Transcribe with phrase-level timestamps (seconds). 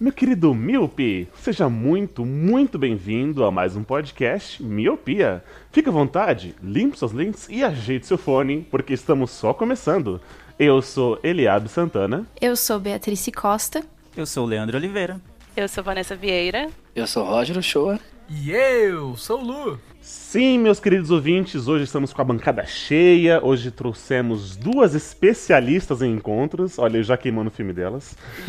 [0.00, 1.28] meu querido Miope!
[1.34, 5.44] Seja muito, muito bem-vindo a mais um podcast Miopia.
[5.70, 10.18] Fique à vontade, limpe suas lentes e ajeite seu fone, porque estamos só começando.
[10.58, 12.26] Eu sou Eliabe Santana.
[12.40, 13.84] Eu sou Beatriz Costa.
[14.16, 15.20] Eu sou o Leandro Oliveira.
[15.54, 16.70] Eu sou Vanessa Vieira.
[16.96, 18.00] Eu sou Roger Uchoa.
[18.26, 19.80] E eu sou o Lu.
[20.10, 23.38] Sim, meus queridos ouvintes, hoje estamos com a bancada cheia.
[23.44, 26.80] Hoje trouxemos duas especialistas em encontros.
[26.80, 28.16] Olha, eu já queimando o filme delas.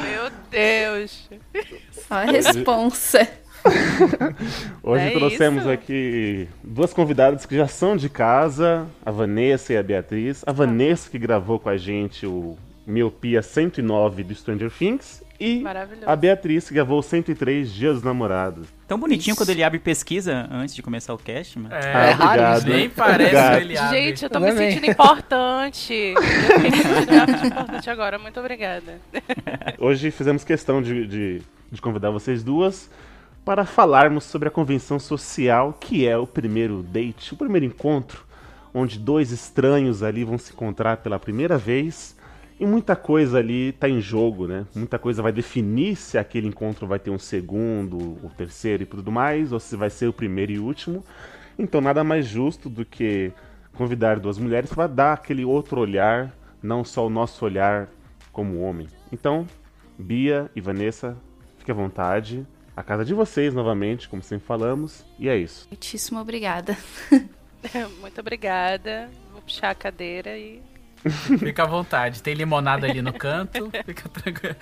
[0.00, 1.28] Meu Deus.
[1.90, 3.28] Só a responsa.
[4.84, 5.70] Hoje É trouxemos isso?
[5.70, 10.44] aqui duas convidadas que já são de casa, a Vanessa e a Beatriz.
[10.46, 15.62] A Vanessa que gravou com a gente o Miopia 109 do Stranger Things e
[16.06, 18.66] a Beatriz que gravou o 103 Dias dos Namorados.
[18.88, 21.74] Tão bonitinho quando ele abre pesquisa antes de começar o cast, mano.
[21.74, 22.14] É, Ah,
[22.56, 22.66] obrigado.
[22.68, 23.54] nem parece Obrigado.
[23.54, 23.96] o Eliabe.
[23.96, 24.52] Gente, eu tô Também.
[24.54, 25.92] me sentindo importante.
[25.94, 26.70] Eu me
[27.26, 28.18] sentindo importante agora.
[28.18, 29.00] Muito obrigada.
[29.78, 32.88] Hoje fizemos questão de, de, de convidar vocês duas
[33.44, 38.24] para falarmos sobre a convenção social que é o primeiro date, o primeiro encontro,
[38.74, 42.15] onde dois estranhos ali vão se encontrar pela primeira vez
[42.58, 44.66] e muita coisa ali tá em jogo, né?
[44.74, 49.12] Muita coisa vai definir se aquele encontro vai ter um segundo, o terceiro e tudo
[49.12, 51.04] mais, ou se vai ser o primeiro e último.
[51.58, 53.32] Então nada mais justo do que
[53.74, 57.88] convidar duas mulheres para dar aquele outro olhar, não só o nosso olhar
[58.32, 58.88] como homem.
[59.12, 59.46] Então,
[59.98, 61.16] Bia e Vanessa,
[61.58, 62.46] fique à vontade.
[62.76, 65.66] A casa de vocês novamente, como sempre falamos, e é isso.
[65.70, 66.76] Muitíssimo obrigada.
[68.00, 69.10] Muito obrigada.
[69.32, 70.60] Vou puxar a cadeira e.
[71.38, 72.22] Fica à vontade.
[72.22, 73.70] Tem limonada ali no canto.
[73.84, 74.56] Fica tranquilo.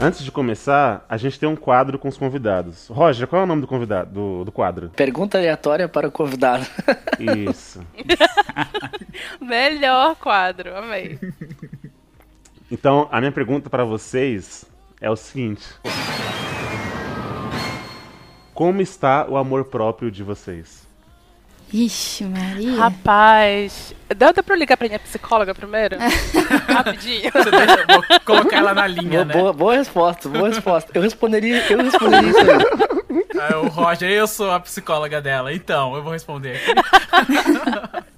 [0.00, 2.86] Antes de começar, a gente tem um quadro com os convidados.
[2.86, 4.90] Roger, qual é o nome do convidado do, do quadro?
[4.90, 6.64] Pergunta aleatória para o convidado.
[7.18, 7.84] Isso.
[9.40, 10.76] Melhor quadro.
[10.76, 11.18] Amei.
[12.70, 14.64] Então, a minha pergunta para vocês
[15.00, 15.66] é o seguinte:
[18.58, 20.84] Como está o amor próprio de vocês?
[21.72, 22.74] Ixi, Maria.
[22.74, 23.94] Rapaz.
[24.16, 25.96] Dá, dá pra eu ligar pra minha psicóloga primeiro?
[26.66, 27.30] Rapidinho.
[27.30, 29.32] Você deixa, vou colocar ela na linha, boa, né?
[29.32, 30.90] boa, boa resposta, boa resposta.
[30.92, 33.40] Eu responderia, eu responderia isso aí.
[33.40, 35.52] Aí o Roger, eu sou a psicóloga dela.
[35.52, 36.74] Então, eu vou responder aqui.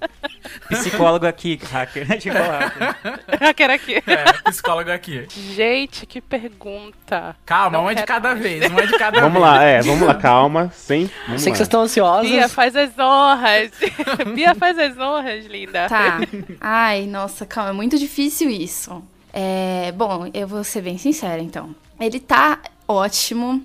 [0.79, 2.05] Psicólogo aqui, hacker.
[2.21, 2.95] Chegou hacker.
[3.39, 3.95] Hacker aqui.
[3.95, 5.27] É, psicólogo aqui.
[5.29, 7.35] Gente, que pergunta.
[7.45, 8.41] Calma, Não uma de cada mais.
[8.41, 9.43] vez, uma de cada Vamos vez.
[9.45, 11.09] lá, é, vamos lá, calma, sem.
[11.27, 11.53] Vamos Sei lá.
[11.53, 12.31] que vocês estão ansiosos.
[12.31, 13.71] Bia, faz as honras.
[14.35, 15.87] Bia, faz as honras, linda.
[15.87, 16.19] Tá.
[16.59, 19.03] Ai, nossa, calma, é muito difícil isso.
[19.33, 21.73] É, bom, eu vou ser bem sincera, então.
[21.99, 23.61] Ele tá ótimo,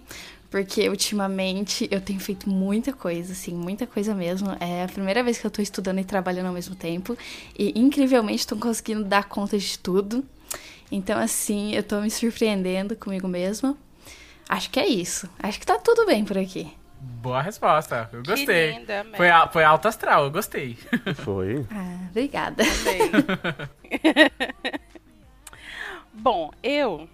[0.57, 4.57] porque ultimamente eu tenho feito muita coisa, assim, muita coisa mesmo.
[4.59, 7.15] É a primeira vez que eu tô estudando e trabalhando ao mesmo tempo.
[7.59, 10.25] E incrivelmente tô conseguindo dar conta de tudo.
[10.91, 13.77] Então, assim, eu tô me surpreendendo comigo mesma.
[14.49, 15.29] Acho que é isso.
[15.39, 16.73] Acho que tá tudo bem por aqui.
[16.99, 18.79] Boa resposta, eu gostei.
[18.79, 20.79] linda, foi, foi alto astral, eu gostei.
[21.17, 21.67] Foi.
[21.71, 22.65] Ah, obrigada.
[26.15, 27.07] Bom, eu.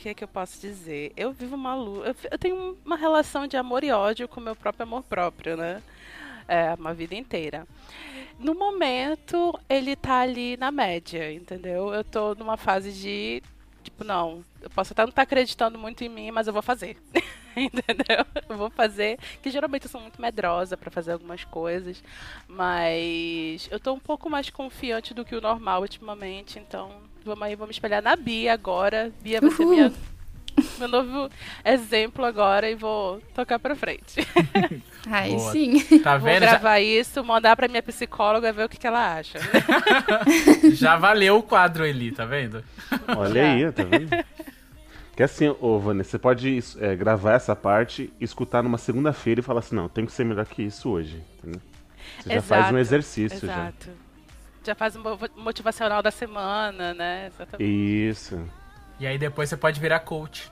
[0.00, 1.12] Que é que eu posso dizer?
[1.14, 2.02] Eu vivo uma lu...
[2.02, 5.82] eu, tenho uma relação de amor e ódio com meu próprio amor próprio, né?
[6.48, 7.68] É, uma vida inteira.
[8.38, 11.92] No momento, ele tá ali na média, entendeu?
[11.92, 13.42] Eu tô numa fase de.
[13.82, 16.96] Tipo, não, eu posso até não estar acreditando muito em mim, mas eu vou fazer.
[17.54, 18.24] entendeu?
[18.48, 19.18] Eu vou fazer.
[19.42, 22.02] Que geralmente eu sou muito medrosa pra fazer algumas coisas.
[22.48, 27.54] Mas eu tô um pouco mais confiante do que o normal ultimamente, então vamos aí,
[27.56, 29.10] vou me espelhar na Bia agora.
[29.22, 29.74] Bia vai ser Uhul.
[29.74, 29.92] minha,
[30.78, 31.30] meu novo
[31.64, 34.26] exemplo agora e vou tocar pra frente.
[35.08, 35.52] Ai, Boa.
[35.52, 35.80] sim.
[36.00, 36.42] Tá vou vendo?
[36.44, 39.38] Já, gravar isso, mandar pra minha psicóloga ver o que, que ela acha.
[40.72, 42.62] já valeu o quadro, Eli, tá vendo?
[43.16, 44.10] Olha aí, tá vendo?
[45.16, 49.60] Que assim, ô Vanessa, você pode é, gravar essa parte, escutar numa segunda-feira e falar
[49.60, 51.22] assim, não, tem que ser melhor que isso hoje.
[51.38, 51.60] Entendeu?
[52.22, 53.52] Você já faz um Exato, exercício já.
[53.54, 53.86] Exato.
[53.86, 54.09] Já
[54.76, 57.30] faz um mo- motivacional da semana, né?
[57.34, 57.68] Exatamente.
[58.08, 58.40] Isso.
[58.98, 60.50] E aí depois você pode virar coach.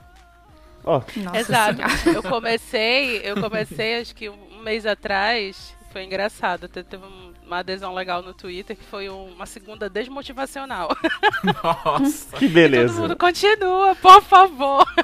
[0.83, 1.75] Ó, Nossa Exato.
[1.77, 2.17] Senhora.
[2.17, 6.67] Eu comecei, eu comecei acho que um mês atrás, foi engraçado.
[6.67, 10.89] Te- Teve um, uma adesão legal no Twitter, que foi um- uma segunda desmotivacional.
[11.63, 12.35] Nossa.
[12.37, 13.01] Que Todo beleza.
[13.01, 14.85] mundo continua, por favor.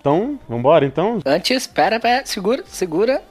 [0.00, 1.18] Então, vambora então?
[1.24, 3.22] Antes, espera, pera, segura, segura.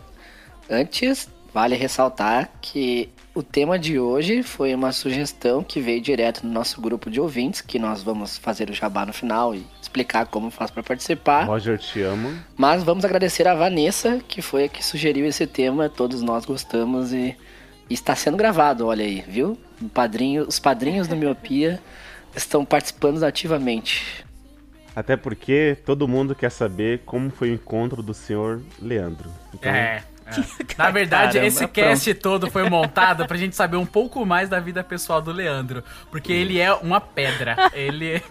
[0.68, 6.54] Antes, vale ressaltar que o tema de hoje foi uma sugestão que veio direto no
[6.54, 10.52] nosso grupo de ouvintes, que nós vamos fazer o jabá no final e explicar como
[10.52, 11.46] faz para participar.
[11.46, 12.32] Roger, te amo.
[12.56, 17.12] Mas vamos agradecer a Vanessa, que foi a que sugeriu esse tema, todos nós gostamos
[17.12, 17.36] e,
[17.90, 19.58] está sendo gravado, olha aí, viu?
[19.82, 21.82] O padrinho, os padrinhos do Miopia
[22.36, 24.24] estão participando ativamente.
[24.96, 29.32] Até porque todo mundo quer saber como foi o encontro do senhor Leandro.
[29.54, 30.04] Então, É.
[30.42, 30.64] é.
[30.78, 31.74] Na verdade, Caramba, esse pronto.
[31.74, 35.84] cast todo foi montado pra gente saber um pouco mais da vida pessoal do Leandro.
[36.10, 37.56] Porque ele é uma pedra.
[37.74, 38.22] Ele.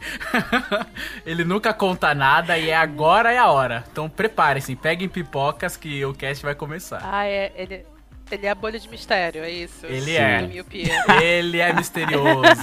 [1.25, 3.85] ele nunca conta nada e é agora é a hora.
[3.91, 7.01] Então preparem-se, peguem pipocas que o cast vai começar.
[7.03, 7.53] Ah, é.
[7.55, 7.85] Ele,
[8.31, 9.87] ele é a bolha de mistério, é isso?
[9.87, 10.17] Ele Sim.
[10.17, 11.23] é.
[11.23, 12.63] Ele é misterioso.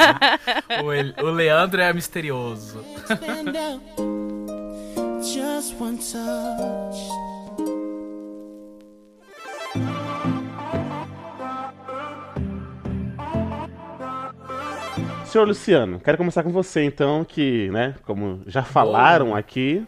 [1.22, 2.84] o, o Leandro é misterioso.
[5.22, 7.39] Just one touch.
[15.26, 19.86] Senhor Luciano, quero começar com você então, que, né, como já falaram aqui,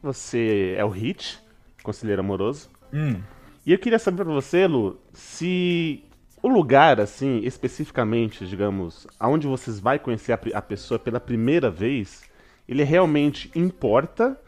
[0.00, 1.40] você é o Hit,
[1.82, 2.70] conselheiro amoroso.
[2.92, 3.20] Hum.
[3.66, 6.04] E eu queria saber pra você, Lu, se
[6.40, 12.22] o lugar, assim, especificamente, digamos, aonde vocês vai conhecer a, a pessoa pela primeira vez,
[12.68, 14.40] ele realmente importa?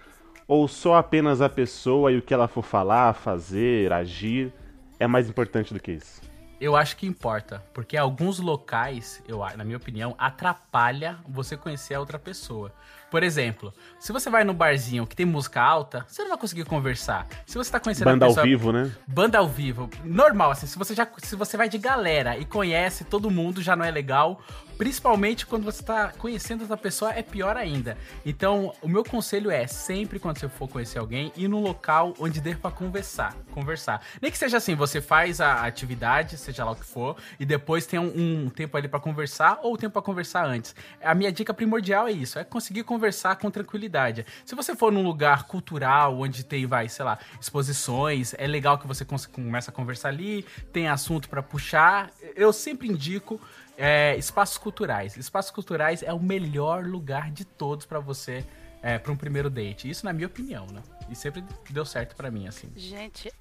[0.46, 4.52] Ou só apenas a pessoa e o que ela for falar, fazer, agir
[4.98, 6.20] é mais importante do que isso?
[6.58, 12.00] Eu acho que importa, porque alguns locais, eu, na minha opinião, atrapalha você conhecer a
[12.00, 12.72] outra pessoa.
[13.10, 16.64] Por exemplo, se você vai no barzinho que tem música alta, você não vai conseguir
[16.64, 17.26] conversar.
[17.44, 18.90] Se você tá conhecendo Banda a ao pessoa, vivo, né?
[19.06, 23.04] Banda ao vivo, normal, assim, se você já se você vai de galera e conhece
[23.04, 24.40] todo mundo, já não é legal.
[24.76, 27.96] Principalmente quando você tá conhecendo outra pessoa, é pior ainda.
[28.24, 32.40] Então, o meu conselho é, sempre quando você for conhecer alguém, ir num local onde
[32.40, 33.34] dê pra conversar.
[33.52, 34.02] Conversar.
[34.20, 37.86] Nem que seja assim, você faz a atividade, seja lá o que for, e depois
[37.86, 40.74] tem um, um tempo ali pra conversar, ou tempo pra conversar antes.
[41.02, 44.26] A minha dica primordial é isso, é conseguir conversar com tranquilidade.
[44.44, 48.86] Se você for num lugar cultural, onde tem, vai, sei lá, exposições, é legal que
[48.86, 52.10] você começa a conversar ali, tem assunto pra puxar.
[52.34, 53.40] Eu sempre indico
[53.76, 55.16] é, espaços culturais.
[55.16, 58.44] Espaços culturais é o melhor lugar de todos pra você
[58.82, 59.88] é, para um primeiro date.
[59.88, 60.82] Isso na minha opinião, né?
[61.08, 62.70] E sempre deu certo pra mim, assim.
[62.76, 63.32] Gente,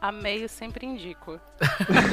[0.00, 1.40] amei, eu sempre indico.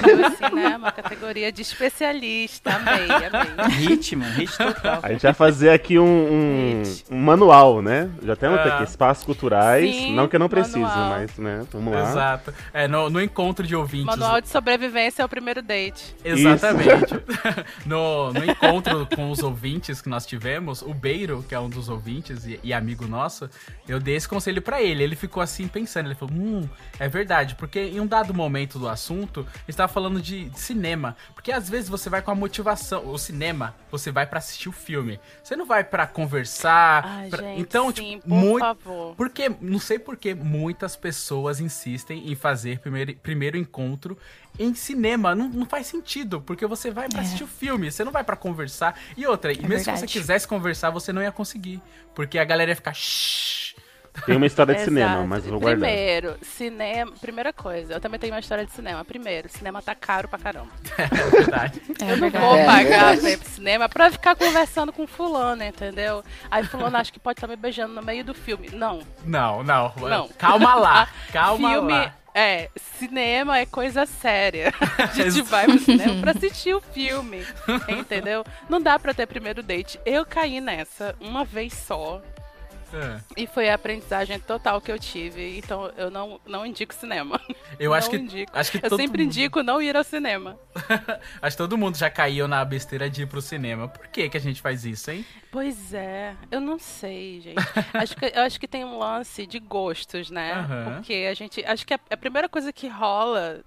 [0.07, 0.75] Eu, assim, né?
[0.77, 2.75] Uma categoria de especialista.
[2.75, 3.75] Amei, amei.
[3.77, 4.99] Ritmo, hit total.
[5.03, 8.09] A gente vai fazer aqui um, um- um manual, né?
[8.23, 8.63] Já temos É.
[8.69, 9.89] aqui espaços culturais.
[9.93, 11.09] Sim, não que eu não precise, manual.
[11.09, 11.65] mas, né?
[11.71, 12.09] Vamos lá.
[12.09, 12.53] Exato.
[12.73, 14.05] É, no, no encontro de ouvintes.
[14.05, 16.15] Manual de sobrevivência é o primeiro date.
[16.23, 17.13] Exatamente.
[17.85, 21.89] no, no encontro com os ouvintes que nós tivemos, o Beiro, que é um dos
[21.89, 23.49] ouvintes e, e amigo nosso,
[23.87, 25.03] eu dei esse conselho pra ele.
[25.03, 26.67] Ele ficou assim pensando, ele falou: "Hum,
[26.99, 31.51] é verdade, porque em um dado momento do assunto, estava falando de, de cinema, porque
[31.51, 35.19] às vezes você vai com a motivação, o cinema, você vai pra assistir o filme.
[35.43, 39.15] Você não vai pra conversar, Ai, pra- gente, então, sim, tipo, por muito favor.
[39.15, 44.17] porque, não sei por que muitas pessoas insistem em fazer primeiro, primeiro encontro
[44.59, 45.33] em cinema.
[45.35, 47.21] Não, não faz sentido, porque você vai pra É.
[47.23, 48.99] assistir o filme, você não vai pra conversar.
[49.17, 49.99] E outra, e mesmo se verdade.
[49.99, 51.81] você quisesse conversar, você não ia conseguir.
[52.15, 52.93] Porque a galera ia ficar.
[52.93, 53.72] "Shhh".
[54.25, 55.89] Tem uma história de cinema, mas eu vou guardar.
[55.89, 57.11] Primeiro, cinema.
[57.19, 59.03] Primeira coisa, eu também tenho uma história de cinema.
[59.03, 60.69] Primeiro, cinema tá caro pra caramba.
[60.97, 61.81] É verdade.
[61.99, 62.45] É eu não verdade.
[62.45, 66.23] vou É, pagar pra ir pro cinema pra ficar conversando com fulano, entendeu?
[66.49, 68.69] Aí fulano acha que pode estar me beijando no meio do filme.
[68.71, 69.01] Não.
[69.25, 69.91] Não, não.
[69.97, 70.27] Não.
[70.37, 71.07] Calma lá.
[71.33, 72.13] Calma filme lá.
[72.35, 74.71] é, cinema é coisa séria.
[74.97, 77.45] A gente vai pro cinema pra assistir o filme,
[77.89, 78.45] entendeu?
[78.69, 79.99] Não dá pra ter primeiro date.
[80.05, 82.21] Eu caí nessa uma vez só.
[82.93, 83.19] É.
[83.35, 85.57] E foi a aprendizagem total que eu tive.
[85.57, 87.39] Então eu não, não indico cinema.
[87.79, 88.23] Eu acho Não que.
[88.23, 88.51] indico.
[88.53, 90.57] Acho que Eu sempre mundo- indico não ir ao cinema.
[91.41, 93.87] Acho que todo mundo já caiu na besteira de ir pro cinema.
[93.87, 95.25] Por que, que a gente faz isso, hein?
[95.51, 97.57] Pois é, eu não sei, gente.
[97.93, 100.53] acho que, eu acho que tem um lance de gostos, né?
[100.53, 100.93] Aham.
[100.95, 101.63] Porque a gente.
[101.65, 103.61] Acho que a, a primeira coisa que rola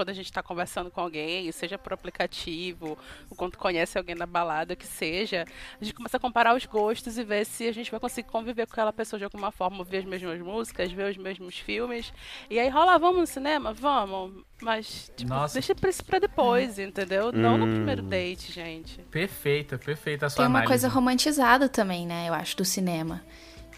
[0.00, 2.96] quando a gente tá conversando com alguém, seja por aplicativo,
[3.28, 5.44] ou quando conhece alguém na balada, que seja,
[5.78, 8.66] a gente começa a comparar os gostos e ver se a gente vai conseguir conviver
[8.66, 12.14] com aquela pessoa de alguma forma, ouvir as mesmas músicas, ver os mesmos filmes.
[12.48, 13.74] E aí rola, vamos no cinema?
[13.74, 14.42] Vamos.
[14.62, 15.52] Mas, tipo, Nossa.
[15.54, 17.30] deixa pra isso pra depois, entendeu?
[17.30, 17.74] Não no Hum.
[17.74, 19.00] primeiro date, gente.
[19.10, 20.82] Perfeita, perfeita a sua Tem uma análise.
[20.82, 22.26] coisa romantizada também, né?
[22.26, 23.22] Eu acho, do cinema.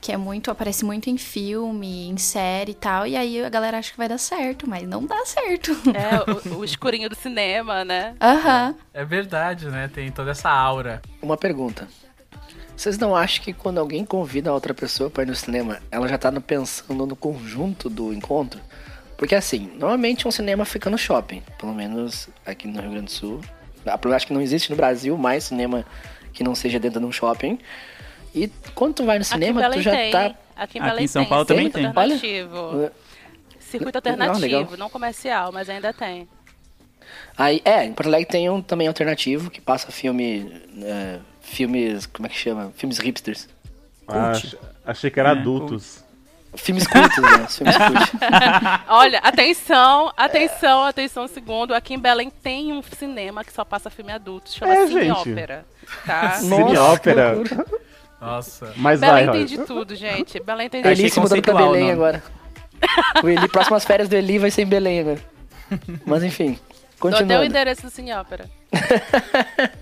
[0.02, 3.78] Que é muito, aparece muito em filme, em série e tal, e aí a galera
[3.78, 5.70] acha que vai dar certo, mas não dá certo.
[5.94, 8.14] É, o, o escurinho do cinema, né?
[8.20, 8.74] Aham.
[8.92, 9.88] É verdade, né?
[9.88, 11.00] Tem toda essa aura.
[11.22, 11.86] Uma pergunta.
[12.76, 16.08] Vocês não acham que quando alguém convida a outra pessoa para ir no cinema, ela
[16.08, 18.60] já tá no- pensando no conjunto do encontro?
[19.16, 23.10] Porque assim, normalmente um cinema fica no shopping, pelo menos aqui no Rio Grande do
[23.12, 23.40] Sul.
[24.16, 25.84] Acho que não existe no Brasil mais cinema
[26.32, 27.58] que não seja dentro de um shopping.
[28.34, 30.10] E quando tu vai no cinema, tu já tem.
[30.12, 30.34] tá.
[30.56, 31.28] Aqui em Aqui Belém em São tem.
[31.28, 31.86] Paulo também circuito tem.
[32.04, 32.90] alternativo.
[33.60, 34.76] Circuito Legal, alternativo, legal.
[34.78, 36.28] não comercial, mas ainda tem.
[37.36, 40.62] Aí, é, em Porto Alegre tem um também alternativo que passa filme.
[40.82, 42.06] é, filmes.
[42.06, 42.72] Como é que chama?
[42.76, 43.48] Filmes hipsters.
[44.06, 46.02] Ah, ach- achei que era É, adultos.
[46.54, 47.46] Filmes cultos, né?
[47.48, 48.20] Filmes cultos.
[48.88, 51.74] Olha, atenção, atenção, atenção, um segundo.
[51.74, 55.10] Aqui em Belém tem um cinema que só passa filme adulto, chama É, Cine gente.
[55.30, 55.64] Ópera.
[56.04, 56.22] Tá?
[56.24, 57.34] Nossa, Cine ópera.
[58.22, 58.72] Nossa.
[58.76, 59.56] Mas Belém vai, tem Roy.
[59.56, 60.40] de tudo, gente.
[60.40, 61.92] Belém tem de Achei Eli se mudando pra Belém não.
[61.92, 62.22] agora.
[63.22, 65.20] O Eli, próximas férias do Eli vai ser em Belém agora.
[66.04, 66.58] Mas enfim,
[67.00, 67.44] Dou até o continuando.
[67.44, 68.48] endereço do Cine Ópera.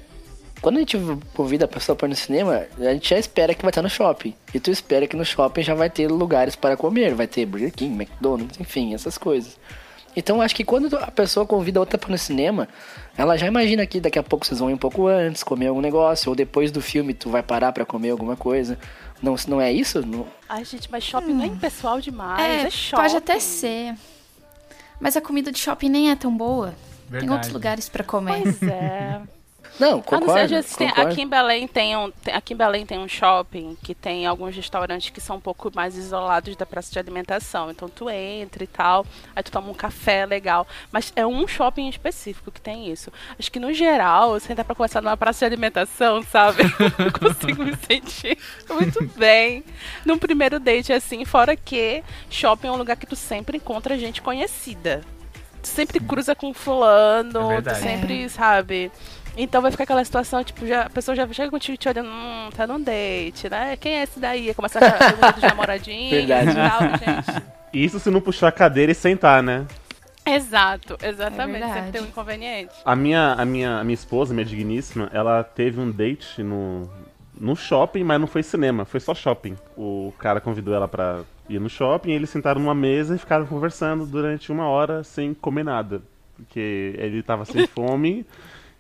[0.61, 0.99] Quando a gente
[1.35, 3.89] convida a pessoa para ir no cinema, a gente já espera que vai estar no
[3.89, 4.35] shopping.
[4.53, 7.15] E tu espera que no shopping já vai ter lugares para comer.
[7.15, 9.57] Vai ter Burger King, McDonald's, enfim, essas coisas.
[10.17, 12.69] Então acho que quando a pessoa convida outra para no cinema,
[13.17, 15.81] ela já imagina que daqui a pouco vocês vão ir um pouco antes, comer algum
[15.81, 18.79] negócio, ou depois do filme tu vai parar para comer alguma coisa.
[19.23, 20.05] Não, se não é isso?
[20.05, 20.27] Não...
[20.49, 22.41] Ai, gente, mas shopping não é impessoal demais.
[22.41, 23.03] É, é, shopping.
[23.03, 23.95] pode até ser.
[24.99, 26.69] Mas a comida de shopping nem é tão boa.
[26.69, 27.33] Tem Verdade.
[27.33, 28.43] outros lugares pra comer.
[28.43, 29.21] Pois é.
[29.81, 30.33] Não, não concordo.
[30.35, 33.09] ser, às vezes, tem- aqui em Belém tem um, tem- aqui em Belém tem um
[33.09, 37.71] shopping que tem alguns restaurantes que são um pouco mais isolados da praça de alimentação.
[37.71, 40.67] Então tu entra e tal, aí tu toma um café legal.
[40.93, 43.11] Mas é um shopping específico que tem isso.
[43.39, 46.63] Acho que no geral, você entra pra conversar numa praça de alimentação, sabe?
[46.99, 48.37] Eu não consigo me sentir
[48.69, 49.65] muito bem
[50.05, 54.21] num primeiro date assim, fora que shopping é um lugar que tu sempre encontra gente
[54.21, 55.01] conhecida.
[55.63, 57.81] Tu sempre cruza com É fulano, tu verdade.
[57.81, 58.91] sempre, sabe?
[59.37, 62.49] Então vai ficar aquela situação, tipo, já, a pessoa já chega contigo te olhando, hum,
[62.57, 63.77] tá num date, né?
[63.77, 64.53] Quem é esse daí?
[64.55, 66.51] Começa a pergunta dos namoradinhos Verdade.
[66.51, 67.43] e tal, gente.
[67.73, 69.67] Isso se não puxar a cadeira e sentar, né?
[70.27, 71.65] Exato, exatamente.
[71.65, 72.75] É sempre tem um inconveniente.
[72.85, 76.89] A minha, a minha, a minha esposa, minha digníssima, ela teve um date no,
[77.39, 79.57] no shopping, mas não foi cinema, foi só shopping.
[79.77, 84.05] O cara convidou ela pra ir no shopping, eles sentaram numa mesa e ficaram conversando
[84.07, 86.03] durante uma hora sem comer nada.
[86.37, 88.27] Porque ele tava sem fome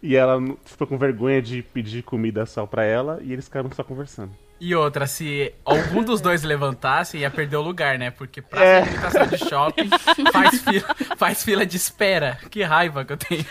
[0.02, 3.83] e ela ficou com vergonha de pedir comida só pra ela e eles ficaram só
[3.85, 4.33] conversando.
[4.61, 8.11] E outra, se algum dos dois levantasse, ia perder o lugar, né?
[8.11, 8.83] Porque praça É.
[8.83, 9.88] de alimentação de shopping
[10.31, 12.38] faz fila, faz fila de espera.
[12.50, 13.47] Que raiva que eu tenho.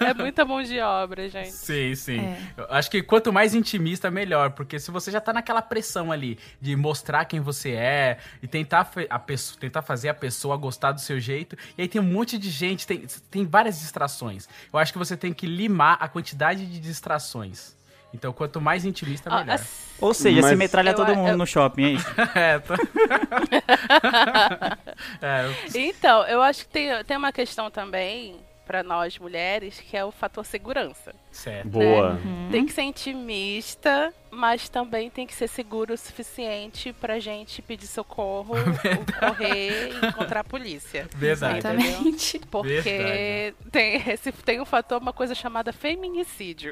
[0.00, 1.52] É muita mão de obra, gente.
[1.52, 2.18] Sim, sim.
[2.20, 2.36] É.
[2.56, 4.50] Eu acho que quanto mais intimista, melhor.
[4.50, 8.90] Porque se você já tá naquela pressão ali de mostrar quem você é e tentar,
[9.08, 12.36] a pessoa, tentar fazer a pessoa gostar do seu jeito, e aí tem um monte
[12.36, 14.48] de gente, tem, tem várias distrações.
[14.72, 17.78] Eu acho que você tem que limar a quantidade de distrações.
[18.12, 19.60] Então, quanto mais intimista, Ó, melhor.
[20.00, 22.06] Ou seja, Mas- se metralha Eu- todo mundo eu- no shopping, é isso?
[22.34, 22.74] É, tá.
[25.22, 28.36] é, Então, eu acho que tem, tem uma questão também
[28.70, 31.12] pra nós mulheres que é o fator segurança.
[31.32, 31.70] certo.
[31.70, 32.16] Boa.
[32.52, 37.88] Tem que ser intimista, mas também tem que ser seguro o suficiente pra gente pedir
[37.88, 38.54] socorro,
[39.18, 41.08] correr e encontrar a polícia.
[41.16, 41.58] Verdade.
[41.58, 42.38] Exatamente.
[42.48, 43.54] Porque Verdade.
[43.72, 46.70] tem, esse, tem um fator, uma coisa chamada feminicídio.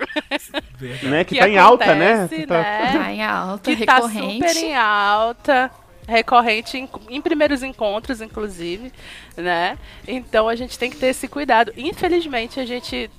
[0.76, 1.08] Verdade.
[1.08, 1.24] Né?
[1.24, 2.12] Que, tá em alta, né?
[2.12, 2.92] acontece, Que tá- né?
[2.92, 4.48] Tá em alta, que tá recorrente.
[4.48, 5.70] super em alta,
[6.08, 8.90] recorrente em, em primeiros encontros, inclusive,
[9.36, 9.78] né?
[10.06, 11.72] Então a gente tem que ter esse cuidado.
[11.76, 13.10] Infelizmente, a gente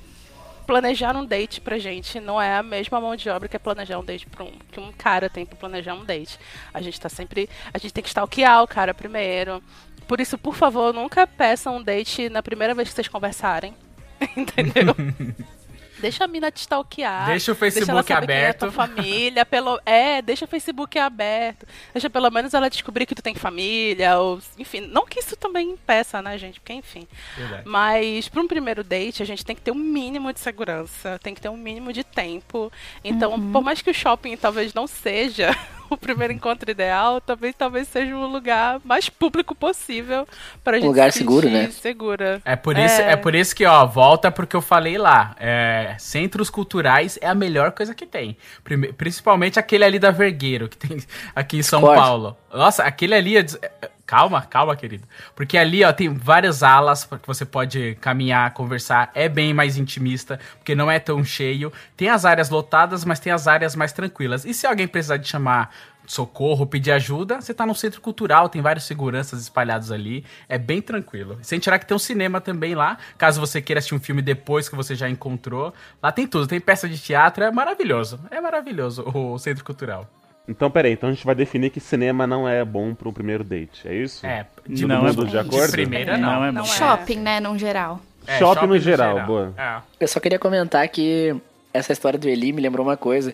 [0.65, 3.99] planejar um date pra gente não é a mesma mão de obra que é planejar
[3.99, 6.39] um date pra um, que um cara tem pra planejar um date.
[6.73, 9.63] A gente tá sempre, a gente tem que stalkear o cara primeiro.
[10.07, 13.75] Por isso, por favor, nunca peçam um date na primeira vez que vocês conversarem.
[14.35, 14.95] Entendeu?
[15.99, 17.27] Deixa a mina te stalkear.
[17.27, 18.59] Deixa o Deixa ela Facebook quem é a aberto.
[18.59, 21.65] tua família, pelo é, deixa o Facebook aberto.
[21.93, 25.71] Deixa pelo menos ela descobrir que tu tem família, ou enfim, não que isso também
[25.71, 26.59] impeça, né, gente?
[26.59, 27.07] Porque enfim.
[27.37, 27.63] Verdade.
[27.65, 31.33] Mas para um primeiro date, a gente tem que ter um mínimo de segurança, tem
[31.35, 32.71] que ter um mínimo de tempo.
[33.03, 35.55] Então, por mais que o shopping talvez não seja
[35.95, 40.27] o primeiro encontro ideal, também talvez seja um lugar mais público possível
[40.63, 41.69] para gente lugar se seguro, né?
[41.71, 42.41] Segura.
[42.45, 43.15] É por, isso, é.
[43.15, 45.35] por isso que, ó, volta porque eu falei lá.
[45.39, 48.37] é, centros culturais é a melhor coisa que tem.
[48.63, 50.97] Prime- principalmente aquele ali da Vergueiro, que tem
[51.35, 51.81] aqui em São.
[51.81, 52.37] Paulo.
[52.53, 53.37] Nossa, aquele ali.
[53.37, 55.07] é é- Calma, calma, querido.
[55.35, 59.11] Porque ali, ó, tem várias alas que você pode caminhar, conversar.
[59.13, 61.71] É bem mais intimista, porque não é tão cheio.
[61.95, 64.45] Tem as áreas lotadas, mas tem as áreas mais tranquilas.
[64.45, 65.69] E se alguém precisar de chamar
[66.07, 70.25] socorro, pedir ajuda, você tá no centro cultural, tem vários seguranças espalhados ali.
[70.47, 71.37] É bem tranquilo.
[71.43, 74.67] Sem tirar que tem um cinema também lá, caso você queira assistir um filme depois
[74.67, 75.71] que você já encontrou.
[76.01, 78.19] Lá tem tudo, tem peça de teatro, é maravilhoso.
[78.31, 80.09] É maravilhoso o centro cultural.
[80.49, 83.43] Então, peraí, então a gente vai definir que cinema não é bom para um primeiro
[83.43, 84.25] date, é isso?
[84.25, 85.23] É, de não é mundo bom.
[85.25, 85.71] de De acordo?
[85.71, 86.31] primeira, não.
[86.39, 86.59] Não é bom.
[86.61, 86.63] é.
[86.65, 88.01] Shopping, né, num geral.
[88.25, 89.53] É, Shopping no geral, boa.
[89.57, 89.77] É.
[89.99, 91.35] Eu só queria comentar que
[91.73, 93.33] essa história do Eli me lembrou uma coisa.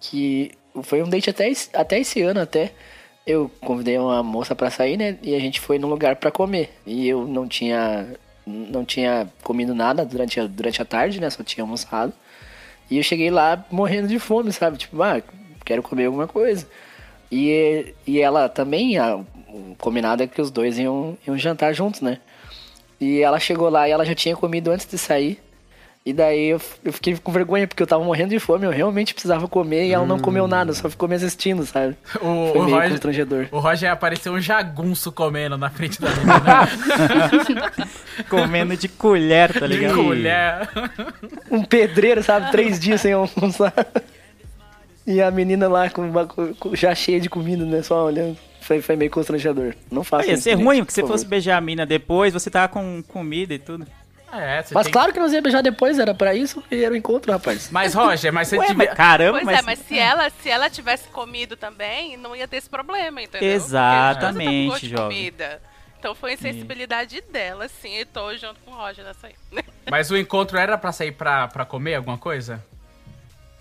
[0.00, 0.52] Que
[0.82, 2.72] foi um date até, esse- até esse ano, até.
[3.26, 5.16] Eu convidei uma moça pra sair, né?
[5.22, 6.74] E a gente foi num lugar pra comer.
[6.86, 8.06] E eu não tinha
[8.46, 11.30] não tinha comido nada durante a, durante a tarde, né?
[11.30, 12.12] Só tinha almoçado.
[12.90, 14.76] E eu cheguei lá morrendo de fome, sabe?
[14.76, 15.22] Tipo, ah,
[15.64, 16.66] quero comer alguma coisa.
[17.30, 22.00] E, e ela também, a, o combinado é que os dois iam, iam jantar juntos,
[22.00, 22.18] né?
[23.00, 25.40] E ela chegou lá e ela já tinha comido antes de sair.
[26.06, 29.14] E daí eu, eu fiquei com vergonha, porque eu tava morrendo de fome, eu realmente
[29.14, 31.96] precisava comer e ela não comeu nada, só ficou me assistindo, sabe?
[32.16, 33.46] O, Foi o meio Roger, constrangedor.
[33.50, 36.68] o Roger apareceu um jagunço comendo na frente da menina.
[38.28, 39.94] Comendo de colher, tá de ligado?
[39.96, 40.68] colher.
[41.50, 42.50] Um pedreiro, sabe?
[42.50, 43.72] Três dias sem almoçar.
[45.06, 47.82] E a menina lá com, uma- com- já cheia de comida, né?
[47.82, 48.38] Só olhando.
[48.60, 49.74] Foi, foi meio constrangedor.
[49.90, 52.50] Não faça Ah, ia ser ruim, porque se por fosse beijar a mina depois, você
[52.50, 53.86] tava com comida e tudo.
[54.32, 56.92] É, você Mas tem- claro que nós ia beijar depois, era pra isso que era
[56.92, 57.68] o encontro, rapaz.
[57.70, 58.86] Mas, Roger, mas você Ué, devia...
[58.86, 59.58] mas caramba, Pois mas...
[59.58, 63.48] é, mas se ela, se ela tivesse comido também, não ia ter esse problema, entendeu?
[63.48, 65.16] Exatamente, Porque a tá jovem.
[65.18, 65.62] comida.
[66.00, 69.34] Então foi insensibilidade dela, sim, e tô junto com o Roger nessa aí.
[69.90, 72.62] Mas o encontro era pra sair pra, pra comer alguma coisa?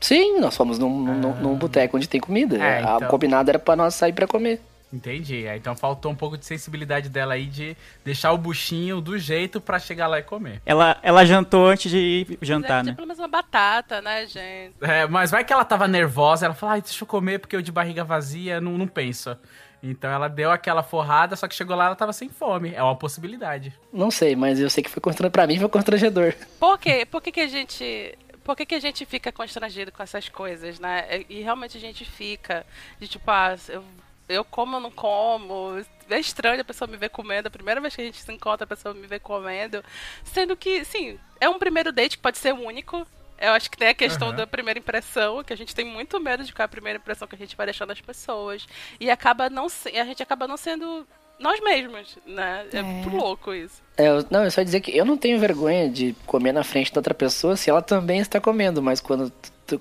[0.04, 2.58] Sim, nós fomos num, num, num boteco onde tem comida.
[2.58, 3.08] É, A então.
[3.08, 4.60] combinado era pra nós sair pra comer.
[4.92, 5.48] Entendi.
[5.48, 9.62] É, Então faltou um pouco de sensibilidade dela aí de deixar o buchinho do jeito
[9.62, 10.62] pra chegar lá e comer.
[10.66, 12.96] Ela, ela jantou antes de ir jantar, ter né?
[12.96, 14.74] pelo menos uma batata, né, gente?
[14.82, 17.62] É, mas vai que ela tava nervosa, ela falou, ai, deixa eu comer porque eu
[17.62, 19.38] de barriga vazia não, não penso.
[19.82, 22.74] Então ela deu aquela forrada, só que chegou lá ela tava sem fome.
[22.74, 23.74] É uma possibilidade.
[23.92, 25.32] Não sei, mas eu sei que foi constrangedor.
[25.32, 26.34] Pra mim foi constrangedor.
[26.60, 27.06] Por quê?
[27.10, 28.18] Por que, que a gente.
[28.44, 31.24] Por que, que a gente fica constrangido com essas coisas, né?
[31.30, 32.66] E realmente a gente fica
[33.00, 33.84] de tipo, ah, eu,
[34.28, 35.84] eu como ou não como.
[36.10, 37.48] É estranho a pessoa me ver comendo.
[37.48, 39.84] A primeira vez que a gente se encontra, a pessoa me ver comendo.
[40.24, 43.08] Sendo que, sim, é um primeiro date que pode ser único.
[43.38, 44.38] Eu acho que tem a questão Aham.
[44.38, 47.28] da primeira impressão, que a gente tem muito medo de qual é a primeira impressão
[47.28, 48.68] que a gente vai deixando nas pessoas.
[49.00, 51.06] E acaba não a gente acaba não sendo
[51.40, 52.66] nós mesmos, né?
[52.72, 52.82] É, É.
[52.82, 53.82] muito louco isso.
[53.98, 56.64] É, eu- não, eu só ia dizer que eu não tenho vergonha de comer na
[56.64, 59.32] frente da outra pessoa se ela também está comendo, mas quando,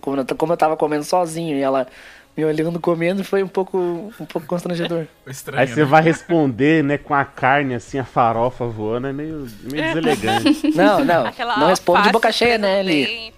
[0.01, 0.17] como,
[0.53, 1.87] eu, tava comendo sozinho e ela
[2.37, 5.07] me olhando comendo, foi um pouco, um pouco constrangedor.
[5.29, 5.85] Estranho, Aí você né?
[5.87, 10.69] vai responder, né, com a carne assim, a farofa voando, é meio, meio deselegante.
[10.75, 13.33] Não, não, Aquela não responde de boca cheia, né, Eli?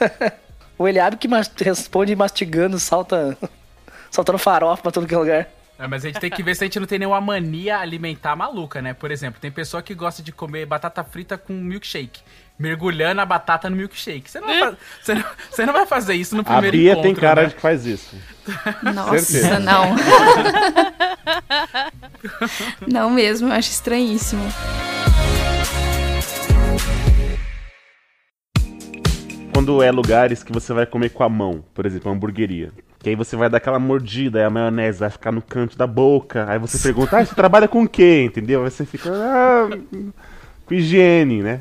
[0.78, 3.36] O Eliabe que mas- responde mastigando, salta,
[4.12, 5.48] soltando farofa pra todo que é lugar.
[5.78, 8.34] É, mas a gente tem que ver se a gente não tem nenhuma mania alimentar
[8.34, 8.92] maluca, né?
[8.94, 12.20] Por exemplo, tem pessoa que gosta de comer batata frita com milkshake.
[12.58, 14.28] Mergulhando a batata no milkshake.
[14.28, 16.92] Você não vai, fa- você não, você não vai fazer isso no A primeiro Bia
[16.92, 17.48] encontro, tem cara né?
[17.48, 18.16] de que faz isso.
[18.82, 19.60] Nossa, Certeza.
[19.60, 19.94] não.
[22.88, 24.42] não mesmo, eu acho estranhíssimo.
[29.54, 32.72] Quando é lugares que você vai comer com a mão, por exemplo, uma hamburgueria.
[32.98, 35.86] Que aí você vai dar aquela mordida, aí a maionese vai ficar no canto da
[35.86, 36.46] boca.
[36.48, 38.24] Aí você pergunta, ah, você trabalha com o quê?
[38.24, 38.64] Entendeu?
[38.64, 39.68] Aí você fica, ah,
[40.66, 41.60] com higiene, né?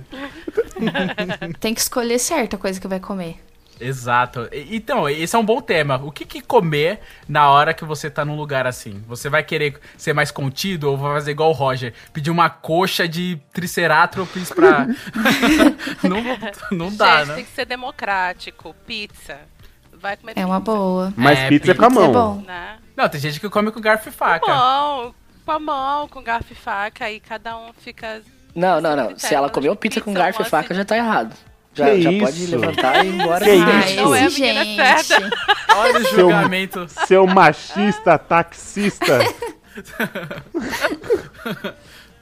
[1.59, 3.37] Tem que escolher certo a coisa que vai comer.
[3.79, 4.49] Exato.
[4.51, 5.97] Então, esse é um bom tema.
[6.03, 9.03] O que, que comer na hora que você tá num lugar assim?
[9.07, 11.93] Você vai querer ser mais contido ou vai fazer igual o Roger?
[12.11, 14.87] Pedir uma coxa de triceratops pra...
[16.03, 16.23] não,
[16.71, 17.35] não dá, Gente, né?
[17.35, 18.75] tem que ser democrático.
[18.85, 19.37] Pizza.
[20.01, 21.13] Vai comer É uma boa.
[21.15, 22.35] Mas É, pizza é com a Pizza é mão.
[22.37, 22.43] bom.
[22.45, 22.77] Né?
[22.95, 24.51] Não, tem gente que come com garfo e Com faca.
[24.51, 28.21] a mão, com a mão, com garfo e faca, aí cada um fica.
[28.55, 29.17] Não, não, não.
[29.19, 31.35] Se ela comeu pizza com garfo e faca, já tá errado.
[31.73, 32.25] Já, Que já isso?
[32.25, 33.45] pode levantar e ir embora.
[33.45, 33.95] Que com isso?
[33.97, 35.05] Não é a Ai, menina gente.
[35.05, 35.29] certa.
[35.75, 36.87] Olha o julgamento.
[37.05, 39.19] Seu machista taxista.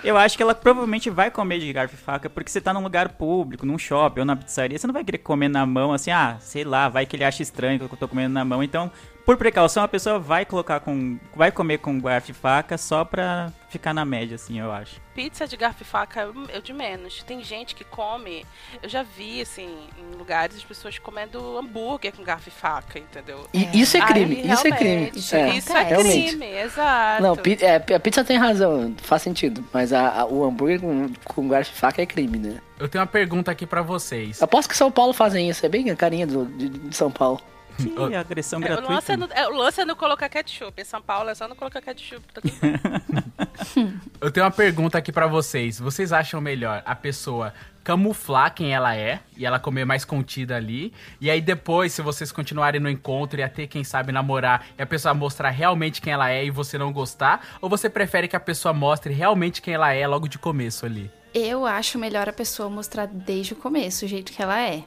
[0.04, 2.84] Eu acho que ela provavelmente vai comer de garfo e faca, porque você tá num
[2.84, 6.12] lugar público, num shopping ou na pizzaria, você não vai querer comer na mão assim,
[6.12, 8.62] ah, sei lá, vai que ele acha estranho que eu tô comendo na mão.
[8.62, 8.92] Então,
[9.26, 11.18] por precaução, a pessoa vai colocar com.
[11.36, 15.02] vai comer com garfo e faca só pra ficar na média, assim, eu acho.
[15.14, 17.24] Pizza de garfo e faca eu de menos.
[17.24, 18.46] Tem gente que come.
[18.84, 23.48] Eu já vi, assim, em lugares as pessoas comendo hambúrguer com garfo e faca, entendeu?
[23.54, 24.94] E isso é Aí, crime, isso é crime.
[24.94, 26.28] realmente, Isso é, realmente.
[26.28, 27.24] crime, exato.
[27.24, 29.64] Não, é, a pizza tem razão, faz sentido.
[29.74, 32.62] Mas a, a- o hambúrguer com, com garfo e faca é crime, né?
[32.80, 34.42] Eu tenho uma pergunta aqui pra vocês.
[34.44, 37.42] Aposto que São Paulo fazem isso, é bem a carinha do, de, de São Paulo.
[37.76, 40.82] Que agressão É, o, lance é no, é, o lance é não colocar ketchup.
[40.82, 42.22] Em São Paulo é só não colocar ketchup.
[42.34, 42.42] Tá.
[44.22, 45.80] Eu tenho uma pergunta aqui pra vocês.
[45.80, 50.94] Vocês acham melhor a pessoa camuflar quem ela é e ela comer mais contida ali?
[51.22, 54.86] E aí depois, se vocês continuarem no encontro e até quem sabe namorar e a
[54.86, 57.46] pessoa mostrar realmente quem ela é e você não gostar?
[57.62, 61.12] Ou você prefere que a pessoa mostre realmente quem ela é logo de começo ali?
[61.34, 64.84] Eu acho melhor a pessoa mostrar desde o começo o jeito que ela é.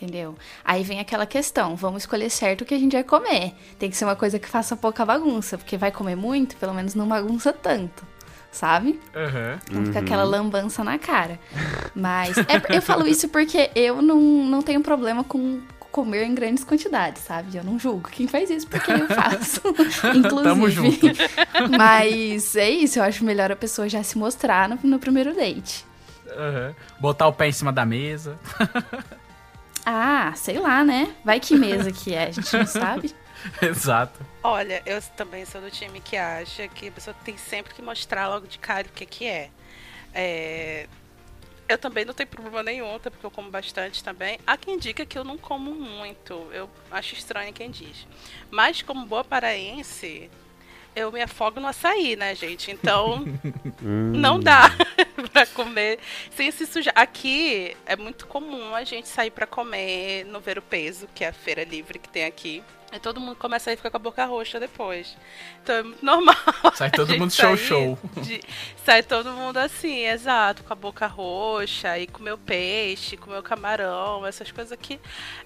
[0.00, 0.34] Entendeu?
[0.64, 3.52] Aí vem aquela questão, vamos escolher certo o que a gente vai comer.
[3.78, 6.94] Tem que ser uma coisa que faça pouca bagunça, porque vai comer muito, pelo menos
[6.94, 8.02] não bagunça tanto,
[8.50, 8.98] sabe?
[9.70, 11.38] Não fica aquela lambança na cara.
[11.94, 12.44] Mas é-
[12.76, 15.60] eu falo isso porque eu não, não tenho problema com
[15.90, 17.56] comer em grandes quantidades, sabe?
[17.58, 19.60] Eu não julgo quem faz isso porque eu faço,
[20.16, 20.42] inclusive.
[20.44, 21.06] Tamo junto.
[21.76, 25.84] Mas é isso, eu acho melhor a pessoa já se mostrar no, no primeiro date.
[26.30, 26.74] Aham.
[27.00, 28.38] Botar o pé em cima da mesa.
[29.84, 31.14] Ah, sei lá, né?
[31.24, 33.14] Vai que mesa que é, a gente não sabe.
[33.62, 34.24] Exato.
[34.42, 38.28] Olha, eu também sou do time que acha que a pessoa tem sempre que mostrar
[38.28, 39.50] logo de cara o que, que é.
[40.12, 40.88] É,
[41.68, 44.38] Eu também não tenho problema nenhum, até porque eu como bastante também.
[44.46, 46.34] Há quem diga que eu não como muito.
[46.52, 48.06] Eu acho estranho quem diz.
[48.50, 50.30] Mas como boa paraense,
[50.94, 52.70] eu me afogo no açaí, né, gente?
[52.70, 53.24] Então,
[53.80, 54.70] não dá
[55.32, 55.98] pra comer
[56.30, 56.94] sem se sujar.
[56.96, 61.28] Aqui é muito comum a gente sair pra comer no Ver o Peso, que é
[61.28, 62.62] a feira livre que tem aqui.
[62.92, 65.16] E todo mundo começa a ficar com a boca roxa depois.
[65.62, 66.34] Então é muito normal.
[66.74, 67.98] Sai todo mundo show, show.
[68.22, 68.40] de-
[68.84, 73.42] sai todo mundo assim, exato, com a boca roxa, e comer o peixe, comer o
[73.44, 74.98] camarão, essas coisas aqui.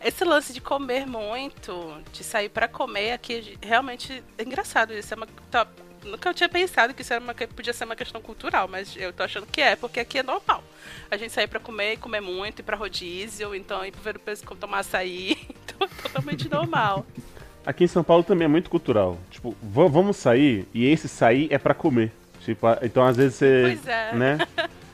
[0.03, 5.13] Esse lance de comer muito, de sair pra comer aqui, realmente é engraçado isso.
[5.13, 5.67] É uma, tá-
[6.03, 9.13] nunca eu tinha pensado que isso era uma, podia ser uma questão cultural, mas eu
[9.13, 10.65] tô achando que é, porque aqui é normal.
[11.11, 14.17] A gente sair pra comer e comer muito, ir pra rodízio, então ir pro ver
[14.17, 15.37] o peso tomar açaí.
[15.75, 17.05] Então é totalmente normal.
[17.67, 19.19] Aqui em São Paulo também é muito cultural.
[19.31, 22.13] Tipo, va- vamos sair e esse sair é pra comer.
[22.45, 23.63] Tipo, então às vezes você.
[23.83, 24.13] Pois é.
[24.15, 24.39] Né?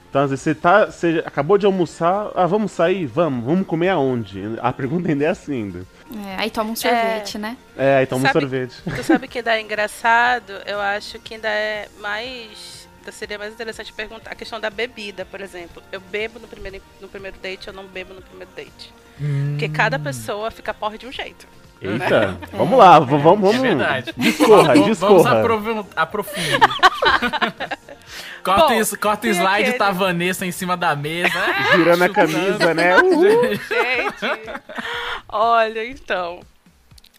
[0.09, 0.87] Então às vezes você tá.
[0.87, 2.31] Você acabou de almoçar.
[2.35, 3.07] Ah, vamos sair?
[3.07, 3.45] Vamos.
[3.45, 4.41] Vamos comer aonde?
[4.63, 5.87] A pergunta ainda é assim ainda.
[6.27, 7.57] É, aí toma um sorvete, né?
[7.77, 8.75] É, aí toma um Sabe- sorvete.
[8.97, 10.53] Tu sabe que ainda é engraçado?
[10.67, 12.89] Eu acho que ainda é mais.
[13.13, 15.83] Seria mais interessante perguntar a questão da bebida, por exemplo.
[15.91, 18.93] Eu bebo no primeiro, no primeiro date, eu não bebo no primeiro date.
[19.51, 21.47] Porque cada pessoa fica porra de um jeito.
[21.83, 23.55] Eita, vamos lá, vamos, vamos.
[23.55, 24.13] É verdade.
[24.17, 25.41] Discorra, Vamos- Vamos discorra.
[25.41, 26.59] aprofu- aprofundir.
[28.45, 31.31] corta Bom, isso, corta o slide, aquele- tá a Vanessa em cima da mesa.
[31.75, 32.97] Girando a camisa, né?
[33.01, 33.25] Uhul.
[33.55, 34.51] Gente,
[35.29, 36.41] olha, então.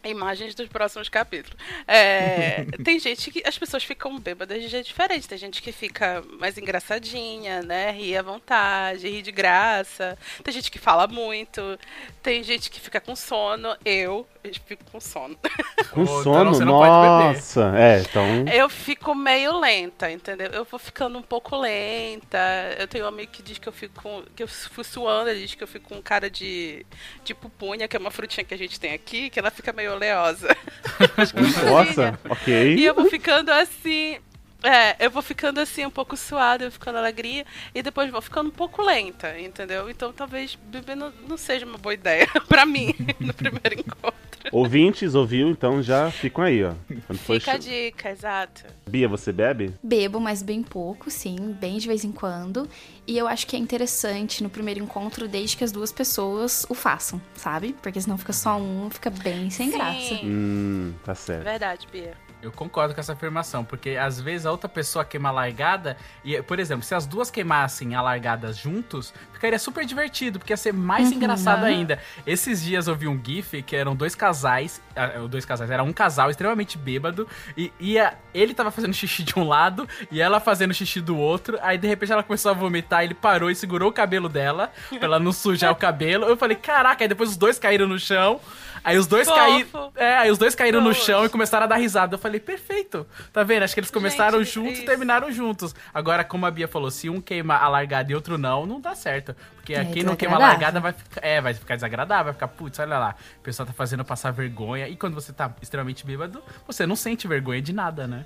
[0.03, 1.57] Imagens dos próximos capítulos.
[1.87, 3.43] É, tem gente que.
[3.45, 5.27] As pessoas ficam bêbadas de jeito diferente.
[5.27, 7.91] Tem gente que fica mais engraçadinha, né?
[7.91, 10.17] Ri à vontade, ri de graça.
[10.43, 11.77] Tem gente que fala muito.
[12.23, 13.75] Tem gente que fica com sono.
[13.85, 15.37] Eu, eu fico com sono.
[15.91, 17.73] Com então sono, não nossa.
[17.77, 18.23] É, então.
[18.53, 20.47] Eu fico meio lenta, entendeu?
[20.51, 22.37] Eu vou ficando um pouco lenta.
[22.79, 25.41] Eu tenho um amigo que diz que eu fico com, que eu fui suando, ele
[25.41, 26.85] diz que eu fico com cara de,
[27.25, 29.90] de pupunha, que é uma frutinha que a gente tem aqui, que ela fica meio
[29.91, 30.55] oleosa.
[31.69, 32.75] Nossa, ok.
[32.75, 34.17] E eu vou ficando assim.
[34.63, 38.21] É, eu vou ficando assim, um pouco suada, eu vou ficando alegria, e depois vou
[38.21, 39.89] ficando um pouco lenta, entendeu?
[39.89, 44.21] Então talvez beber não, não seja uma boa ideia pra mim no primeiro encontro.
[44.51, 45.49] Ouvintes, ouviu?
[45.49, 46.73] Então já ficam aí, ó.
[47.07, 48.63] Quando Fica a che- dica, exato.
[48.89, 49.73] Bia, você bebe?
[49.83, 52.67] Bebo, mas bem pouco, sim, bem de vez em quando.
[53.07, 56.73] E eu acho que é interessante no primeiro encontro, desde que as duas pessoas o
[56.73, 57.75] façam, sabe?
[57.81, 59.77] Porque senão fica só um, fica bem sem Sim.
[59.77, 60.19] graça.
[60.23, 61.43] Hum, tá certo.
[61.43, 62.13] Verdade, Bia.
[62.41, 66.41] Eu concordo com essa afirmação, porque às vezes a outra pessoa queima a largada, e,
[66.41, 70.73] por exemplo, se as duas queimassem a largada juntos, ficaria super divertido, porque ia ser
[70.73, 71.99] mais engraçado ainda.
[72.25, 75.93] Esses dias eu vi um GIF que eram dois casais, ah, dois casais, era um
[75.93, 80.73] casal extremamente bêbado, e ia, ele tava fazendo xixi de um lado e ela fazendo
[80.73, 83.93] xixi do outro, aí de repente ela começou a vomitar, ele parou e segurou o
[83.93, 86.25] cabelo dela, pra ela não sujar o cabelo.
[86.25, 88.39] Eu falei, caraca, aí depois os dois caíram no chão.
[88.83, 89.91] Aí os dois caíram.
[89.95, 91.05] É, aí os dois caíram no Fofo.
[91.05, 92.15] chão e começaram a dar risada.
[92.15, 93.05] Eu falei, perfeito.
[93.31, 93.63] Tá vendo?
[93.63, 95.75] Acho que eles começaram Gente, juntos e terminaram juntos.
[95.93, 98.95] Agora, como a Bia falou, se um queima a largada e outro não, não dá
[98.95, 99.35] certo.
[99.55, 102.47] Porque É, quem não queima a largada vai ficar, é, vai ficar desagradável, vai ficar,
[102.47, 104.87] putz, olha lá, o pessoal tá fazendo passar vergonha.
[104.87, 108.25] E quando você tá extremamente bêbado, você não sente vergonha de nada, né?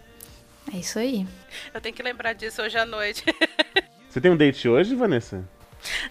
[0.73, 1.27] É isso aí.
[1.73, 3.23] Eu tenho que lembrar disso hoje à noite.
[4.09, 5.43] Você tem um date hoje, Vanessa?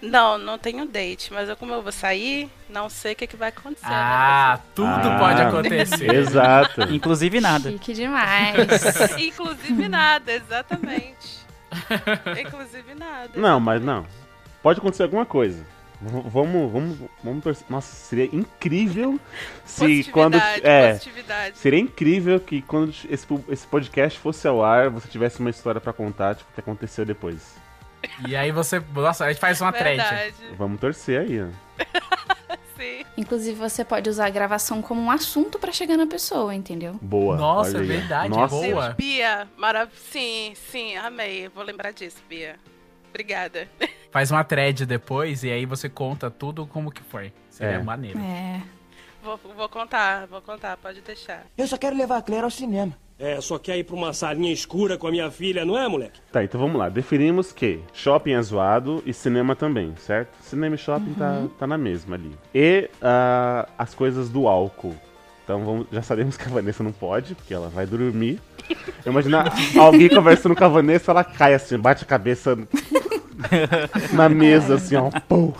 [0.01, 3.35] Não, não tenho date, mas eu, como eu vou sair, não sei o que, que
[3.35, 3.85] vai acontecer.
[3.87, 6.09] Ah, tudo Ah, pode acontecer.
[6.15, 6.81] Exato.
[6.93, 7.71] Inclusive nada.
[7.71, 8.55] Chique demais.
[8.57, 8.65] né?
[9.19, 11.45] Inclusive nada, exatamente.
[12.39, 13.29] Inclusive nada.
[13.35, 14.05] Não, mas não.
[14.61, 15.65] Pode acontecer alguma coisa.
[16.01, 17.65] V- Vamos, vamos, vamos torcer.
[17.69, 19.19] Nossa, seria incrível
[19.65, 20.35] se quando.
[20.63, 20.99] É,
[21.53, 25.93] seria incrível que quando esse, esse podcast fosse ao ar, você tivesse uma história pra
[25.93, 27.55] contar, tipo, o que aconteceu depois.
[28.27, 29.97] E aí você, nossa, a gente faz uma thread.
[29.97, 31.47] Verdade, Vamos torcer aí, ó.
[32.77, 33.05] sim.
[33.17, 36.93] Inclusive, você pode usar a gravação como um assunto pra chegar na pessoa, entendeu?
[37.01, 37.35] Boa.
[37.37, 37.85] Nossa, aí.
[37.85, 38.55] verdade, Nossa.
[38.55, 38.83] boa.
[38.83, 41.49] Deus, Bia, marav Sim, sim, amei.
[41.49, 42.57] Vou lembrar disso, Bia.
[43.09, 43.67] Obrigada.
[44.11, 47.33] Faz uma thread depois e aí você conta tudo como que foi.
[47.49, 47.83] Seria É.
[47.83, 48.19] maneiro.
[48.19, 48.61] É.
[49.23, 51.45] Vou, vou contar, vou contar, pode deixar.
[51.57, 52.95] Eu só quero levar a Claire ao cinema.
[53.17, 56.19] É, só quer ir pra uma salinha escura com a minha filha, não é, moleque?
[56.33, 56.89] Tá, então vamos lá.
[56.89, 60.35] Definimos que shopping é zoado e cinema também, certo?
[60.41, 62.31] Cinema e shopping tá, tá na mesma ali.
[62.53, 64.93] E ah, as coisas do álcool.
[65.45, 68.41] Então vamos- já sabemos que a Vanessa não pode, porque ela vai dormir.
[69.05, 72.57] Eu imaginar alguém conversando com a Vanessa, ela cai assim, bate a cabeça
[74.11, 75.09] na mesa, assim, ó.
[75.27, 75.53] Pum.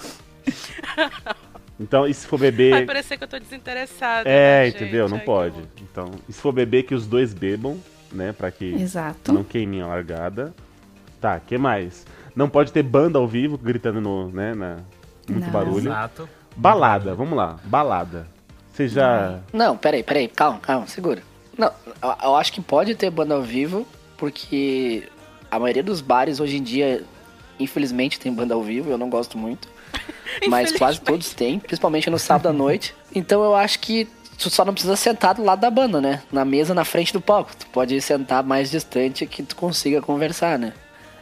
[1.79, 2.85] Então, e se for Vai beber.
[2.85, 4.29] parecer que eu tô desinteressada.
[4.29, 5.07] É, né, entendeu?
[5.07, 5.11] gente?
[5.11, 5.61] Não Ai, pode.
[5.81, 7.77] Então, e se for beber, que os dois bebam,
[8.11, 8.31] né?
[8.31, 9.33] Pra que Exato.
[9.33, 10.53] não queimem a largada.
[11.19, 12.05] Tá, que mais?
[12.35, 14.77] Não pode ter banda ao vivo gritando no, né, na
[15.27, 15.51] muito Não.
[15.51, 15.87] barulho.
[15.89, 16.29] Exato.
[16.55, 17.57] Balada, vamos lá.
[17.65, 18.27] Balada.
[18.71, 21.21] Você já Não, peraí, peraí, calma, calma, segura.
[21.57, 21.71] Não,
[22.23, 25.07] eu acho que pode ter banda ao vivo, porque
[25.49, 27.03] a maioria dos bares hoje em dia,
[27.59, 29.67] infelizmente, tem banda ao vivo, eu não gosto muito.
[30.47, 32.93] Mas quase todos têm, principalmente no sábado à noite.
[33.13, 34.07] Então eu acho que
[34.37, 36.21] tu só não precisa sentar do lado da banda, né?
[36.31, 37.55] Na mesa, na frente do palco.
[37.57, 40.73] Tu pode sentar mais distante que tu consiga conversar, né?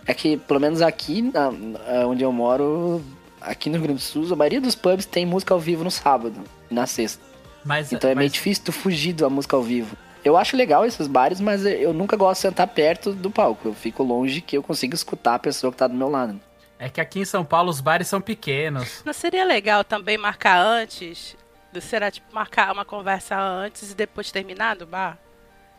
[0.06, 3.02] É que, pelo menos aqui, na- na- onde eu moro,
[3.40, 5.92] aqui no Rio Grande do Sul, a maioria dos pubs tem música ao vivo no
[5.92, 7.24] sábado e na sexta.
[7.64, 9.96] Mas, Então é meio mas- difícil tu fugir da música ao vivo.
[10.26, 13.68] Eu acho legal esses bares, mas eu nunca gosto de sentar perto do palco.
[13.70, 16.40] Eu fico longe que eu consigo escutar a pessoa que tá do meu lado.
[16.84, 19.02] É que aqui em São Paulo os bares são pequenos.
[19.06, 21.36] Não seria legal também marcar antes?
[21.80, 25.18] Será tipo marcar uma conversa antes e depois terminar do bar?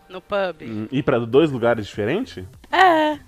[0.09, 0.62] No pub?
[0.62, 2.45] hum, ir pra dois lugares diferentes?
[2.73, 3.19] É,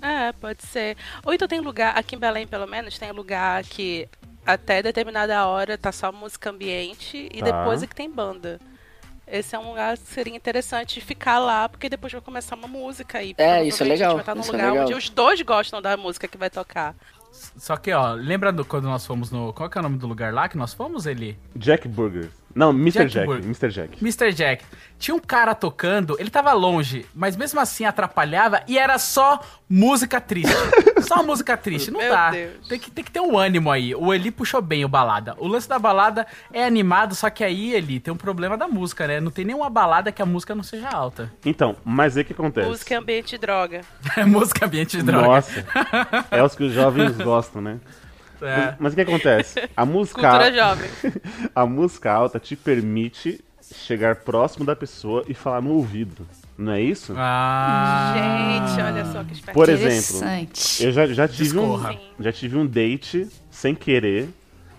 [0.00, 0.96] é, pode ser.
[1.24, 4.08] Ou então tem lugar, aqui em Belém pelo menos, tem lugar que
[4.46, 7.46] até determinada hora tá só música ambiente e Tá.
[7.46, 8.60] depois é que tem banda.
[9.26, 13.22] Esse é um lugar que seria interessante ficar lá, porque depois vai começar uma música
[13.22, 14.84] e É, isso é legal, A gente vai estar num é lugar legal.
[14.86, 16.94] onde os dois gostam da música que vai tocar.
[17.56, 19.52] Só que, ó, lembra do, quando nós fomos no.
[19.52, 21.38] Qual que é o nome do lugar lá que nós fomos, Eli?
[21.56, 22.30] Jack Burger.
[22.54, 23.06] Não, Mr.
[23.06, 23.44] Jack Jack.
[23.44, 23.68] Mr.
[23.68, 23.98] Jack.
[24.00, 24.32] Mr.
[24.32, 24.64] Jack.
[24.98, 30.20] Tinha um cara tocando, ele tava longe, mas mesmo assim atrapalhava e era só música
[30.20, 30.54] triste.
[31.02, 31.90] só música triste.
[31.90, 32.30] Não Meu dá.
[32.30, 32.68] Deus.
[32.68, 33.94] Tem que, tem que ter um ânimo aí.
[33.94, 35.34] O Eli puxou bem o balada.
[35.38, 39.06] O lance da balada é animado, só que aí, Eli, tem um problema da música,
[39.06, 39.20] né?
[39.20, 41.30] Não tem nenhuma balada que a música não seja alta.
[41.44, 42.68] Então, mas aí o que acontece?
[42.68, 43.80] Música é ambiente de droga.
[44.16, 45.26] É música ambiente de droga.
[45.26, 45.66] Nossa.
[46.30, 47.80] é os que os jovens gostam, né?
[48.44, 48.56] É.
[48.56, 49.68] Mas, mas o que acontece?
[49.76, 50.90] A música, Cultura jovem.
[51.54, 53.42] a música alta te permite
[53.74, 56.26] chegar próximo da pessoa e falar no ouvido.
[56.56, 57.14] Não é isso?
[57.16, 58.14] Ah.
[58.14, 59.54] Gente, olha só que esperto.
[59.54, 60.84] Por exemplo, Interessante.
[60.84, 61.80] eu já, já, tive um,
[62.20, 64.28] já tive um date sem querer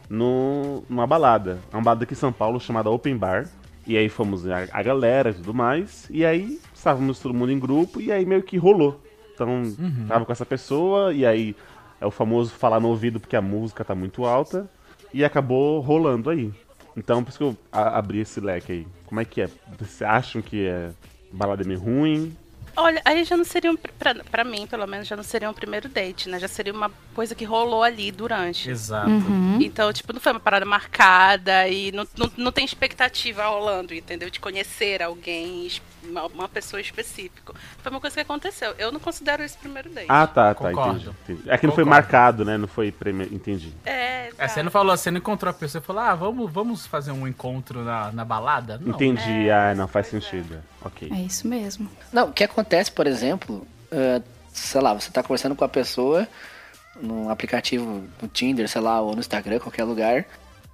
[0.10, 1.60] no, numa balada.
[1.72, 3.48] É uma balada aqui em São Paulo chamada Open Bar.
[3.86, 6.08] E aí fomos a, a galera e tudo mais.
[6.10, 9.02] E aí estávamos todo mundo em grupo e aí meio que rolou.
[9.34, 9.64] Então,
[10.08, 11.56] tava com essa pessoa e aí
[12.06, 14.70] é o famoso falar no ouvido porque a música tá muito alta.
[15.14, 16.52] E acabou rolando aí.
[16.96, 18.88] Então, por isso que eu a- abri esse leque aí.
[19.06, 19.50] Como é que é?
[19.78, 20.92] Vocês acham que é
[21.32, 22.36] balada meio ruim?
[22.78, 23.78] Olha, aí já não seria um.
[23.78, 26.38] Pra, pra mim, pelo menos, já não seria um primeiro date, né?
[26.38, 28.70] Já seria uma coisa que rolou ali durante.
[28.70, 29.10] Exato.
[29.10, 29.58] Uhum.
[29.62, 34.30] Então, tipo, não foi uma parada marcada e não, não, não tem expectativa rolando, entendeu?
[34.30, 35.68] De conhecer alguém,
[36.10, 37.54] uma, uma pessoa específica.
[37.80, 38.74] Foi uma coisa que aconteceu.
[38.78, 40.08] Eu não considero esse primeiro date.
[40.10, 40.98] Ah, tá, tá, Concordo.
[41.00, 41.50] entendi, entendi.
[41.50, 41.90] É que não foi Concordo.
[42.04, 42.58] marcado, né?
[42.58, 43.26] Não foi preme...
[43.26, 43.74] Entendi.
[43.86, 44.52] É, É, exato.
[44.54, 47.28] você não falou, você não encontrou a pessoa e falou, ah, vamos, vamos fazer um
[47.28, 48.78] encontro na, na balada?
[48.82, 48.96] Não.
[48.96, 50.58] Entendi, ah, não faz sentido.
[50.82, 51.10] Ok.
[51.12, 51.90] É isso mesmo.
[52.12, 54.22] Não, o que acontece, por exemplo, é,
[54.54, 56.28] sei lá, você tá conversando com a pessoa
[57.02, 60.26] num aplicativo, no Tinder, sei lá, ou no Instagram, qualquer lugar,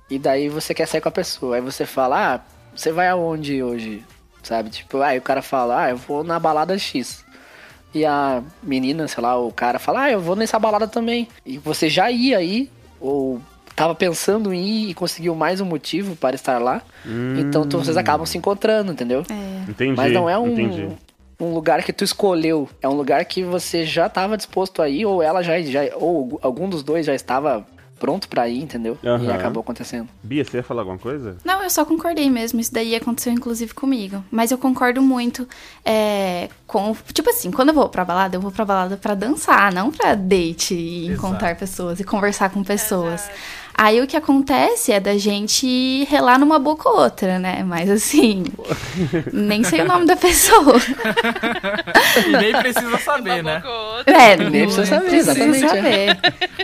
[0.10, 1.56] e daí você quer sair com a pessoa.
[1.56, 2.40] Aí você fala, ah,
[2.76, 4.06] você vai aonde hoje?
[4.44, 4.70] Sabe?
[4.70, 7.24] Tipo, aí o cara fala, ah, eu vou na balada X.
[7.94, 11.28] E a menina, sei lá, o cara fala, ah, eu vou nessa balada também.
[11.46, 13.42] E você já ia aí, ou
[13.76, 16.82] tava pensando em ir e conseguiu mais um motivo para estar lá.
[17.40, 19.24] Então tu- vocês acabam se encontrando, entendeu?
[19.68, 19.96] Entendi.
[19.98, 20.88] Mas não é um, Entendi.
[21.40, 22.70] um lugar que tu escolheu.
[22.82, 26.40] É um lugar que você já estava disposto a ir, ou ela já, já ou
[26.42, 27.66] algum dos dois já estava
[28.02, 28.98] pronto pra ir, entendeu?
[29.04, 29.32] E Aham.
[29.32, 30.10] acabou acontecendo.
[30.24, 31.38] Bia, você ia falar alguma coisa?
[31.46, 32.60] Não, eu só concordei mesmo.
[32.60, 34.24] Isso daí aconteceu inclusive comigo.
[34.32, 35.48] Mas eu concordo muito
[35.86, 36.96] é, com.
[37.14, 40.16] Tipo assim, quando eu vou pra balada, eu vou pra balada pra dançar, não pra
[40.16, 41.14] date e Exato.
[41.28, 43.30] encontrar pessoas e conversar com pessoas.
[43.74, 47.64] Aí o que acontece é da gente relar numa boca ou outra, né?
[47.64, 48.44] Mas assim,
[49.32, 50.76] nem sei o nome da pessoa.
[52.28, 53.64] E nem precisa saber, né?
[54.06, 55.70] É, Nem precisa saber, precisa exatamente, é.
[55.70, 56.20] saber.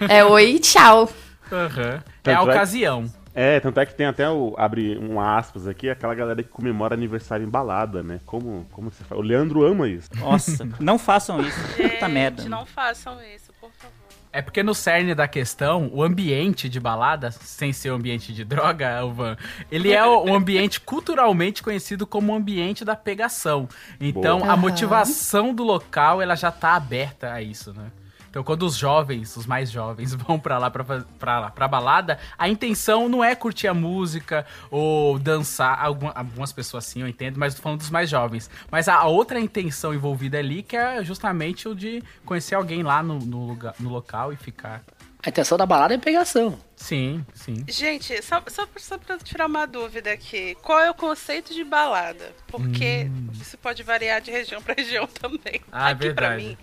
[0.10, 1.10] É oi e tchau.
[1.52, 2.04] Aham.
[2.24, 3.06] É a é- ocasião.
[3.40, 4.56] É, tanto é que tem até o.
[4.58, 8.20] Abre um aspas aqui, aquela galera que comemora aniversário em balada, né?
[8.26, 9.22] Como, como você fala?
[9.22, 10.10] O Leandro ama isso.
[10.16, 11.60] Nossa, não façam isso.
[11.76, 12.42] Puta merda.
[12.42, 13.94] Gente, não façam isso, por favor.
[14.34, 18.44] É porque no cerne da questão, o ambiente de balada, sem ser o ambiente de
[18.44, 19.38] droga, Elvan,
[19.72, 23.70] ele é o, um ambiente culturalmente conhecido como o ambiente da pegação.
[24.02, 24.54] Então, Boa.
[24.54, 27.92] a motivação do local, ela já tá aberta a isso, né?
[28.38, 32.20] Então, quando os jovens, os mais jovens, vão pra lá, pra, pra, lá, pra balada,
[32.38, 35.84] a intenção não é curtir a música ou dançar.
[35.84, 38.48] Alguma- algumas pessoas sim, eu entendo, mas tô falando dos mais jovens.
[38.70, 43.18] Mas a outra intenção envolvida ali, que é justamente o de conhecer alguém lá no,
[43.18, 44.84] no lugar, no local e ficar.
[45.26, 46.60] A intenção da balada é pegação.
[46.76, 47.66] Sim, sim.
[47.68, 50.56] Gente, só, só, pra- só pra tirar uma dúvida aqui.
[50.62, 52.32] Qual é o conceito de balada?
[52.46, 53.10] Porque
[53.42, 55.56] isso pode variar de região pra região também.
[55.64, 55.70] Hum.
[55.72, 56.44] Ah, é aqui pra verdade.
[56.50, 56.58] mim,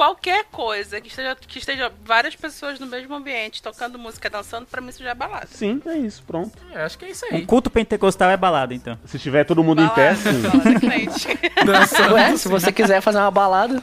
[0.00, 4.80] qualquer coisa que esteja, que esteja várias pessoas no mesmo ambiente, tocando música, dançando, pra
[4.80, 5.46] mim isso já é balada.
[5.50, 6.56] Sim, é isso, pronto.
[6.72, 7.44] É, acho que é isso Um aí.
[7.44, 8.98] culto pentecostal é balada, então.
[9.04, 10.40] Se tiver todo mundo em pé, Balada, sim.
[10.42, 11.28] balada crente.
[11.66, 12.14] Dançando.
[12.14, 13.82] Ué, se você quiser fazer uma balada,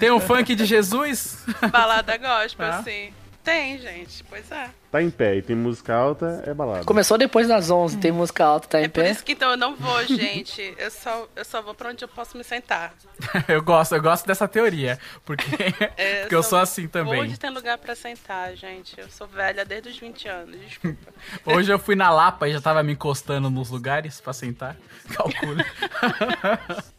[0.00, 1.44] Tem um funk de Jesus?
[1.70, 2.78] balada gospel, Ah.
[2.78, 3.12] assim.
[3.44, 4.22] Tem, gente.
[4.24, 4.70] Pois é.
[4.90, 6.84] Tá em pé e tem música alta, é balada.
[6.84, 9.10] começou depois das 11, tem música alta, tá em É por pé.
[9.10, 10.74] isso que então eu não vou, gente.
[10.78, 12.94] Eu só, eu só vou pra onde eu posso me sentar.
[13.48, 14.98] eu gosto, eu gosto dessa teoria.
[15.24, 15.44] Porque,
[15.96, 17.20] É, porque eu só sou assim também.
[17.20, 18.94] onde tem lugar pra sentar, gente.
[19.00, 21.12] Eu sou velha desde os 20 anos, desculpa.
[21.46, 24.76] Hoje eu fui na Lapa e já tava me encostando nos lugares pra sentar.
[25.14, 25.64] Calcule.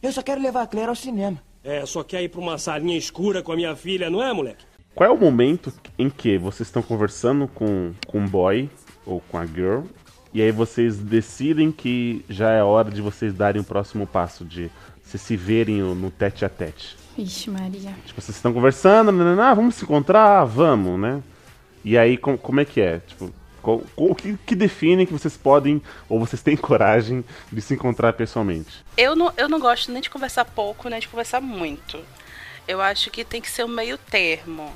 [0.02, 1.40] Eu só quero levar a Claire ao cinema.
[1.62, 4.66] É, só quer ir pra uma salinha escura com a minha filha, não é, moleque?
[4.94, 8.70] Qual é o momento em que vocês estão conversando com, com um boy
[9.04, 9.82] ou com a girl
[10.32, 14.70] e aí vocês decidem que já é hora de vocês darem o próximo passo, de
[15.04, 16.96] vocês se verem no tete a tete?
[17.16, 17.94] Ixi, Maria.
[18.04, 21.22] Tipo, vocês estão conversando, ah, vamos se encontrar, Ah, vamos, né?
[21.84, 22.98] E aí, com- como é que é?
[23.00, 23.32] Tipo,
[23.96, 28.84] o que, que define que vocês podem ou vocês têm coragem de se encontrar pessoalmente?
[28.96, 31.98] Eu não, eu não gosto nem de conversar pouco, nem de conversar muito.
[32.66, 34.72] Eu acho que tem que ser um meio termo.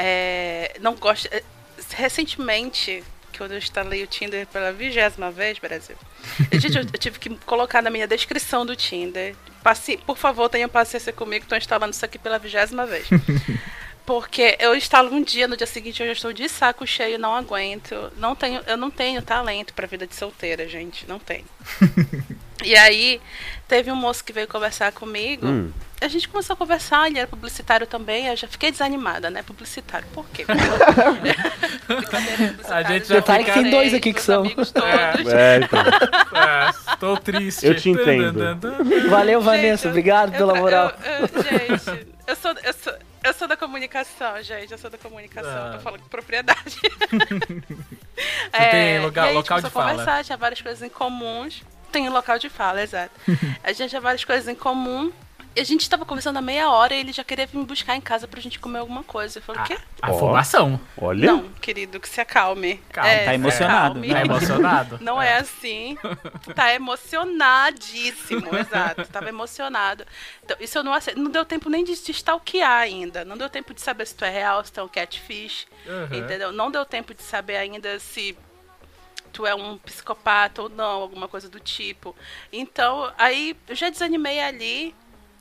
[0.00, 1.26] É, não gosto.
[1.32, 1.42] é,
[1.90, 3.02] Recentemente,
[3.36, 5.96] quando eu instalei o Tinder pela vigésima vez, Brasil,
[6.52, 9.34] gente, eu, eu tive que colocar na minha descrição do Tinder.
[9.62, 13.08] Paci, por favor, tenham paciência comigo, estou instalando isso aqui pela vigésima vez.
[14.06, 17.34] Porque eu instalo um dia, no dia seguinte eu já estou de saco cheio, não
[17.34, 18.10] aguento.
[18.16, 21.06] Não tenho, eu não tenho talento pra vida de solteira, gente.
[21.06, 21.44] Não tenho.
[22.64, 23.20] e aí,
[23.66, 25.46] teve um moço que veio conversar comigo.
[25.46, 25.72] Hum.
[26.00, 29.42] A gente começou a conversar, ele era publicitário também, eu já fiquei desanimada, né?
[29.42, 30.06] Publicitário.
[30.14, 30.44] Por quê?
[32.68, 34.40] A gente já que tem dois aqui que são.
[34.42, 34.88] amigos todos.
[35.32, 35.80] É, então.
[36.32, 37.66] Ah, estou triste.
[37.66, 38.38] Eu te entendo.
[39.08, 40.92] Valeu, Gente, Vanessa, eu- obrigado eu- pela moral.
[41.04, 42.92] eu- eu- gente, eu sou, eu, sou,
[43.24, 44.70] eu sou da comunicação, gente.
[44.70, 45.70] Eu sou da comunicação, Ah.
[45.72, 46.76] eu tô falando com propriedade.
[48.52, 49.90] Você tem lugar- e aí, local a gente de começou a fala.
[49.90, 51.62] conversar, tinha várias coisas em comuns.
[51.90, 53.12] Tem um local de fala, exato.
[53.62, 55.12] a gente tinha várias coisas em comum.
[55.56, 57.96] E a gente tava conversando há meia hora e ele já queria vir me buscar
[57.96, 59.38] em casa pra gente comer alguma coisa.
[59.38, 59.76] Eu falei, o quê?
[60.00, 60.80] Afobação.
[60.96, 61.32] Olha.
[61.32, 62.80] Não, querido, que se acalme.
[62.92, 64.08] Calma, É, tá emocionado, acalme.
[64.08, 64.98] Tá emocionado?
[65.02, 65.98] Não é assim.
[66.54, 69.04] Tá emocionadíssimo, exato.
[69.06, 70.06] Tava emocionado.
[70.44, 71.18] Então, isso eu não aceito.
[71.18, 73.24] Não deu tempo nem de te stalkear ainda.
[73.24, 75.66] Não deu tempo de saber se tu é real, se tu é um catfish.
[75.86, 76.18] Uhum.
[76.18, 76.52] Entendeu?
[76.52, 78.36] Não deu tempo de saber ainda se
[79.38, 82.16] tu é um psicopata ou não, alguma coisa do tipo.
[82.52, 84.92] Então, aí eu já desanimei ali.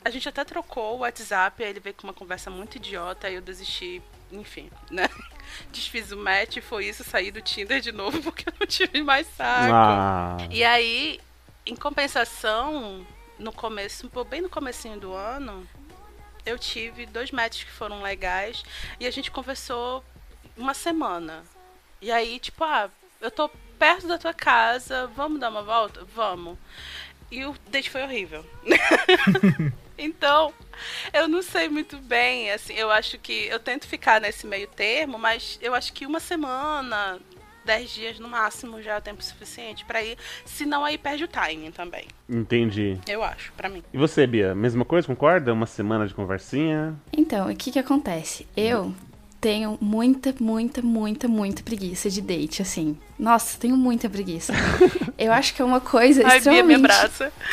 [0.05, 3.33] A gente até trocou o WhatsApp, aí ele veio com uma conversa muito idiota, aí
[3.33, 3.99] eu desisti,
[4.31, 5.09] enfim, né?
[5.73, 9.25] Desfiz o match, foi isso, saí do Tinder de novo porque eu não tive mais
[9.35, 9.73] saco.
[9.73, 11.19] Ah, E aí,
[11.65, 13.03] em compensação,
[13.39, 15.67] no começo, bem no comecinho do ano,
[16.45, 18.63] eu tive dois matches que foram legais
[18.99, 20.03] e a gente conversou
[20.55, 21.43] uma semana.
[21.99, 26.05] E aí, tipo, ah, eu tô perto da tua casa, vamos dar uma volta?
[26.15, 26.57] Vamos.
[27.31, 28.45] e o date foi horrível.
[29.97, 30.53] então,
[31.13, 35.17] eu não sei muito bem, assim, eu acho que eu tento ficar nesse meio termo,
[35.17, 37.19] mas eu acho que uma semana,
[37.65, 41.27] dez dias no máximo já é o tempo suficiente pra ir, senão aí perde o
[41.27, 42.07] timing também.
[42.29, 42.97] Entendi.
[43.07, 43.83] Eu acho, pra mim.
[43.91, 44.55] E você, Bia?
[44.55, 45.51] Mesma coisa, concorda?
[45.51, 46.95] Uma semana de conversinha?
[47.11, 48.47] Então, o que que acontece?
[48.55, 48.93] Eu
[49.39, 52.97] tenho muita, muita, muita, muita preguiça de date, assim.
[53.17, 54.53] Nossa, tenho muita preguiça.
[55.17, 56.87] Eu acho que é uma coisa Ai, extremamente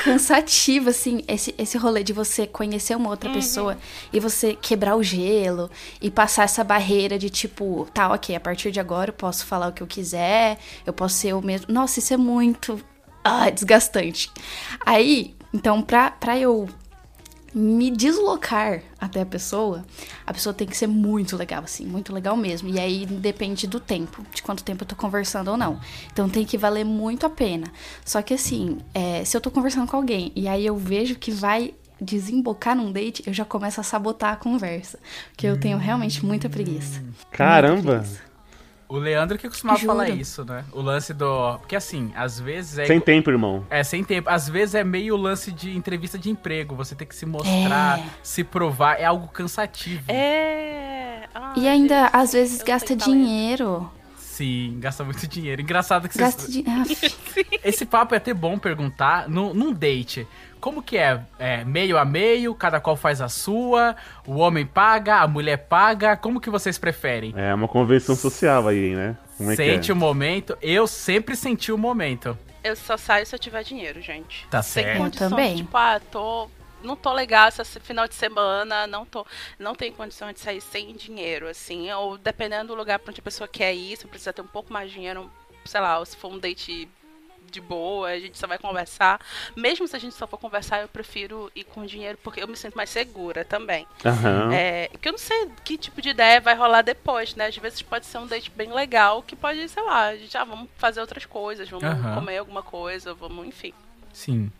[0.03, 3.79] cansativa, assim, esse, esse rolê de você conhecer uma outra pessoa
[4.13, 5.71] e você quebrar o gelo
[6.01, 9.69] e passar essa barreira de tipo, tá, ok, a partir de agora eu posso falar
[9.69, 11.73] o que eu quiser, eu posso ser o mesmo.
[11.73, 12.81] Nossa, isso é muito
[13.23, 14.31] ah, desgastante.
[14.85, 16.69] Aí, então, pra, pra eu
[17.55, 19.85] me deslocar até a pessoa,
[20.27, 22.69] a pessoa tem que ser muito legal, assim, muito legal mesmo.
[22.69, 25.79] E aí depende do tempo, de quanto tempo eu tô conversando ou não.
[26.13, 27.69] Então tem que valer muito a pena.
[28.05, 31.31] Só que assim, é, se eu tô conversando com alguém e aí eu vejo que
[31.31, 34.99] vai desembocar num date, eu já começo a sabotar a conversa.
[35.31, 37.03] Porque eu tenho realmente muita preguiça.
[37.31, 38.05] Caramba!
[38.89, 39.93] O Leandro que costumava Juro.
[39.93, 40.65] falar isso, né?
[40.73, 41.59] O lance do.
[41.59, 42.87] Porque assim, às vezes é.
[42.87, 43.65] Sem tempo, irmão.
[43.71, 44.29] É, sem tempo.
[44.29, 46.75] Às vezes é meio o lance de entrevista de emprego.
[46.77, 48.05] Você tem que se mostrar, É.
[48.23, 49.01] se provar.
[49.01, 50.05] É algo cansativo.
[50.09, 51.29] É.
[51.35, 53.91] Ai, E ainda, às vezes, eu gasta é dinheiro.
[54.17, 55.63] Sim, gasta muito dinheiro.
[55.63, 56.53] Engraçado que Gasta vocês.
[56.65, 57.59] dinheiro.
[57.65, 60.27] Esse papo é até bom perguntar num, num date.
[60.65, 61.21] Como que é?
[61.39, 63.95] É meio a meio, cada qual faz a sua,
[64.27, 66.17] o homem paga, a mulher paga.
[66.17, 67.35] Como que vocês preferem?
[67.37, 69.15] É uma convenção social aí, né?
[69.37, 69.93] Como é Sente que é?
[69.93, 70.57] o momento.
[70.63, 72.35] Eu sempre senti o momento.
[72.65, 74.49] Eu só saio se eu tiver dinheiro, gente.
[74.51, 74.97] Tá Sem certo.
[75.01, 75.57] condições, Eu também.
[75.57, 76.49] tipo, ah, tô.
[76.83, 79.27] Não tô legal esse final de semana, não tô.
[79.59, 81.93] Não tenho condição de sair sem dinheiro, assim.
[81.93, 84.73] Ou dependendo do lugar pra onde a pessoa quer ir, se precisa ter um pouco
[84.73, 85.31] mais de dinheiro,
[85.67, 86.89] sei lá, ou se for um date
[87.55, 89.21] de boa, a gente só vai conversar.
[89.57, 92.57] Mesmo se a gente só for conversar, eu prefiro ir com dinheiro, porque eu me
[92.57, 93.87] sinto mais segura também.
[94.05, 94.53] Aham.
[94.53, 97.47] É, que eu não sei que tipo de ideia vai rolar depois, né?
[97.47, 100.45] Às vezes pode ser um date bem legal, que pode, sei lá, a gente, ah,
[100.45, 102.17] vamos fazer outras coisas, vamos Aham.
[102.17, 103.73] comer alguma coisa, vamos, enfim.
[104.13, 104.51] Sim.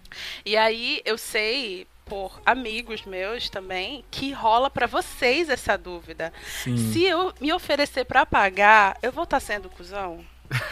[0.45, 6.33] E aí eu sei por amigos meus também que rola pra vocês essa dúvida.
[6.63, 6.77] Sim.
[6.93, 10.25] Se eu me oferecer pra pagar, eu vou estar sendo cuzão?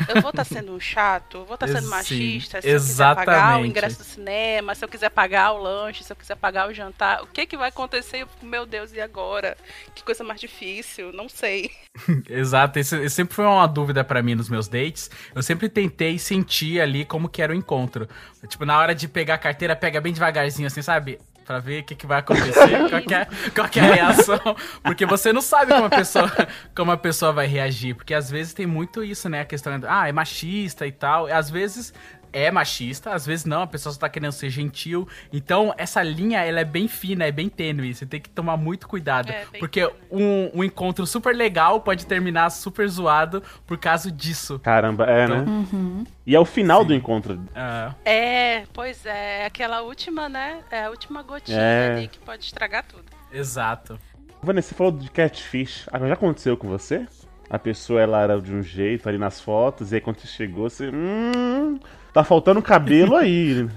[0.08, 1.38] Eu vou estar sendo um chato?
[1.38, 2.60] Eu vou estar sendo Sim, machista?
[2.60, 3.68] Se eu quiser pagar o exatamente.
[3.70, 7.22] ingresso do cinema, se eu quiser pagar o lanche, se eu quiser pagar o jantar,
[7.22, 8.26] o que que vai acontecer?
[8.42, 9.56] Meu Deus, e agora?
[9.94, 11.70] Que coisa mais difícil, não sei.
[12.28, 15.10] Exato, isso, isso sempre foi uma dúvida pra mim nos meus dates.
[15.34, 18.08] Eu sempre tentei sentir ali como que era o encontro.
[18.48, 21.18] Tipo, na hora de pegar a carteira, pega bem devagarzinho, assim, sabe?
[21.44, 24.56] Pra ver o que, que vai acontecer, qual, que é, qual que é a reação.
[24.82, 26.30] Porque você não sabe como a, pessoa,
[26.74, 27.94] como a pessoa vai reagir.
[27.94, 29.40] Porque às vezes tem muito isso, né?
[29.40, 31.28] A questão de, ah, é machista e tal.
[31.28, 31.92] E às vezes
[32.32, 35.06] é machista, às vezes não, a pessoa só tá querendo ser gentil.
[35.32, 37.94] Então, essa linha, ela é bem fina, é bem tênue.
[37.94, 39.30] Você tem que tomar muito cuidado.
[39.30, 44.58] É, porque um, um encontro super legal pode terminar super zoado por causa disso.
[44.58, 45.44] Caramba, é, né?
[45.46, 46.04] Uhum.
[46.26, 47.40] E é o final do encontro.
[47.54, 50.60] Ah, É, pois é, aquela última, né?
[50.70, 51.92] É a última gotinha É.
[51.96, 53.04] ali que pode estragar tudo.
[53.32, 53.98] exato.
[54.42, 55.88] Vanessa, você falou de catfish.
[55.92, 57.06] Ah, já aconteceu com você?
[57.48, 60.68] A pessoa ela era de um jeito ali nas fotos, e aí quando você chegou,
[60.70, 60.90] você.
[60.92, 61.78] Hum,
[62.12, 63.68] tá faltando cabelo aí.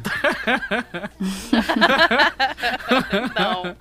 [3.38, 3.76] Não,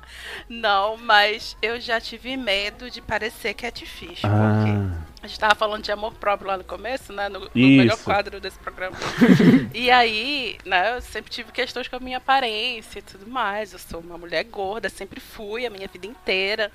[0.49, 4.23] não, mas eu já tive medo de parecer catfish.
[4.25, 7.29] Ah, a gente tava falando de amor próprio lá no começo, né?
[7.29, 8.97] No, no melhor quadro desse programa.
[9.73, 13.73] e aí, né, eu sempre tive questões com a minha aparência e tudo mais.
[13.73, 16.71] Eu sou uma mulher gorda, sempre fui a minha vida inteira.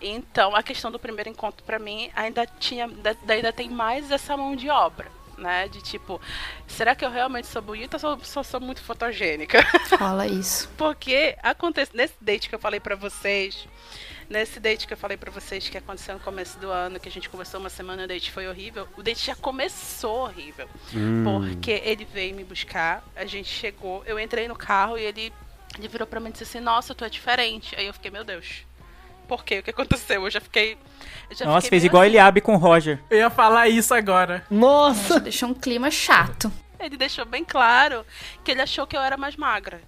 [0.00, 4.36] Então, a questão do primeiro encontro pra mim ainda tinha, ainda, ainda tem mais essa
[4.36, 5.06] mão de obra.
[5.42, 6.20] Né, de tipo,
[6.68, 9.58] será que eu realmente sou bonita ou só, sou muito fotogênica?
[9.98, 10.70] Rola isso.
[10.76, 13.66] Porque acontece nesse date que eu falei pra vocês,
[14.30, 17.12] nesse date que eu falei pra vocês que aconteceu no começo do ano, que a
[17.12, 18.86] gente conversou uma semana, o date foi horrível.
[18.96, 21.24] O date já começou horrível, hum.
[21.24, 25.32] porque ele veio me buscar, a gente chegou, eu entrei no carro e ele
[25.78, 27.74] ele virou pra mim e disse assim: "Nossa, tu é diferente".
[27.76, 28.64] Aí eu fiquei, meu Deus.
[29.32, 29.60] Por quê?
[29.60, 30.24] O que aconteceu?
[30.24, 30.76] Eu já fiquei
[31.30, 32.10] eu já Nossa, fiquei fez igual assim.
[32.10, 32.98] Eliabe com o Roger.
[33.08, 34.44] Eu ia falar isso agora.
[34.50, 35.18] Nossa!
[35.18, 36.52] Deixou um clima chato.
[36.78, 38.04] Ele deixou bem claro
[38.44, 39.80] que ele achou que eu era mais magra.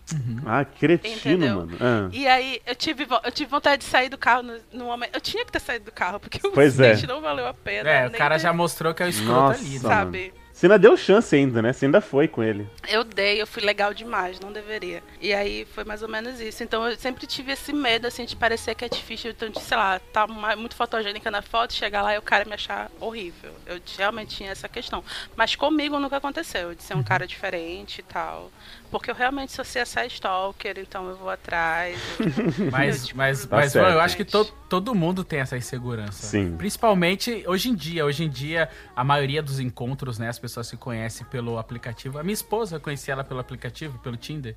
[0.46, 1.56] Ah, que cretino, Entendeu?
[1.56, 1.76] mano.
[1.78, 2.08] Ah.
[2.10, 5.14] E aí eu tive, eu tive vontade de sair do carro no, no momento.
[5.14, 6.96] Eu tinha que ter saído do carro, porque o Pois é.
[7.06, 7.90] não valeu a pena.
[7.90, 9.78] É, o cara ter- já mostrou que é o escroto Nossa, ali, né?
[9.80, 10.32] Sabe?
[10.32, 11.74] Você Você ainda deu chance ainda, né?
[11.74, 12.66] Você ainda foi com ele.
[12.88, 15.02] Eu dei, eu fui legal demais, não deveria.
[15.20, 16.62] E aí foi mais ou menos isso.
[16.62, 20.26] Então eu sempre tive esse medo, assim, de parecer catfish, então, de, sei lá, tá
[20.56, 23.52] muito fotogênica na foto, chegar lá e o cara me achar horrível.
[23.66, 25.04] Eu realmente tinha essa questão.
[25.36, 28.50] Mas comigo nunca aconteceu, de ser um cara diferente e tal.
[28.90, 31.98] Porque eu realmente sou CSI Stalker, então eu vou atrás.
[32.18, 35.56] eu- Mas, eu, tipo, mas, Tá mas eu acho que to- todo mundo tem essa
[35.56, 36.26] insegurança.
[36.26, 36.56] Sim.
[36.56, 38.04] Principalmente hoje em dia.
[38.04, 40.28] Hoje em dia, a maioria dos encontros, né?
[40.28, 42.18] As pessoas se conhecem pelo aplicativo.
[42.18, 44.54] A minha esposa, eu conheci ela pelo aplicativo, pelo Tinder.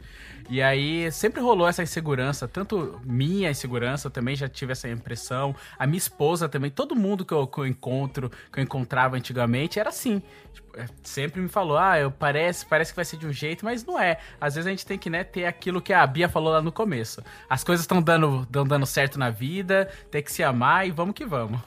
[0.49, 2.47] E aí sempre rolou essa insegurança.
[2.47, 5.55] Tanto minha insegurança, eu também já tive essa impressão.
[5.79, 6.69] A minha esposa também.
[6.69, 10.21] Todo mundo que eu, que eu encontro, que eu encontrava antigamente, era assim.
[10.53, 13.65] Tipo, é, sempre me falou, ah, eu parece, parece que vai ser de um jeito,
[13.65, 14.06] mas não é.
[14.39, 16.71] Às vezes a gente tem que, né, ter aquilo que a Bia falou lá no
[16.71, 17.21] começo.
[17.49, 21.25] As coisas estão dando, dando certo na vida, tem que se amar e vamos que
[21.25, 21.59] vamos.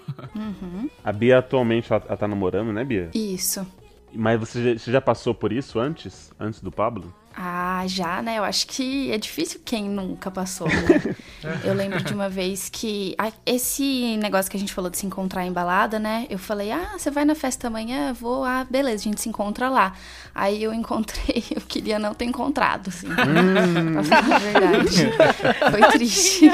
[1.04, 3.10] A Bia atualmente ela, ela tá namorando, né, Bia?
[3.14, 3.66] Isso.
[4.14, 6.32] Mas você já, você já passou por isso antes?
[6.38, 7.14] Antes do Pablo?
[7.36, 8.38] Ah, já, né?
[8.38, 11.16] Eu acho que é difícil quem nunca passou, né?
[11.64, 13.14] eu lembro de uma vez que.
[13.16, 16.26] ah, esse negócio que a gente falou de se encontrar em balada, né?
[16.28, 18.12] Eu falei, ah, você vai na festa amanhã?
[18.12, 19.94] Vou, ah, beleza, a gente se encontra lá.
[20.34, 23.06] Aí eu encontrei, eu queria não ter encontrado, assim.
[23.08, 25.10] pra falar a verdade.
[25.70, 26.50] Foi triste.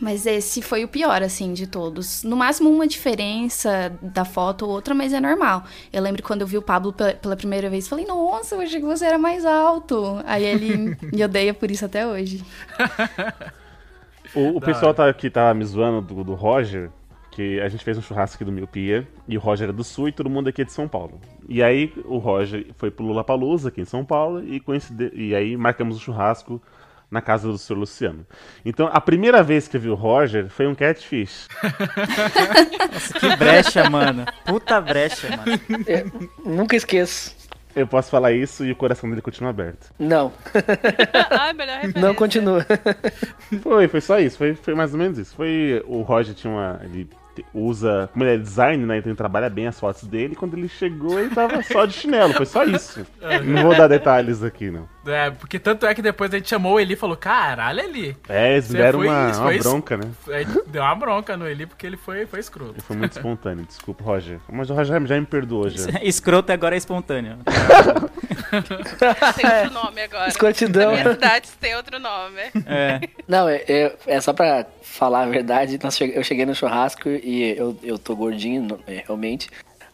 [0.00, 2.22] Mas esse foi o pior, assim, de todos.
[2.22, 5.64] No máximo uma diferença da foto ou outra, mas é normal.
[5.90, 8.78] Eu lembro quando eu vi o Pablo pe- pela primeira vez, falei, nossa, eu achei
[8.78, 10.20] que você era mais alto.
[10.26, 12.44] Aí ele me odeia por isso até hoje.
[14.34, 16.90] O, o pessoal tá, que tava me zoando do, do Roger,
[17.30, 20.08] que a gente fez um churrasco aqui do Miopia, e o Roger é do Sul
[20.08, 21.18] e todo mundo aqui é de São Paulo.
[21.48, 25.10] E aí o Roger foi pro Lollapalooza aqui em São Paulo, e, coincide...
[25.14, 26.60] e aí marcamos o churrasco
[27.10, 27.74] na casa do Sr.
[27.74, 28.26] Luciano.
[28.64, 31.46] Então, a primeira vez que eu vi o Roger foi um catfish.
[33.20, 34.24] Que brecha, mano.
[34.44, 35.60] Puta brecha, mano.
[36.44, 37.34] Nunca esqueço.
[37.74, 39.92] Eu posso falar isso e o coração dele continua aberto.
[39.98, 40.32] Não,
[41.30, 42.00] Ai, melhor referência.
[42.00, 42.66] não continua.
[43.62, 45.34] Foi, foi só isso, foi, foi mais ou menos isso.
[45.34, 45.82] Foi.
[45.86, 46.80] O Roger tinha uma.
[46.84, 47.06] Ele
[47.52, 48.08] usa.
[48.12, 48.98] Como ele é design, né?
[48.98, 50.34] Então ele trabalha bem as fotos dele.
[50.34, 52.32] Quando ele chegou, ele tava só de chinelo.
[52.34, 53.06] Foi só isso.
[53.44, 54.88] Não vou dar detalhes aqui, não.
[55.06, 58.16] É, porque tanto é que depois a gente chamou o Eli e falou, caralho, Eli.
[58.28, 60.10] É, eles deram uma, isso, uma bronca, né?
[60.28, 62.72] Aí deu uma bronca no Eli porque ele foi, foi escroto.
[62.72, 63.64] Ele foi muito espontâneo.
[63.64, 64.40] Desculpa, Roger.
[64.48, 65.86] Mas o Roger já me perdoou já.
[66.02, 67.38] Escroto agora é espontâneo.
[69.36, 70.28] Tem outro nome agora.
[70.28, 70.92] Escrotidão.
[70.92, 72.40] Na minha cidade tem outro nome.
[72.66, 73.00] É.
[73.26, 75.78] Não, é, é, é só pra falar a verdade.
[76.14, 79.48] eu cheguei no churrasco e eu, eu tô gordinho, é, realmente.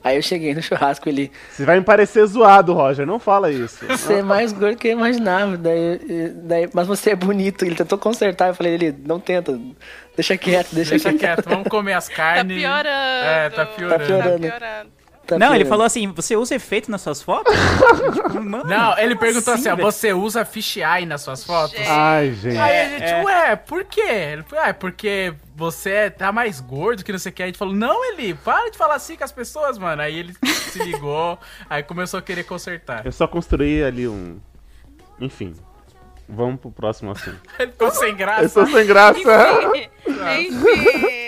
[0.04, 1.30] Aí eu cheguei no churrasco ele.
[1.50, 3.06] Você vai me parecer zoado, Roger.
[3.06, 3.86] Não fala isso.
[3.86, 5.56] Você é mais gordo que eu imaginava.
[5.56, 6.00] Daí,
[6.42, 7.64] daí, mas você é bonito.
[7.64, 8.48] Ele tentou consertar.
[8.48, 9.56] Eu falei, ele, não tenta.
[10.16, 11.20] Deixa quieto, deixa, Deixa quieto.
[11.20, 12.58] quieto, vamos comer as Tá carnes.
[12.58, 12.88] piorando.
[12.88, 13.98] É, tá piorando.
[14.00, 14.48] Tá piorando.
[14.48, 14.90] Tá piorando.
[15.26, 17.54] Tá não, ele falou assim: você usa efeito nas suas fotos?
[18.12, 19.90] Tipo, mano, Não, ele perguntou assim, ó, velho?
[19.90, 21.76] você usa fisheye nas suas fotos?
[21.76, 21.88] Gente.
[21.88, 22.58] Ai, gente.
[22.58, 23.24] Aí a gente, é.
[23.24, 24.00] ué, por quê?
[24.00, 27.42] Ele falou, ah, é porque você tá mais gordo que não sei o que.
[27.42, 30.02] Aí a gente falou, não, Eli, para de falar assim com as pessoas, mano.
[30.02, 31.38] Aí ele se ligou,
[31.70, 33.06] aí começou a querer consertar.
[33.06, 34.40] Eu só construí ali um.
[35.20, 35.54] Enfim.
[36.28, 37.38] Vamos pro próximo assunto.
[37.58, 38.48] Ele ficou sem Eu graça.
[38.48, 39.18] sou sem graça.
[40.38, 41.21] Enfim.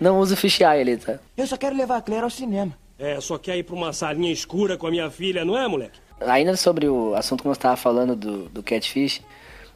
[0.00, 1.18] Não usa fisheye, ele tá.
[1.36, 2.72] Eu só quero levar a Claire ao cinema.
[2.98, 5.98] É, só quer ir pra uma salinha escura com a minha filha, não é, moleque?
[6.20, 9.20] Ainda sobre o assunto que nós tava falando do, do catfish,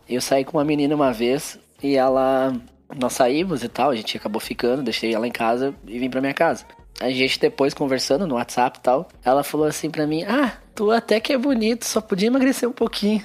[0.08, 2.54] eu saí com uma menina uma vez e ela.
[2.98, 6.20] Nós saímos e tal, a gente acabou ficando, deixei ela em casa e vim pra
[6.20, 6.64] minha casa.
[6.98, 10.90] A gente depois conversando no WhatsApp e tal, ela falou assim pra mim: Ah, tu
[10.90, 13.24] até que é bonito, só podia emagrecer um pouquinho.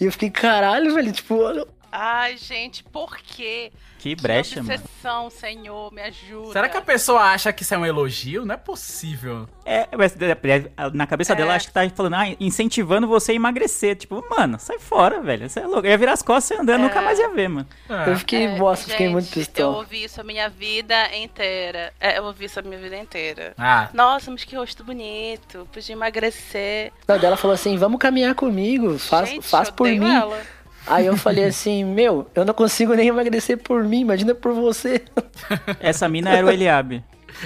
[0.00, 1.66] E eu fiquei, caralho, velho, tipo, olha.
[1.94, 3.70] Ai, gente, por quê?
[3.98, 4.74] Que brecha, mano.
[4.74, 6.52] obsessão, senhor, me ajuda.
[6.52, 8.44] Será que a pessoa acha que isso é um elogio?
[8.46, 9.46] Não é possível.
[9.64, 11.56] É, mas é, na cabeça dela, É.
[11.56, 13.94] acho que tá falando, ah, incentivando você a emagrecer.
[13.94, 15.48] Tipo, mano, sai fora, velho.
[15.48, 15.86] Você é louco.
[15.86, 16.82] Eu ia virar as costas e andando, É.
[16.84, 17.68] nunca mais ia ver, mano.
[18.06, 19.76] Eu fiquei, É, nossa, fiquei gente, muito Eu pistola.
[19.76, 21.92] ouvi isso a minha vida inteira.
[22.00, 23.54] É, eu ouvi isso a minha vida inteira.
[23.58, 25.68] Ah, Nossa, mas que rosto bonito.
[25.72, 26.90] Podia emagrecer.
[27.06, 30.12] Não, daí ela falou assim: vamos caminhar comigo, faz, gente, faz eu por mim.
[30.12, 30.40] ela.
[30.86, 35.02] Aí eu falei assim: Meu, eu não consigo nem emagrecer por mim, imagina por você.
[35.80, 37.02] Essa mina era o Eliabe.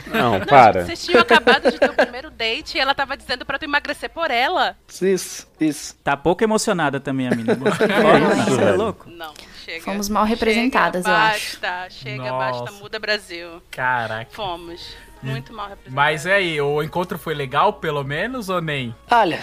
[0.08, 0.84] Não, para.
[0.84, 4.10] Vocês tinham acabado de ter o primeiro date e ela tava dizendo pra tu emagrecer
[4.10, 4.76] por ela?
[5.00, 5.94] Isso, isso.
[6.02, 7.52] Tá pouco emocionada também a mina.
[7.54, 9.08] isso, Você é louco?
[9.08, 9.32] Não,
[9.64, 9.84] chega.
[9.84, 11.60] Fomos mal representadas, chega, eu acho.
[11.60, 12.58] basta, Chega, Nossa.
[12.60, 13.62] basta, muda Brasil.
[13.70, 14.30] caraca.
[14.32, 14.94] Fomos.
[15.22, 15.94] Muito mal representados.
[15.94, 18.94] Mas e aí, o encontro foi legal, pelo menos, ou nem?
[19.10, 19.42] Olha,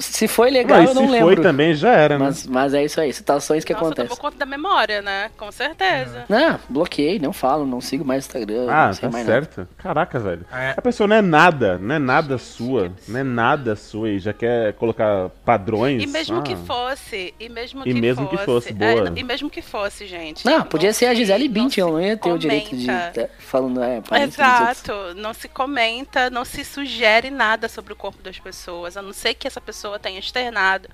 [0.00, 1.26] Se foi legal, Não, e eu não se lembro.
[1.34, 2.24] foi também, já era, né?
[2.26, 4.08] Mas, mas é isso aí, situações que Nossa, acontecem.
[4.08, 5.30] tomou conta da memória, né?
[5.36, 6.24] Com certeza.
[6.28, 8.66] Não, bloqueei, não falo, não sigo mais Instagram.
[8.68, 9.40] Ah, não sei tá mais nada.
[9.54, 9.68] certo.
[9.78, 10.44] Caraca, velho.
[10.52, 10.74] É.
[10.76, 12.90] A pessoa não é nada, não é nada sua.
[13.06, 16.02] Não é nada sua e já quer colocar padrões.
[16.02, 16.42] E mesmo Ah.
[16.42, 19.12] que fosse, e mesmo E que mesmo que fosse, fosse, é, boa.
[19.14, 20.44] e mesmo que fosse, gente.
[20.44, 22.38] Não, podia ser a se- Gisele Bündchen, eu não ia ter o comenta.
[22.40, 24.02] direito de tá falando, é.
[24.22, 29.12] Exato, não se comenta, não se sugere nada sobre o corpo das pessoas, a não
[29.12, 30.88] ser que essa pessoa tenha externado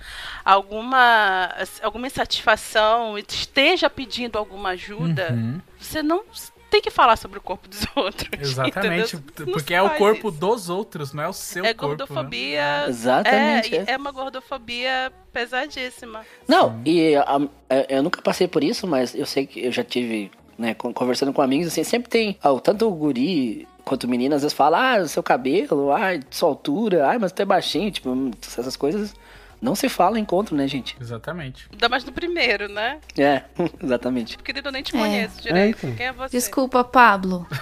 [0.44, 1.50] alguma,
[1.82, 5.60] alguma insatisfação, esteja pedindo alguma ajuda, Uhum.
[5.78, 6.22] você não
[6.70, 8.28] tem que falar sobre o corpo dos outros.
[8.40, 9.16] Exatamente,
[9.52, 10.38] porque é o corpo isso.
[10.38, 11.92] dos outros, não é o seu É corpo.
[11.92, 11.98] né?
[12.06, 12.84] gordofobia.
[12.88, 13.84] Exatamente, É, é.
[13.92, 16.24] é uma gordofobia pesadíssima.
[16.48, 17.22] Não, e a-
[17.68, 20.94] a- eu nunca passei por isso, mas eu sei que eu já tive, né, con-
[20.94, 24.56] conversando com amigos, assim, sempre tem, ah, tanto o guri quanto o menino, às vezes
[24.56, 29.14] fala, ah, seu cabelo, ah, sua altura, ah, mas tu é baixinho, tipo, essas coisas
[29.60, 30.96] não se fala em encontro, né, gente?
[31.00, 31.68] Exatamente.
[31.70, 32.98] Ainda mais no primeiro, né?
[33.16, 33.42] É,
[33.82, 34.36] exatamente.
[34.38, 34.98] Querido, eu nem te É.
[34.98, 35.78] conheço direito.
[35.86, 35.96] então.
[35.96, 36.36] Quem é você?
[36.36, 37.46] Desculpa, Pablo.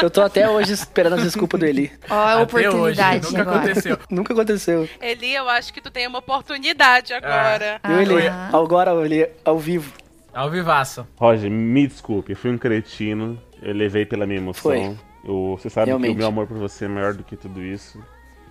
[0.00, 1.90] Eu tô até hoje esperando a desculpa do Eli.
[2.10, 3.58] Ó a Até oportunidade hoje, nunca agora.
[3.64, 3.98] aconteceu.
[4.10, 4.88] Nunca aconteceu.
[5.00, 7.80] Eli, eu acho que tu tem uma oportunidade agora.
[7.84, 8.28] Viu, Eli?
[8.28, 8.50] Ah.
[8.52, 9.92] Agora, Eli, ao vivo.
[10.34, 11.06] Ao vivaço.
[11.16, 13.38] Roger, me desculpe, eu fui um cretino.
[13.62, 14.62] Eu levei pela minha emoção.
[14.72, 14.96] Foi.
[15.24, 16.10] Eu, você sabe Realmente.
[16.10, 17.98] que o meu amor por você é maior do que tudo isso.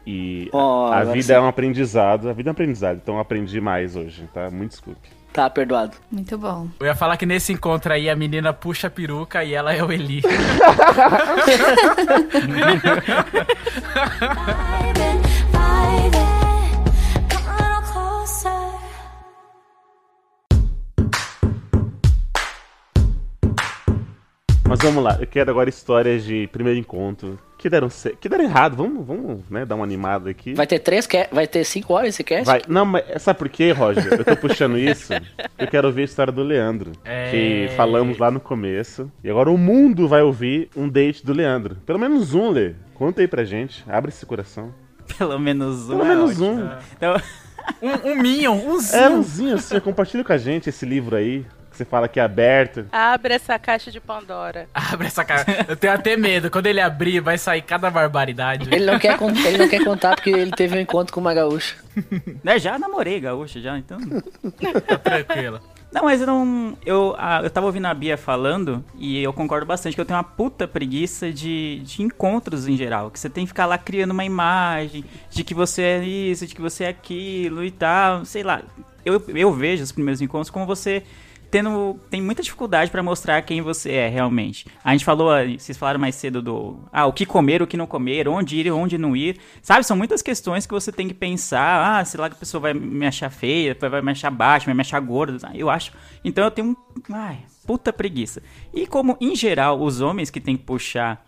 [0.05, 1.34] E Oh, a vida sim.
[1.34, 2.29] é um aprendizado.
[2.29, 4.49] A vida é um aprendizado, então eu aprendi mais hoje, tá?
[4.49, 5.07] Muito desculpe.
[5.31, 5.95] Tá, perdoado.
[6.11, 6.67] Muito bom.
[6.79, 9.84] Eu ia falar que nesse encontro aí a menina puxa a peruca e ela é
[9.84, 10.21] o Eli.
[24.74, 27.38] Mas vamos lá, eu quero agora histórias de primeiro encontro.
[27.59, 28.76] Que deram, que deram errado.
[28.76, 30.55] Vamos, vamos né, dar uma animada aqui.
[30.55, 32.43] Vai ter três, vai ter cinco horas esse cast?
[32.43, 32.63] Vai.
[32.67, 34.03] Não, mas sabe por quê, Roger?
[34.11, 35.13] Eu tô puxando isso.
[35.59, 36.91] Eu quero ouvir a história do Leandro.
[37.05, 37.30] É.
[37.30, 39.11] Que falamos lá no começo.
[39.24, 41.76] E agora o mundo vai ouvir um date do Leandro.
[41.86, 42.74] Pelo menos um, Lê.
[42.95, 43.86] Conta aí pra gente.
[43.88, 44.74] Abre esse coração.
[45.19, 45.99] Pelo menos um.
[45.99, 46.47] Pelo é menos ótimo.
[46.47, 46.69] um.
[46.97, 47.15] Então,
[47.82, 49.03] Um, um Minion, umzinho.
[49.03, 49.80] É, umzinho assim.
[49.80, 51.45] Compartilha com a gente esse livro aí.
[51.74, 52.86] Que você fala que é aberto.
[52.91, 54.67] Abre essa caixa de Pandora.
[54.71, 55.43] Abre essa cara.
[55.67, 56.51] Eu tenho até medo.
[56.51, 58.69] Quando ele abrir, vai sair cada barbaridade.
[58.71, 59.17] Ele não, quer,
[59.47, 61.76] ele não quer contar porque ele teve um encontro com uma gaúcha.
[62.43, 63.97] né, já namorei gaúcho já, então.
[64.88, 65.59] Tá tranquilo.
[65.91, 66.78] Não, mas eu não.
[66.86, 70.17] Eu, ah, eu tava ouvindo a Bia falando e eu concordo bastante que eu tenho
[70.17, 73.11] uma puta preguiça de, de encontros em geral.
[73.11, 76.55] Que você tem que ficar lá criando uma imagem de que você é isso, de
[76.55, 78.26] que você é aquilo e tal.
[78.26, 78.61] Sei lá.
[79.05, 81.03] Eu, eu vejo os primeiros encontros como você
[81.53, 81.99] tendo.
[82.09, 84.65] Tem muita dificuldade pra mostrar quem você é realmente.
[84.83, 86.79] A gente falou, ah, vocês falaram mais cedo do.
[86.91, 89.37] Ah, o que comer, o que não comer, onde ir, onde não ir.
[89.61, 89.85] Sabe?
[89.85, 91.99] São muitas questões que você tem que pensar.
[91.99, 94.73] Ah, sei lá que a pessoa vai me achar feia, vai me achar baixa, vai
[94.73, 95.37] me achar gorda.
[95.47, 95.93] Ah, Eu acho.
[96.25, 96.75] Então eu tenho um.
[97.13, 97.37] Ai,
[97.67, 98.41] puta preguiça.
[98.73, 101.23] E como, em geral, os homens que tem que puxar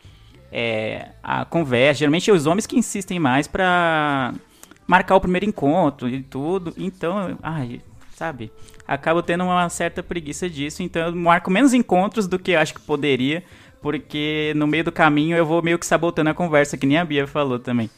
[0.51, 4.33] é, a conversa, geralmente é os homens que insistem mais pra
[4.87, 6.73] marcar o primeiro encontro e tudo.
[6.77, 7.79] Então, ai,
[8.15, 8.51] sabe?
[8.87, 10.81] Acabo tendo uma certa preguiça disso.
[10.81, 13.43] Então eu marco menos encontros do que eu acho que poderia.
[13.81, 17.05] Porque no meio do caminho eu vou meio que sabotando a conversa, que nem a
[17.05, 17.89] Bia falou também.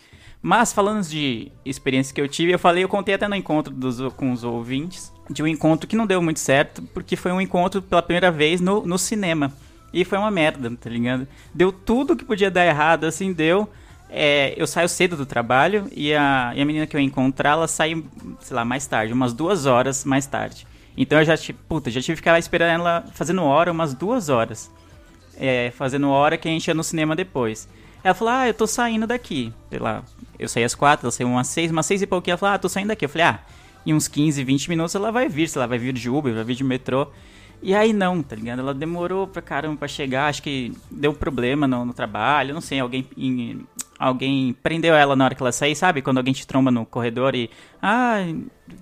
[0.41, 3.99] Mas falando de experiência que eu tive, eu falei, eu contei até no encontro dos,
[4.13, 7.81] com os ouvintes, de um encontro que não deu muito certo, porque foi um encontro
[7.81, 9.53] pela primeira vez no, no cinema.
[9.93, 11.27] E foi uma merda, tá ligado?
[11.53, 13.69] Deu tudo que podia dar errado, assim, deu.
[14.09, 17.67] É, eu saio cedo do trabalho e a, e a menina que eu encontrar, ela
[17.67, 18.03] sai,
[18.39, 20.65] sei lá, mais tarde, umas duas horas mais tarde.
[20.95, 23.93] Então eu já, tive, puta, já tive que ficar lá esperando ela fazendo hora umas
[23.93, 24.71] duas horas.
[25.39, 27.69] É, fazendo hora que a gente ia no cinema depois.
[28.03, 29.53] Ela falou, ah, eu tô saindo daqui.
[29.69, 30.03] Sei lá,
[30.39, 32.31] eu saí às quatro, ela saiu umas seis, umas seis e pouquinho.
[32.33, 33.05] Ela falou, ah, tô saindo daqui.
[33.05, 33.39] Eu falei, ah,
[33.85, 36.43] em uns 15, 20 minutos ela vai vir, sei lá, vai vir de Uber, vai
[36.43, 37.07] vir de metrô.
[37.61, 38.59] E aí não, tá ligado?
[38.59, 42.79] Ela demorou pra caramba pra chegar, acho que deu problema no, no trabalho, não sei,
[42.79, 43.07] alguém
[43.97, 46.01] alguém prendeu ela na hora que ela saiu, sabe?
[46.01, 47.49] Quando alguém te tromba no corredor e
[47.81, 48.17] ah,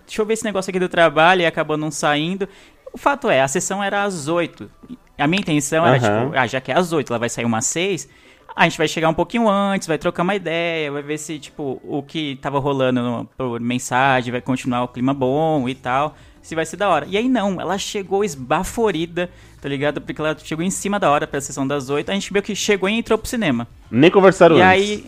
[0.06, 2.48] deixa eu ver esse negócio aqui do trabalho e acabou não saindo.
[2.94, 4.70] O fato é, a sessão era às 8.
[5.18, 6.26] A minha intenção era, Aham.
[6.26, 8.10] tipo, ah, já que é às 8, ela vai sair umas 6,
[8.56, 11.82] a gente vai chegar um pouquinho antes, vai trocar uma ideia, vai ver se, tipo,
[11.84, 16.66] o que tava rolando por mensagem vai continuar o clima bom e tal, se vai
[16.66, 17.08] ser da hora.
[17.10, 20.00] E aí não, ela chegou esbaforida, tá ligado?
[20.00, 22.56] Porque ela chegou em cima da hora pra sessão das 8, a gente viu que
[22.56, 23.68] chegou e entrou pro cinema.
[23.90, 24.72] Nem conversaram E antes.
[24.72, 25.06] aí,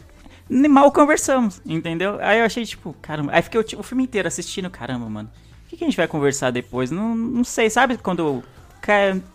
[0.50, 2.18] nem mal conversamos, entendeu?
[2.22, 3.32] Aí eu achei, tipo, caramba.
[3.34, 5.30] Aí fiquei o, o filme inteiro assistindo, caramba, mano.
[5.66, 6.90] O que, que a gente vai conversar depois?
[6.90, 8.44] Não, não sei, sabe quando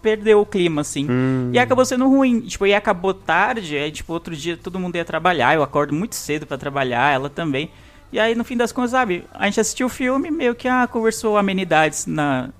[0.01, 1.07] perdeu o clima, assim.
[1.09, 1.51] Hum.
[1.53, 2.41] E acabou sendo ruim.
[2.41, 6.15] Tipo, e acabou tarde, aí, tipo, outro dia todo mundo ia trabalhar, eu acordo muito
[6.15, 7.71] cedo pra trabalhar, ela também.
[8.13, 10.87] E aí, no fim das contas, sabe, a gente assistiu o filme, meio que, ah,
[10.87, 12.51] conversou amenidades na...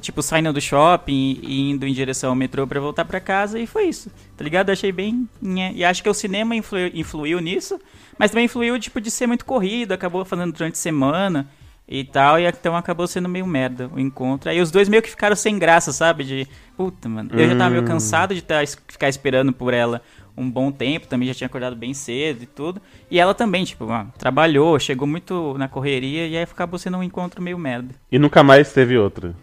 [0.00, 3.66] Tipo, saindo do shopping e indo em direção ao metrô pra voltar pra casa, e
[3.66, 4.70] foi isso, tá ligado?
[4.70, 5.28] Achei bem...
[5.40, 5.72] nhé.
[5.74, 7.80] E acho que o cinema influ- influiu nisso,
[8.18, 11.48] mas também influiu, tipo, de ser muito corrido, acabou fazendo durante a semana
[11.88, 14.50] e tal, e então acabou sendo meio merda o encontro.
[14.50, 16.24] Aí os dois meio que ficaram sem graça, sabe?
[16.24, 17.30] De, puta, mano.
[17.32, 17.86] Eu já tava meio Hum.
[17.86, 18.56] cansado de tá,
[18.88, 20.02] ficar esperando por ela
[20.36, 22.82] um bom tempo, também já tinha acordado bem cedo e tudo.
[23.10, 27.02] E ela também, tipo, ah, trabalhou, chegou muito na correria, e aí acabou sendo um
[27.02, 27.94] encontro meio merda.
[28.12, 29.34] E nunca mais teve outra.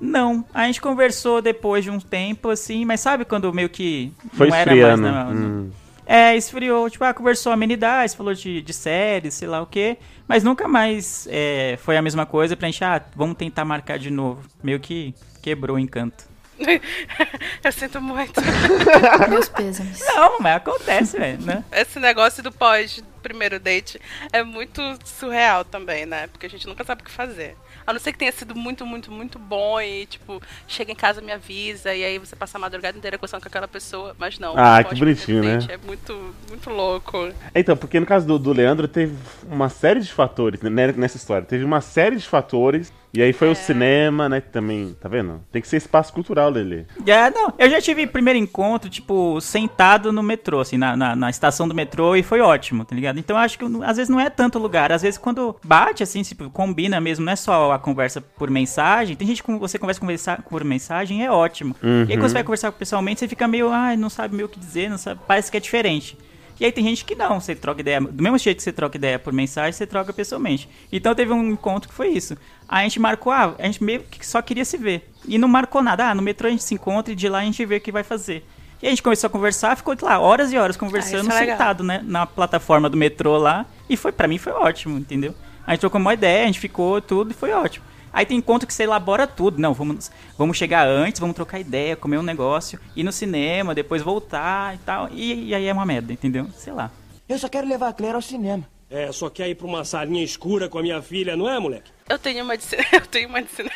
[0.00, 4.48] Não, a gente conversou depois de um tempo, assim, mas sabe quando meio que Foi
[4.48, 5.02] não era esfriando.
[5.02, 5.14] mais...
[5.14, 5.70] na- Hum.
[6.06, 9.98] É, esfriou, tipo, ah, conversou amenidades, falou de, de séries, sei lá o quê,
[10.28, 14.10] mas nunca mais é, foi a mesma coisa pra gente, ah, vamos tentar marcar de
[14.10, 14.42] novo.
[14.62, 16.24] Meio que quebrou o encanto.
[17.64, 18.40] Eu sinto muito.
[19.30, 20.00] Meus pêsames.
[20.06, 21.64] Não, mas acontece, velho, né?
[21.72, 24.00] Esse negócio do pós primeiro date
[24.32, 26.26] é muito surreal também, né?
[26.28, 27.56] Porque a gente nunca sabe o que fazer.
[27.86, 31.20] A não ser que tenha sido muito, muito, muito bom e, tipo, chega em casa,
[31.20, 34.54] me avisa, e aí você passa a madrugada inteira conversando com aquela pessoa, mas não.
[34.56, 35.58] Ah, que bonitinho, né?
[35.68, 37.32] É muito, muito louco.
[37.54, 39.14] Então, porque no caso do, do Leandro teve
[39.44, 41.46] uma série de fatores né, nessa história.
[41.46, 42.92] Teve uma série de fatores.
[43.12, 43.32] E aí É.
[43.32, 44.40] foi o cinema, né?
[44.40, 45.40] Também, tá vendo?
[45.50, 46.86] Tem que ser espaço cultural, Lele.
[47.06, 51.30] Já, não, eu já tive primeiro encontro, tipo, sentado no metrô, assim, na, na, na
[51.30, 53.18] estação do metrô e foi ótimo, tá ligado?
[53.18, 56.22] Então eu acho que às vezes não é tanto lugar, às vezes quando bate, assim,
[56.22, 60.00] tipo, combina mesmo, não é só a conversa por mensagem, tem gente que você conversa
[60.00, 61.74] conversar por mensagem, é ótimo.
[61.82, 62.04] Uhum.
[62.08, 64.48] E aí quando você vai conversar pessoalmente, você fica meio, ai, não sabe meio o
[64.50, 66.16] que dizer, não sabe, parece que é diferente.
[66.60, 68.96] E aí tem gente que não, você troca ideia, do mesmo jeito que você troca
[68.96, 70.68] ideia por mensagem, você troca pessoalmente.
[70.90, 72.36] Então teve um encontro que foi isso.
[72.68, 75.10] A gente marcou, ah, a gente meio que só queria se ver.
[75.26, 77.44] E não marcou nada, ah, no metrô a gente se encontra e de lá a
[77.44, 78.44] gente vê o que vai fazer.
[78.82, 81.82] E a gente começou a conversar, ficou lá horas e horas conversando Ah, é sentado,
[81.82, 83.66] né, na plataforma do metrô lá.
[83.88, 85.34] E foi, para mim foi ótimo, entendeu?
[85.66, 87.84] A gente trocou uma ideia, a gente ficou tudo e foi ótimo.
[88.12, 89.60] Aí tem encontro que você elabora tudo.
[89.60, 94.02] Não, vamos, vamos chegar antes, vamos trocar ideia, comer um negócio, ir no cinema, depois
[94.02, 95.08] voltar e tal.
[95.12, 96.46] E, e aí é uma merda, entendeu?
[96.56, 96.90] Sei lá.
[97.28, 98.64] Eu só quero levar a Claire ao cinema.
[98.90, 101.90] É, só quer ir pra uma salinha escura com a minha filha, não é, moleque?
[102.08, 102.88] Eu tenho uma de cinema.
[102.92, 103.72] Eu tenho uma de cinema.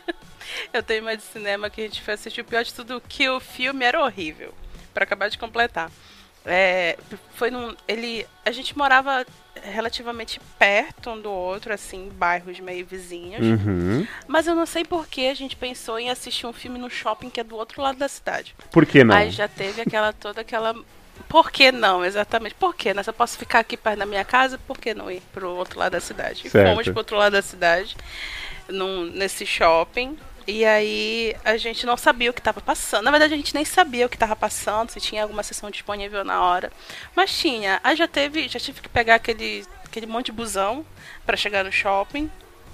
[0.72, 2.40] eu tenho uma de cinema que a gente foi assistir.
[2.42, 4.54] O pior de tudo que o filme era horrível.
[4.92, 5.90] Pra acabar de completar.
[6.44, 6.98] É,
[7.34, 7.74] foi num.
[7.86, 8.26] Ele.
[8.44, 9.24] A gente morava
[9.62, 13.44] relativamente perto um do outro, assim, bairros meio vizinhos.
[13.44, 14.06] Uhum.
[14.26, 17.28] Mas eu não sei por que a gente pensou em assistir um filme no shopping
[17.28, 18.54] que é do outro lado da cidade.
[18.70, 19.14] Por que não?
[19.14, 20.74] Aí já teve aquela toda aquela.
[21.28, 22.54] Por que não, exatamente?
[22.54, 23.02] Por que, né?
[23.02, 25.78] Se eu posso ficar aqui perto da minha casa, por que não ir pro outro
[25.78, 26.48] lado da cidade?
[26.48, 26.68] Certo.
[26.68, 27.96] fomos pro outro lado da cidade,
[28.68, 30.18] num, nesse shopping.
[30.46, 33.04] E aí a gente não sabia o que estava passando.
[33.04, 36.24] Na verdade, a gente nem sabia o que estava passando, se tinha alguma sessão disponível
[36.24, 36.72] na hora.
[37.14, 37.80] Mas tinha.
[37.84, 40.84] Aí já teve, já tive que pegar aquele, aquele monte de busão
[41.24, 42.30] para chegar no shopping.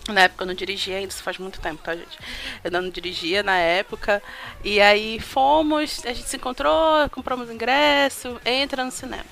[0.09, 2.16] Na época eu não dirigia ainda, isso faz muito tempo, tá, gente?
[2.62, 4.22] Eu não dirigia na época.
[4.62, 9.24] E aí fomos, a gente se encontrou, compramos ingresso, entra no cinema.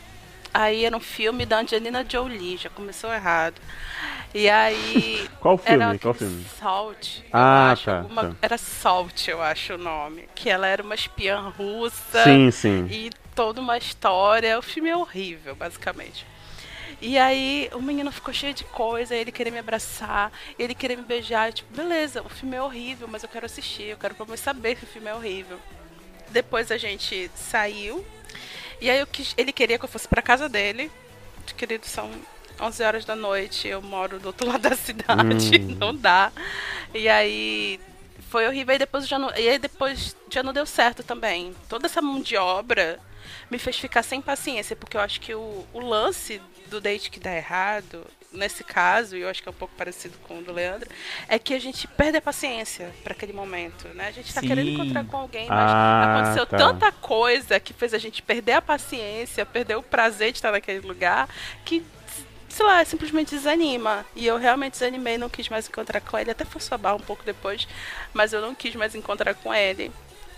[0.53, 3.61] Aí era um filme da Angelina Jolie, já começou errado.
[4.33, 5.29] E aí.
[5.41, 5.83] Qual filme?
[5.85, 6.45] Era Qual filme?
[6.59, 7.21] Salt.
[7.33, 8.37] Ah, acho, tá, alguma- tá.
[8.43, 10.29] Era Salt, eu acho o nome.
[10.35, 12.23] Que ela era uma espiã russa.
[12.25, 12.87] Sim, sim.
[12.91, 14.59] E toda uma história.
[14.59, 16.25] O filme é horrível, basicamente.
[17.01, 21.03] E aí o menino ficou cheio de coisa, ele queria me abraçar, ele queria me
[21.03, 21.49] beijar.
[21.49, 24.41] Eu, tipo, beleza, o filme é horrível, mas eu quero assistir, eu quero pelo menos
[24.41, 25.59] saber que o filme é horrível.
[26.31, 28.05] Depois a gente saiu.
[28.81, 30.91] E aí eu ele queria que eu fosse pra casa dele.
[31.57, 32.11] Querido, são
[32.61, 35.77] 11 horas da noite, eu moro do outro lado da cidade, Hum.
[35.79, 36.33] não dá.
[36.93, 37.79] E aí
[38.31, 41.55] foi horrível e depois já não, e aí depois já não deu certo também.
[41.69, 42.99] Toda essa mão de obra
[43.51, 47.21] me fez ficar sem paciência, porque eu acho que o, o lance do date que
[47.21, 50.53] dá errado, nesse caso, e eu acho que é um pouco parecido com o do
[50.53, 50.91] Leandro,
[51.29, 54.09] é que a gente perde a paciência para aquele momento, né?
[54.09, 54.49] A gente tá Sim.
[54.49, 56.57] querendo encontrar com alguém, mas Ah, aconteceu tá.
[56.57, 60.81] tanta coisa que fez a gente perder a paciência, perder o prazer de estar naquele
[60.87, 61.29] lugar,
[61.65, 61.85] que
[62.49, 64.07] sei lá, simplesmente desanima.
[64.15, 66.31] E eu realmente desanimei, não quis mais encontrar com ele.
[66.31, 67.67] Até forçou a barra um pouco depois,
[68.13, 69.91] mas eu não quis mais encontrar com ele.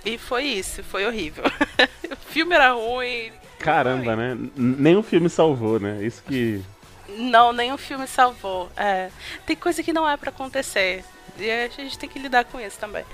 [0.02, 1.44] E foi isso, foi horrível.
[2.10, 3.32] o filme era ruim.
[3.58, 4.32] Caramba, né?
[4.32, 6.02] N- Nenhum filme salvou, né?
[6.02, 6.62] Isso que.
[7.08, 8.70] Não, nenhum filme salvou.
[8.76, 9.10] É,
[9.46, 11.04] tem coisa que não é pra acontecer.
[11.38, 13.04] E a gente tem que lidar com isso também.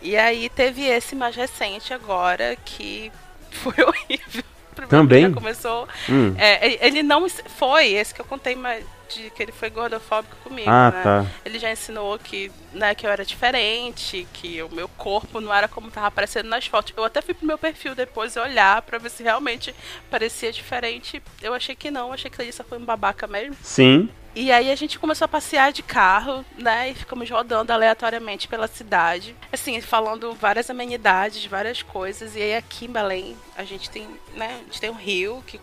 [0.00, 3.10] E aí teve esse mais recente agora que
[3.50, 4.42] foi horrível.
[4.88, 5.22] Também?
[5.28, 5.88] Já começou.
[6.08, 6.34] Hum.
[6.38, 10.68] É, ele- não foi esse que eu contei mais de que ele foi gordofóbico comigo,
[10.70, 11.02] Ah, né?
[11.02, 11.26] tá.
[11.44, 15.66] Ele já ensinou que, né, que eu era diferente, que o meu corpo não era
[15.68, 16.92] como tava aparecendo nas fotos.
[16.96, 19.74] Eu até fui pro meu perfil depois olhar pra ver se realmente
[20.10, 21.22] parecia diferente.
[21.42, 23.56] Eu achei que não, achei que ele só foi um babaca mesmo.
[23.62, 24.08] Sim.
[24.34, 26.90] E aí a gente começou a passear de carro, né?
[26.90, 29.34] E ficamos rodando aleatoriamente pela cidade.
[29.52, 32.36] Assim, falando várias amenidades, várias coisas.
[32.36, 34.58] E aí aqui em Belém, a gente tem, né?
[34.60, 35.58] A gente tem um rio que,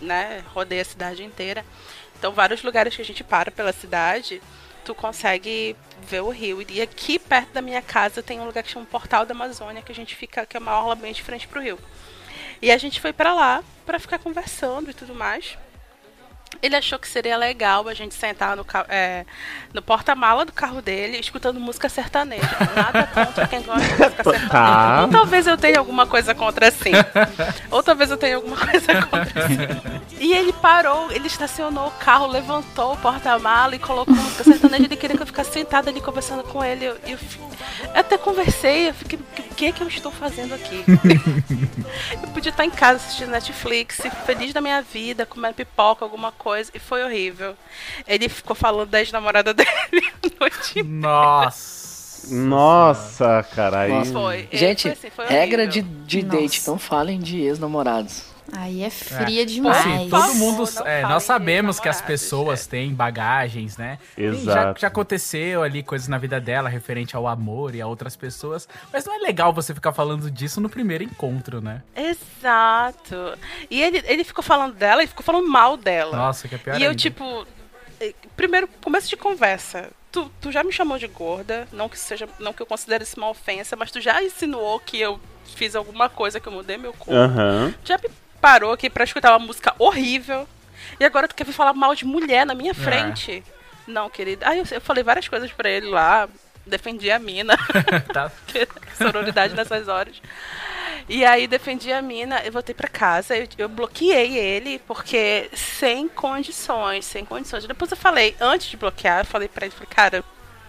[0.00, 1.64] né, rodeia a cidade inteira.
[2.20, 4.42] Então, vários lugares que a gente para pela cidade,
[4.84, 6.62] tu consegue ver o rio.
[6.68, 9.90] E aqui perto da minha casa tem um lugar que chama Portal da Amazônia, que
[9.90, 11.78] a gente fica, que é uma orla bem de frente pro rio.
[12.60, 15.56] E a gente foi pra lá pra ficar conversando e tudo mais.
[16.62, 19.24] Ele achou que seria legal a gente sentar no, é,
[19.72, 22.48] no porta-mala do carro dele, escutando música sertaneja.
[22.74, 24.48] Nada contra quem gosta de música sertaneja.
[24.48, 25.02] Tá.
[25.02, 26.90] Ou talvez eu tenha alguma coisa contra assim.
[27.70, 29.56] Ou talvez eu tenha alguma coisa contra assim.
[30.18, 34.84] E ele parou, ele estacionou o carro, levantou o porta-mala e colocou música sertaneja.
[34.84, 36.84] Ele queria que eu ficasse sentada ali conversando com ele.
[36.84, 37.18] Eu, eu,
[37.94, 39.18] eu até conversei, eu fiquei,
[39.60, 40.82] que é que eu estou fazendo aqui?
[42.22, 46.70] Eu podia estar em casa assistindo Netflix, feliz da minha vida, comendo pipoca, alguma coisa,
[46.74, 47.54] e foi horrível.
[48.08, 52.34] Ele ficou falando da ex-namorada dele a noite Nossa.
[52.34, 53.80] Nossa, cara.
[53.80, 53.90] Aí...
[53.90, 54.12] Nossa.
[54.12, 54.48] Foi.
[54.50, 58.29] É, Gente, foi assim, foi regra de, de date, não falem de ex-namorados.
[58.52, 59.44] Aí é fria É.
[59.44, 59.76] demais.
[59.86, 60.64] Assim, todo mundo.
[60.84, 63.98] É, nós sabemos que as pessoas têm bagagens, né?
[64.16, 64.80] Tem- Já, Exato.
[64.80, 68.68] já aconteceu ali coisas na vida dela referente ao amor e a outras pessoas.
[68.92, 71.82] Mas não é legal você ficar falando disso no primeiro encontro, né?
[71.94, 73.38] Exato.
[73.70, 76.16] E ele, ele ficou falando dela e ficou falando mal dela.
[76.16, 77.00] Nossa, que é pior E eu, ainda.
[77.00, 77.46] tipo,
[78.00, 79.90] eh, primeiro, começo de conversa.
[80.12, 83.16] Tu, tu já me chamou de gorda, não que seja, não que eu considere isso
[83.16, 85.20] uma ofensa, mas tu já insinuou que eu
[85.54, 87.14] fiz alguma coisa que eu mudei meu corpo.
[87.14, 87.72] Aham.
[87.84, 90.48] Já me parou aqui pra escutar uma música horrível.
[90.98, 93.42] E agora tu quer vir falar mal de mulher na minha frente?
[93.86, 94.48] Não, querida.
[94.48, 96.28] Aí eu, eu falei várias coisas pra ele lá,
[96.66, 97.56] defendi a mina.
[98.12, 98.30] Tá.
[98.96, 100.20] Sororidade nessas horas.
[101.08, 106.08] E aí defendi a mina, eu voltei pra casa, eu, eu bloqueei ele, porque sem
[106.08, 107.66] condições, sem condições.
[107.66, 110.24] Depois eu falei, antes de bloquear, eu falei pra ele, falei, cara,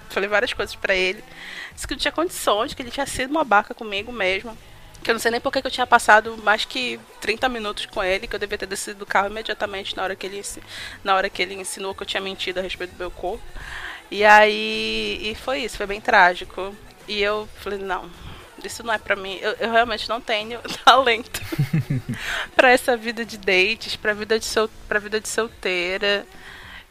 [0.09, 1.23] falei várias coisas pra ele.
[1.73, 4.57] Disse que não tinha condições, que ele tinha sido uma baca comigo mesmo.
[5.03, 8.03] Que eu não sei nem por que eu tinha passado mais que 30 minutos com
[8.03, 10.41] ele, que eu devia ter descido do carro imediatamente na hora que ele,
[11.03, 13.43] na hora que ele ensinou que eu tinha mentido a respeito do meu corpo.
[14.11, 16.75] E aí, e foi isso, foi bem trágico.
[17.07, 18.09] E eu falei, não,
[18.63, 19.37] isso não é pra mim.
[19.41, 21.41] Eu, eu realmente não tenho talento
[22.55, 26.25] pra essa vida de dates, pra vida de, sol, pra vida de solteira.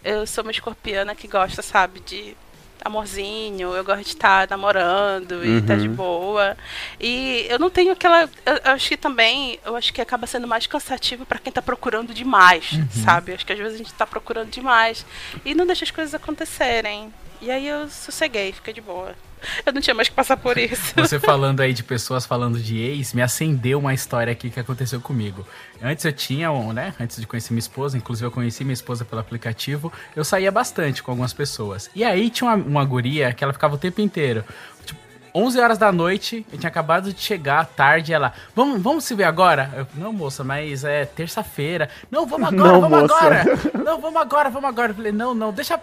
[0.02, 2.36] Eu sou uma escorpiana que gosta, sabe, de
[2.84, 5.94] amorzinho, eu gosto de estar namorando e estar de Uhum.
[5.94, 6.56] boa.
[6.98, 8.22] E eu não tenho aquela.
[8.46, 11.62] Eu, eu acho que também, eu acho que acaba sendo mais cansativo pra quem tá
[11.62, 12.70] procurando demais,
[13.04, 13.32] sabe?
[13.32, 15.04] Acho que às vezes a gente tá procurando demais
[15.44, 17.12] e não deixa as coisas acontecerem.
[17.40, 19.14] E aí eu sosseguei, fiquei de boa.
[19.64, 20.92] Eu não tinha mais que passar por isso.
[20.96, 25.00] Você falando aí de pessoas falando de ex, me acendeu uma história aqui que aconteceu
[25.00, 25.46] comigo.
[25.82, 26.94] Antes eu tinha, um, né?
[27.00, 31.02] Antes de conhecer minha esposa, inclusive eu conheci minha esposa pelo aplicativo, eu saía bastante
[31.02, 31.90] com algumas pessoas.
[31.94, 34.44] E aí tinha uma, uma guria que ela ficava o tempo inteiro.
[34.84, 35.00] Tipo,
[35.34, 39.24] 11 horas da noite, eu tinha acabado de chegar tarde, ela, vamos, vamos se ver
[39.24, 39.70] agora?
[39.76, 41.88] Eu, não, moça, mas é terça-feira.
[42.10, 43.14] Não, vamos agora, Não, vamos moça.
[43.14, 43.44] agora.
[43.84, 44.90] Não, vamos agora, vamos agora.
[44.90, 45.80] Eu falei, não, não, deixa.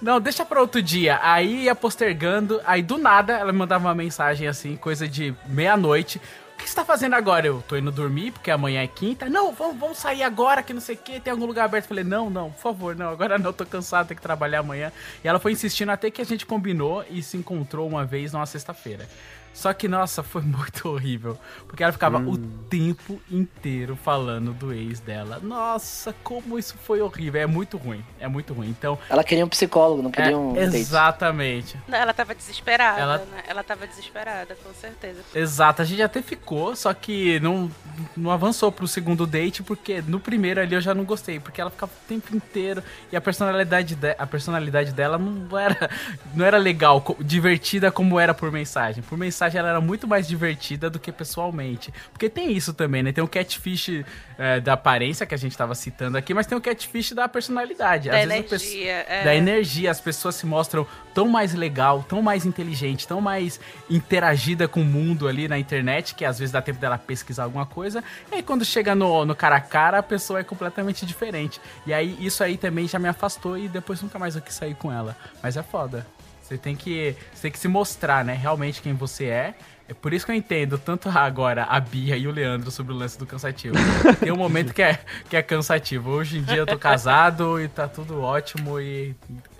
[0.00, 1.18] Não, deixa pra outro dia.
[1.22, 6.20] Aí ia postergando, aí do nada ela me mandava uma mensagem assim, coisa de meia-noite.
[6.54, 7.46] O que você tá fazendo agora?
[7.46, 9.28] Eu tô indo dormir, porque amanhã é quinta.
[9.28, 11.86] Não, vamos, vamos sair agora, que não sei o que, tem algum lugar aberto.
[11.86, 14.90] Falei, não, não, por favor, não, agora não, tô cansado, tenho que trabalhar amanhã.
[15.22, 18.46] E ela foi insistindo até que a gente combinou e se encontrou uma vez numa
[18.46, 19.06] sexta-feira.
[19.56, 21.38] Só que, nossa, foi muito horrível.
[21.66, 25.40] Porque ela ficava o tempo inteiro falando do ex dela.
[25.42, 27.40] Nossa, como isso foi horrível.
[27.40, 28.04] É muito ruim.
[28.20, 28.68] É muito ruim.
[28.68, 28.98] Então.
[29.08, 30.76] Ela queria um psicólogo, não É, queria um date.
[30.76, 31.78] exatamente.
[31.88, 33.42] Não, ela tava desesperada, Ela- né?
[33.48, 35.20] Ela tava desesperada, com certeza.
[35.34, 37.70] Exato, a gente até ficou, só que não,
[38.16, 41.70] não avançou pro segundo date, porque no primeiro ali eu já não gostei, porque ela
[41.70, 45.88] ficava o tempo inteiro e a personalidade, de, a personalidade dela não era,
[46.34, 49.02] não era legal, divertida como era por mensagem.
[49.02, 51.92] Por mensagem ela era muito mais divertida do que pessoalmente.
[52.12, 53.12] Porque tem isso também, né?
[53.12, 54.04] Tem o catfish
[54.38, 58.08] é, da aparência que a gente tava citando aqui, mas tem o catfish da personalidade.
[58.08, 59.24] Da Às vezes energia, é.
[59.24, 64.68] Da energia, as pessoas se mostram tão mais legal, tão mais inteligente, tão mais interagida
[64.68, 68.02] com o mundo ali na internet, que às vezes dá tempo dela pesquisar alguma coisa.
[68.30, 71.60] E aí quando chega no, no cara a cara, a pessoa é completamente diferente.
[71.86, 74.74] E aí isso aí também já me afastou e depois nunca mais eu quis sair
[74.74, 75.16] com ela.
[75.42, 76.06] Mas é foda.
[76.46, 78.32] Você tem que, você tem que se mostrar, né?
[78.32, 79.54] Realmente quem você é.
[79.88, 82.96] É por isso que eu entendo tanto agora a Bia e o Leandro sobre o
[82.96, 83.74] lance do cansativo.
[84.20, 86.10] Tem um momento que é, que é cansativo.
[86.10, 89.16] Hoje em dia eu tô casado e tá tudo ótimo e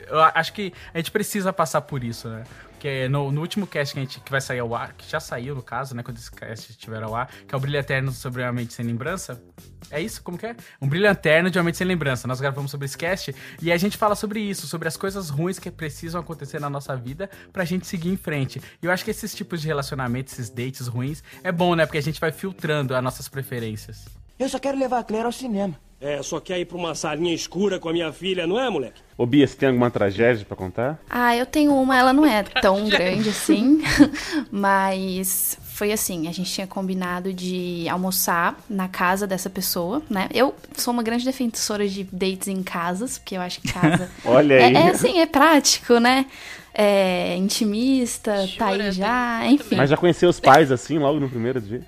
[0.09, 2.45] eu acho que a gente precisa passar por isso, né?
[2.87, 5.19] Porque no, no último cast que a gente que vai sair ao ar, que já
[5.19, 6.05] saiu no caso, né?
[6.05, 8.87] Quando esse cast estiver ao ar, que é o Brilho Eterno sobre uma mente sem
[8.87, 9.43] lembrança.
[9.91, 10.23] É isso?
[10.23, 10.55] Como que é?
[10.81, 12.29] Um brilho eterno de uma mente sem lembrança.
[12.29, 15.59] Nós gravamos sobre esse cast e a gente fala sobre isso, sobre as coisas ruins
[15.59, 18.61] que precisam acontecer na nossa vida pra gente seguir em frente.
[18.81, 21.87] E eu acho que esses tipos de relacionamentos, esses dates ruins, é bom, né?
[21.87, 24.05] Porque a gente vai filtrando as nossas preferências.
[24.39, 25.77] Eu só quero levar a Claire ao cinema.
[26.01, 29.01] É, só quer ir pra uma salinha escura com a minha filha, não é, moleque?
[29.17, 30.99] Ô Bia, você tem alguma tragédia pra contar?
[31.09, 33.83] Ah, eu tenho uma, ela não é tão grande assim,
[34.53, 40.29] mas foi assim, a gente tinha combinado de almoçar na casa dessa pessoa, né?
[40.35, 44.55] Eu sou uma grande defensora de dates em casas, porque eu acho que casa Olha
[44.55, 44.75] é, aí.
[44.75, 46.27] é assim, é prático, né?
[46.75, 49.77] É intimista, tá aí já, enfim.
[49.77, 51.83] Mas já conheceu os pais assim, logo no primeiro dia?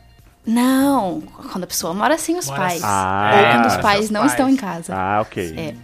[0.49, 1.21] Não,
[1.53, 2.81] quando a pessoa mora sem os Mora pais.
[2.83, 4.33] Ah, ou quando os seus pais não pais.
[4.33, 4.95] estão em casa.
[4.97, 5.55] Ah, ok.
[5.55, 5.75] É.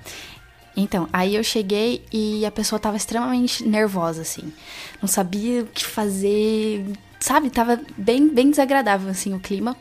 [0.74, 4.50] Então, aí eu cheguei e a pessoa tava extremamente nervosa, assim.
[5.02, 6.82] Não sabia o que fazer,
[7.20, 7.50] sabe?
[7.50, 9.76] Tava bem, bem desagradável, assim, o clima.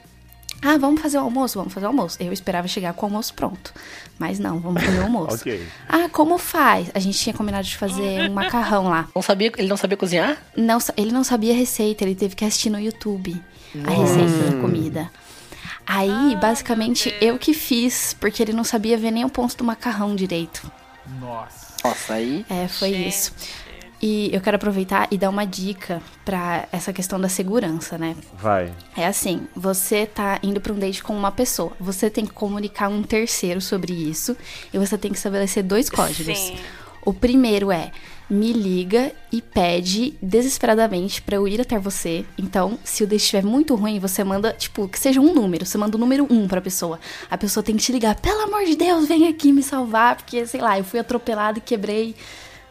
[0.61, 1.57] Ah, vamos fazer o almoço?
[1.57, 2.17] Vamos fazer o almoço.
[2.19, 3.73] Eu esperava chegar com o almoço pronto.
[4.19, 5.37] Mas não, vamos fazer o almoço.
[5.43, 5.65] Ok.
[5.87, 6.91] Ah, como faz?
[6.93, 9.07] A gente tinha combinado de fazer um macarrão lá.
[9.15, 10.37] Não sabia, ele não sabia cozinhar?
[10.57, 13.41] Não, ele não sabia a receita, ele teve que assistir no YouTube
[13.85, 15.11] a receita da comida.
[15.85, 20.15] Aí, basicamente, eu que fiz, porque ele não sabia ver nem o ponto do macarrão
[20.15, 20.71] direito.
[21.19, 21.73] Nossa.
[21.83, 22.45] Nossa, aí.
[22.49, 23.33] É, foi isso.
[24.01, 28.17] E eu quero aproveitar e dar uma dica pra essa questão da segurança, né?
[28.37, 28.73] Vai.
[28.97, 32.89] É assim, você tá indo pra um date com uma pessoa, você tem que comunicar
[32.89, 34.35] um terceiro sobre isso
[34.73, 36.37] e você tem que estabelecer dois códigos.
[36.37, 36.57] Sim.
[37.05, 37.91] O primeiro é
[38.29, 42.25] me liga e pede desesperadamente pra eu ir até você.
[42.37, 45.65] Então, se o date estiver muito ruim, você manda, tipo, que seja um número.
[45.65, 46.99] Você manda o número um pra pessoa.
[47.29, 50.45] A pessoa tem que te ligar, pelo amor de Deus, vem aqui me salvar, porque,
[50.45, 52.15] sei lá, eu fui atropelada e quebrei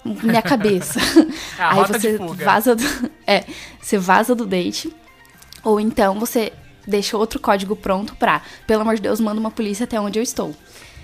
[0.04, 0.98] minha cabeça.
[1.58, 2.84] É Aí você vaza do,
[3.26, 3.44] é,
[3.80, 4.92] você vaza do date.
[5.62, 6.52] Ou então você
[6.86, 10.22] deixa outro código pronto pra, pelo amor de Deus, manda uma polícia até onde eu
[10.22, 10.54] estou.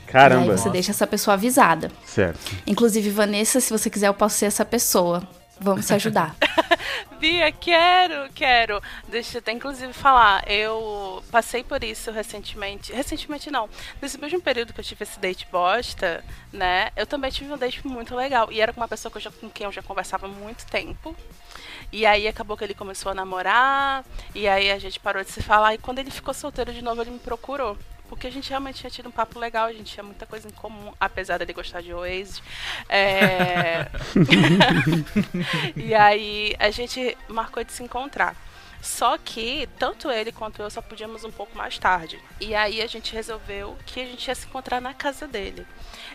[0.09, 0.53] E Caramba.
[0.53, 1.91] aí você deixa essa pessoa avisada.
[2.07, 2.39] Certo.
[2.67, 5.23] Inclusive, Vanessa, se você quiser, eu posso ser essa pessoa.
[5.61, 6.37] Vamos se ajudar.
[7.19, 8.81] Bia, quero, quero.
[9.09, 12.93] Deixa eu até inclusive falar, eu passei por isso recentemente.
[12.93, 13.69] Recentemente não.
[14.01, 16.91] Nesse mesmo período que eu tive esse date bosta, né?
[16.97, 18.53] Eu também tive um date muito legal.
[18.53, 20.65] E era com uma pessoa que eu já, com quem eu já conversava há muito
[20.67, 21.15] tempo.
[21.93, 24.05] E aí acabou que ele começou a namorar.
[24.35, 25.75] E aí a gente parou de se falar.
[25.75, 27.77] E quando ele ficou solteiro de novo, ele me procurou.
[28.09, 30.53] Porque a gente realmente tinha tido um papo legal, a gente tinha muita coisa em
[30.53, 32.43] comum, apesar dele gostar de Oasis.
[32.89, 33.87] É...
[35.77, 38.35] e aí a gente marcou de se encontrar.
[38.81, 42.19] Só que tanto ele quanto eu só podíamos um pouco mais tarde.
[42.41, 45.67] E aí a gente resolveu que a gente ia se encontrar na casa dele.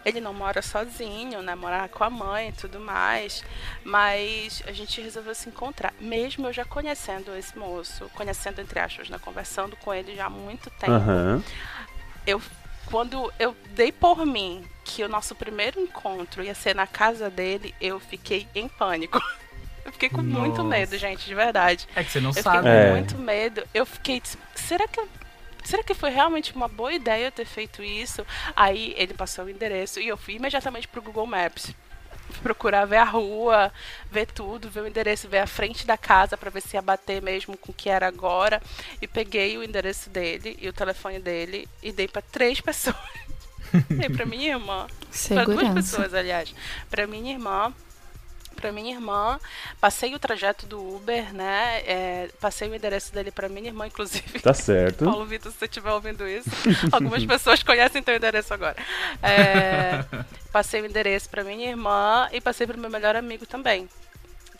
[0.06, 1.56] Ele não mora sozinho, né?
[1.56, 3.44] Mora com a mãe e tudo mais.
[3.84, 5.94] Mas a gente resolveu se encontrar.
[6.00, 9.20] Mesmo eu já conhecendo esse moço, conhecendo entre aspas, né?
[9.20, 11.44] Conversando com ele já há muito tempo Aham.
[12.26, 12.42] Eu
[12.86, 17.74] quando eu dei por mim que o nosso primeiro encontro ia ser na casa dele,
[17.82, 19.20] eu fiquei em pânico.
[19.86, 20.70] Eu fiquei com muito Nossa.
[20.70, 21.86] medo, gente, de verdade.
[21.94, 22.58] É que você não eu sabe.
[22.60, 22.86] fiquei É.
[22.86, 23.64] com muito medo.
[23.74, 24.22] Eu fiquei,
[24.56, 25.10] será que eu-
[25.62, 28.26] Será que foi realmente uma boa ideia eu ter feito isso?
[28.56, 31.72] Aí ele passou o endereço e eu fui imediatamente pro Google Maps.
[32.42, 33.72] Procurar ver a rua,
[34.12, 37.22] ver tudo, ver o endereço, ver a frente da casa pra ver se ia bater
[37.22, 38.62] mesmo com o que era agora.
[39.02, 42.96] E peguei o endereço dele e o telefone dele e dei pra três pessoas.
[43.90, 44.88] dei pra minha irmã.
[45.28, 46.54] Pra duas pessoas, aliás.
[46.90, 47.74] Pra minha irmã.
[48.64, 49.38] Pra minha irmã,
[49.82, 51.84] passei o trajeto do Uber, né?
[51.86, 54.40] é, passei o endereço dele pra minha irmã, inclusive.
[54.40, 55.04] Tá certo.
[55.04, 56.50] Paulo Vitor, se você estiver ouvindo isso,
[56.90, 58.78] algumas pessoas conhecem teu endereço agora.
[59.22, 60.06] É,
[60.50, 63.90] passei o endereço pra minha irmã e passei pro meu melhor amigo também.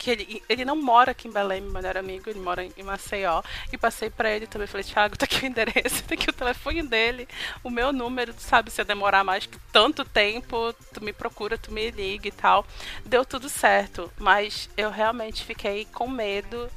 [0.04, 3.42] Que ele, ele não mora aqui em Belém, meu melhor amigo, ele mora em Maceió.
[3.72, 6.82] E passei pra ele também, falei, Thiago, tá aqui o endereço, tá aqui o telefone
[6.82, 7.26] dele,
[7.62, 11.72] o meu número, sabe, se eu demorar mais que tanto tempo, tu me procura, tu
[11.72, 12.66] me liga e tal.
[13.06, 16.70] Deu tudo certo, mas eu realmente fiquei com medo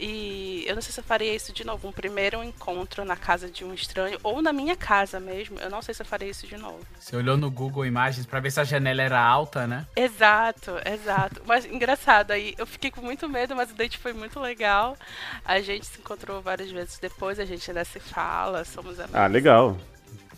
[0.00, 1.86] e eu não sei se eu faria isso de novo.
[1.86, 5.58] Um primeiro encontro na casa de um estranho ou na minha casa mesmo.
[5.60, 6.80] Eu não sei se eu faria isso de novo.
[6.98, 9.86] Você olhou no Google Imagens pra ver se a janela era alta, né?
[9.94, 11.42] Exato, exato.
[11.44, 14.96] Mas engraçado, aí eu fiquei com muito medo, mas o date foi muito legal.
[15.44, 19.14] A gente se encontrou várias vezes depois, a gente ainda se fala, somos amigos.
[19.14, 19.76] Ah, legal.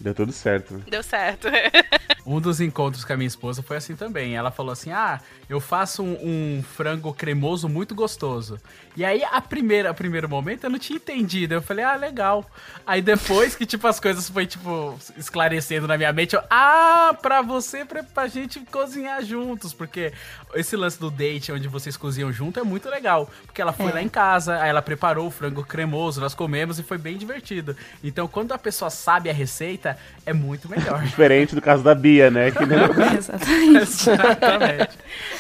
[0.01, 0.79] Deu tudo certo.
[0.89, 1.47] Deu certo.
[2.25, 4.37] Um dos encontros com a minha esposa foi assim também.
[4.37, 8.59] Ela falou assim: Ah, eu faço um, um frango cremoso muito gostoso.
[8.97, 11.55] E aí, a primeira, a primeiro momento, eu não tinha entendido.
[11.55, 12.45] Eu falei, ah, legal.
[12.87, 17.41] Aí depois que, tipo, as coisas foi, tipo, esclarecendo na minha mente, eu, ah, pra
[17.41, 19.73] você, pra, pra gente cozinhar juntos.
[19.73, 20.13] Porque
[20.55, 23.31] esse lance do date, onde vocês cozinham junto, é muito legal.
[23.47, 23.95] Porque ela foi É.
[23.95, 27.75] lá em casa, aí ela preparou o frango cremoso, nós comemos e foi bem divertido.
[28.05, 29.97] Então, quando a pessoa sabe a receita,
[30.27, 31.03] é muito melhor.
[31.03, 32.51] Diferente do caso da Bia, né?
[32.51, 32.79] Que nem-
[33.19, 33.83] Exatamente.
[33.83, 34.89] Exatamente.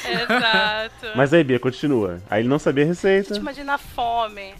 [0.22, 1.06] Exato.
[1.16, 2.18] Mas aí, Bia, continua.
[2.30, 3.36] Aí ele não sabia a receita.
[3.36, 4.54] Imagina a fome.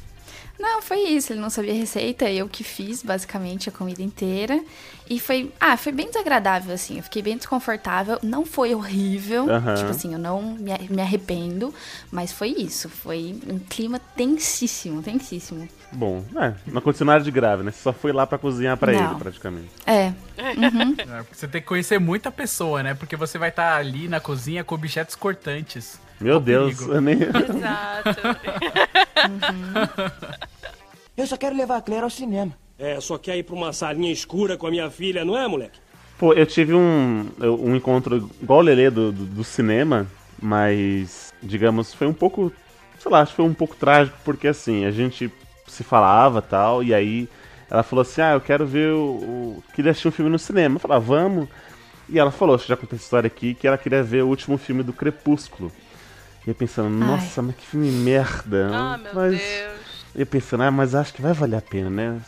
[0.63, 1.33] Não, foi isso.
[1.33, 4.63] Ele não sabia a receita, eu que fiz basicamente a comida inteira.
[5.11, 5.53] E foi.
[5.61, 6.99] Ah, foi bem desagradável, assim.
[6.99, 8.17] Eu fiquei bem desconfortável.
[8.23, 9.51] Não foi horrível.
[9.51, 9.75] Aham.
[9.75, 11.75] Tipo assim, eu não me, arrependo.
[12.13, 12.89] Mas foi isso.
[12.89, 15.69] Foi um clima tensíssimo, tensíssimo.
[15.91, 17.73] Bom, é, não aconteceu nada de grave, né?
[17.73, 19.11] Você só foi lá pra cozinhar pra Não.
[19.11, 19.71] ele, praticamente.
[19.85, 20.07] É.
[20.39, 20.95] Uhum.
[21.13, 22.95] É, porque Você tem que conhecer muita pessoa, né?
[22.95, 26.01] Porque você vai estar ali na cozinha com objetos cortantes.
[26.21, 26.95] Meu o Deus, perigo.
[26.95, 27.19] eu nem...
[27.19, 28.21] Exato.
[31.17, 32.53] Eu só quero levar a Claire ao cinema.
[32.79, 35.79] É, só quer ir pra uma salinha escura com a minha filha, não é, moleque?
[36.19, 40.07] Pô, eu tive um, um encontro igual o Lelê do, do, do cinema,
[40.41, 42.53] mas, digamos, foi um pouco,
[42.99, 45.31] sei lá, acho que foi um pouco trágico, porque assim, a gente
[45.67, 47.29] se falava tal, e aí
[47.71, 48.99] ela falou assim, ah, eu quero ver o...
[48.99, 50.77] o queria assistir um filme no cinema.
[50.77, 51.49] Eu falei, ah, vamos.
[52.09, 54.83] E ela falou, já contei essa história aqui, que ela queria ver o último filme
[54.83, 55.73] do Crepúsculo.
[56.47, 58.71] E eu pensando, nossa, mas que filme merda.
[58.73, 59.39] Ah, meu mas...
[59.39, 59.92] Deus.
[60.15, 62.21] Eu pensando, ah, mas acho que vai valer a pena, né?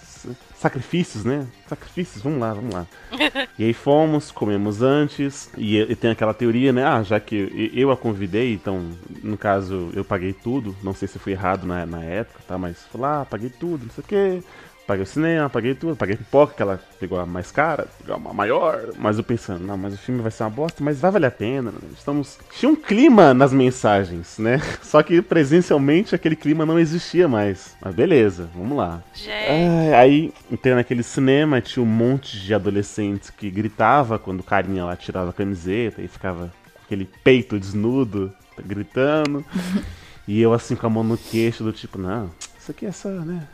[0.57, 1.47] Sacrifícios, né?
[1.69, 2.87] Sacrifícios, vamos lá, vamos lá.
[3.59, 6.83] e aí fomos, comemos antes, e, e tem aquela teoria, né?
[6.83, 8.91] Ah, já que eu, eu a convidei, então,
[9.23, 10.75] no caso, eu paguei tudo.
[10.83, 12.57] Não sei se foi errado na, na época, tá?
[12.57, 14.43] Mas foi lá, paguei tudo, não sei o quê.
[14.87, 18.35] Paguei o cinema, paguei tudo, paguei pipoca, que ela pegou a mais cara, pegou a
[18.35, 18.91] maior.
[18.99, 21.31] Mas eu pensando, não, mas o filme vai ser uma bosta, mas vai valer a
[21.31, 21.71] pena.
[21.71, 21.79] né?
[21.97, 22.39] Estamos.
[22.59, 24.61] Tinha um clima nas mensagens, né?
[24.83, 27.75] Só que presencialmente aquele clima não existia mais.
[27.81, 29.03] Mas beleza, vamos lá.
[29.15, 29.31] Gente.
[29.31, 34.85] É, aí entrei naquele cinema, tinha um monte de adolescentes que gritava quando o carinha
[34.85, 38.31] lá tirava a camiseta e ficava com aquele peito desnudo,
[38.63, 39.43] gritando.
[40.29, 43.09] e eu assim com a mão no queixo, do tipo, não, isso aqui é só,
[43.09, 43.47] né?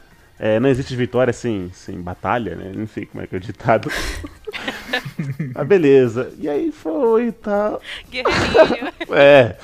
[0.43, 2.73] É, não existe vitória sem, sem batalha, né?
[2.75, 3.91] Não sei como é que é o ditado.
[5.55, 6.33] ah, beleza.
[6.39, 7.79] E aí foi e tal.
[8.11, 8.91] Guerreirinho.
[9.13, 9.57] É.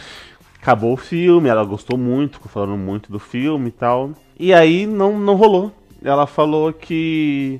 [0.60, 4.10] Acabou o filme, ela gostou muito, ficou falando muito do filme e tal.
[4.38, 5.72] E aí não, não rolou.
[6.04, 7.58] Ela falou que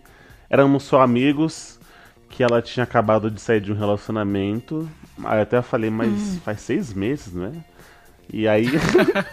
[0.51, 1.81] éramos só amigos,
[2.29, 4.87] que ela tinha acabado de sair de um relacionamento.
[5.25, 7.53] Aí eu até falei, mas faz seis meses, não é?
[8.31, 8.67] E aí.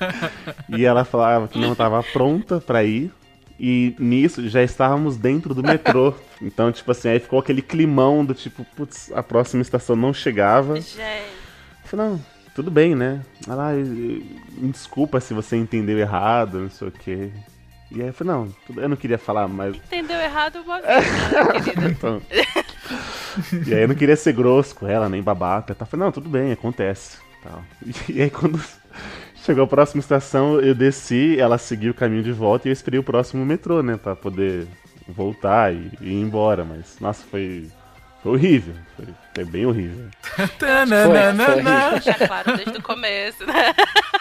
[0.69, 3.11] e ela falava que não estava pronta pra ir.
[3.60, 6.14] E nisso já estávamos dentro do metrô.
[6.41, 10.76] Então, tipo assim, aí ficou aquele climão do tipo, putz, a próxima estação não chegava.
[10.76, 10.99] Gente.
[10.99, 13.22] Eu falei, não, tudo bem, né?
[13.47, 17.30] Ela, "Ah, me desculpa se você entendeu errado, não sei o quê.
[17.89, 19.78] E aí eu falei, não, eu não queria falar, mas.
[19.78, 21.88] Entendeu errado uma vez, né?
[21.95, 22.22] Então.
[23.66, 25.74] e aí eu não queria ser grosso com ela, nem babaca.
[25.74, 25.84] Tá?
[25.86, 27.20] Eu falei, não, tudo bem, acontece.
[27.41, 27.64] Tal.
[28.10, 28.60] E aí quando
[29.44, 33.00] chegou a próxima estação, eu desci, ela seguiu o caminho de volta e eu esperei
[33.00, 33.98] o próximo metrô, né?
[33.98, 34.68] Pra poder
[35.08, 36.64] voltar e, e ir embora.
[36.64, 37.70] Mas, nossa, foi.
[38.22, 38.74] Foi horrível.
[38.96, 40.08] Foi, foi bem horrível.
[40.58, 41.91] Tananana.
[41.91, 43.74] deixar claro desde o começo, né?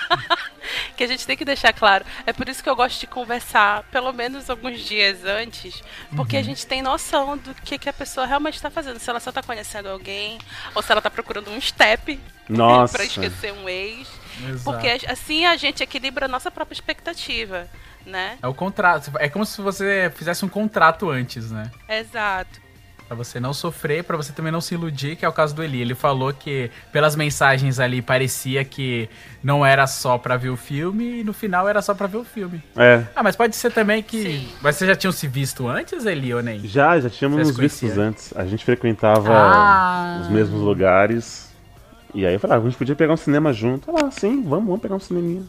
[1.02, 2.04] que a gente tem que deixar claro.
[2.24, 5.82] É por isso que eu gosto de conversar pelo menos alguns dias antes,
[6.14, 8.98] porque a gente tem noção do que, que a pessoa realmente está fazendo.
[9.00, 10.38] Se ela só está conhecendo alguém,
[10.74, 12.92] ou se ela está procurando um step Nossa.
[12.92, 14.08] para esquecer um ex.
[14.48, 14.64] Exato.
[14.64, 17.68] Porque assim a gente equilibra a nossa própria expectativa,
[18.06, 18.38] né?
[18.40, 19.10] É o contrato.
[19.18, 21.70] É como se você fizesse um contrato antes, né?
[21.88, 22.60] Exato.
[23.12, 25.62] Pra você não sofrer, pra você também não se iludir, que é o caso do
[25.62, 25.82] Eli.
[25.82, 29.06] Ele falou que, pelas mensagens ali, parecia que
[29.44, 32.24] não era só pra ver o filme e no final era só pra ver o
[32.24, 32.62] filme.
[32.74, 33.04] É.
[33.14, 34.48] Ah, mas pode ser também que.
[34.62, 36.66] Mas vocês já tinham se visto antes, Eli, ou nem?
[36.66, 38.32] Já, já tínhamos nos vistos antes.
[38.34, 40.20] A gente frequentava Ah.
[40.22, 41.52] os mesmos lugares.
[42.14, 43.94] E aí eu falei, ah, a gente podia pegar um cinema junto.
[43.94, 45.42] Ah, sim, vamos, vamos pegar um cineminha.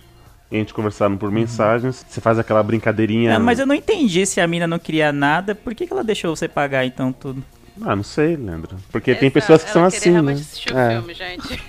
[0.54, 2.06] A gente conversando por mensagens.
[2.08, 3.36] Você faz aquela brincadeirinha.
[3.36, 6.04] Ah, mas eu não entendi se a mina não queria nada, por que, que ela
[6.04, 7.44] deixou você pagar então tudo?
[7.82, 8.78] Ah, não sei, Leandro.
[8.92, 9.34] Porque tem Exato.
[9.34, 10.14] pessoas que são Ela queria assim, né?
[10.16, 10.90] realmente assistir o É.
[10.92, 11.64] filme, gente.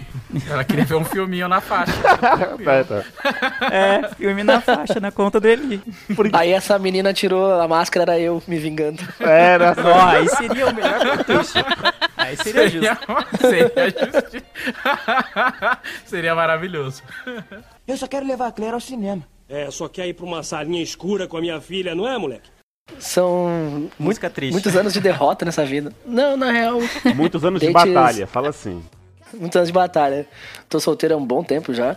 [0.51, 1.93] Ela queria ver um filminho na faixa.
[2.65, 3.05] Tá, tá.
[3.73, 5.81] É, filme na faixa, na conta do Eli.
[6.33, 9.03] Aí essa menina tirou a máscara, era eu me vingando.
[9.21, 9.75] Era.
[9.79, 11.59] Ó, aí seria o melhor contexto.
[12.17, 12.97] Aí seria justo.
[13.41, 14.47] seria justo.
[16.05, 17.03] seria maravilhoso.
[17.87, 19.23] Eu só quero levar a Claire ao cinema.
[19.49, 22.49] É, só quer ir pra uma salinha escura com a minha filha, não é, moleque?
[22.99, 24.53] São Música triste.
[24.53, 25.93] muitos anos de derrota nessa vida.
[26.07, 26.79] Não, na real,
[27.15, 28.83] Muitos anos de batalha, fala assim.
[29.33, 30.27] muitos anos de batalha.
[30.69, 31.97] Tô solteiro há um bom tempo já.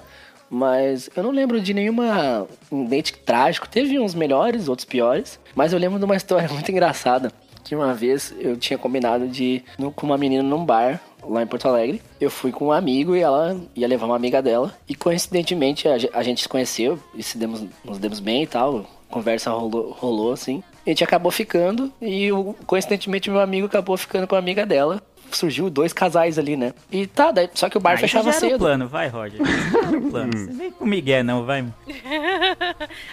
[0.49, 3.67] Mas eu não lembro de nenhuma um date trágico.
[3.67, 5.37] Teve uns melhores, outros piores.
[5.53, 7.31] Mas eu lembro de uma história muito engraçada.
[7.65, 11.47] Que uma vez eu tinha combinado de ir com uma menina num bar lá em
[11.47, 12.01] Porto Alegre.
[12.19, 14.73] Eu fui com um amigo e ela ia levar uma amiga dela.
[14.87, 18.85] E coincidentemente a gente se conheceu e se demos, nos demos bem e tal.
[19.09, 20.63] Conversa rolou, rolou assim.
[20.87, 25.01] A gente acabou ficando e o- coincidentemente meu amigo acabou ficando com a amiga dela.
[25.29, 26.73] Surgiu dois casais ali, né?
[26.89, 28.59] E tá, daí, só que o bar Aí fechava já era o cedo.
[28.59, 29.41] plano, vai, Roger.
[29.41, 30.31] O plano.
[30.37, 31.65] Você vem com Miguel, não, vai.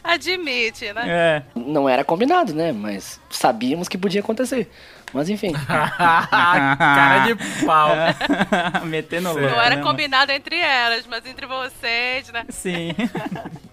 [0.02, 1.02] Admite, né?
[1.06, 1.42] É.
[1.58, 2.70] Não era combinado, né?
[2.72, 4.70] Mas sabíamos que podia acontecer.
[5.14, 5.52] Mas enfim.
[5.66, 7.90] Cara de pau.
[8.84, 9.42] Metendo louco.
[9.42, 12.44] Não era né, combinado entre elas, mas entre vocês, né?
[12.50, 12.92] Sim.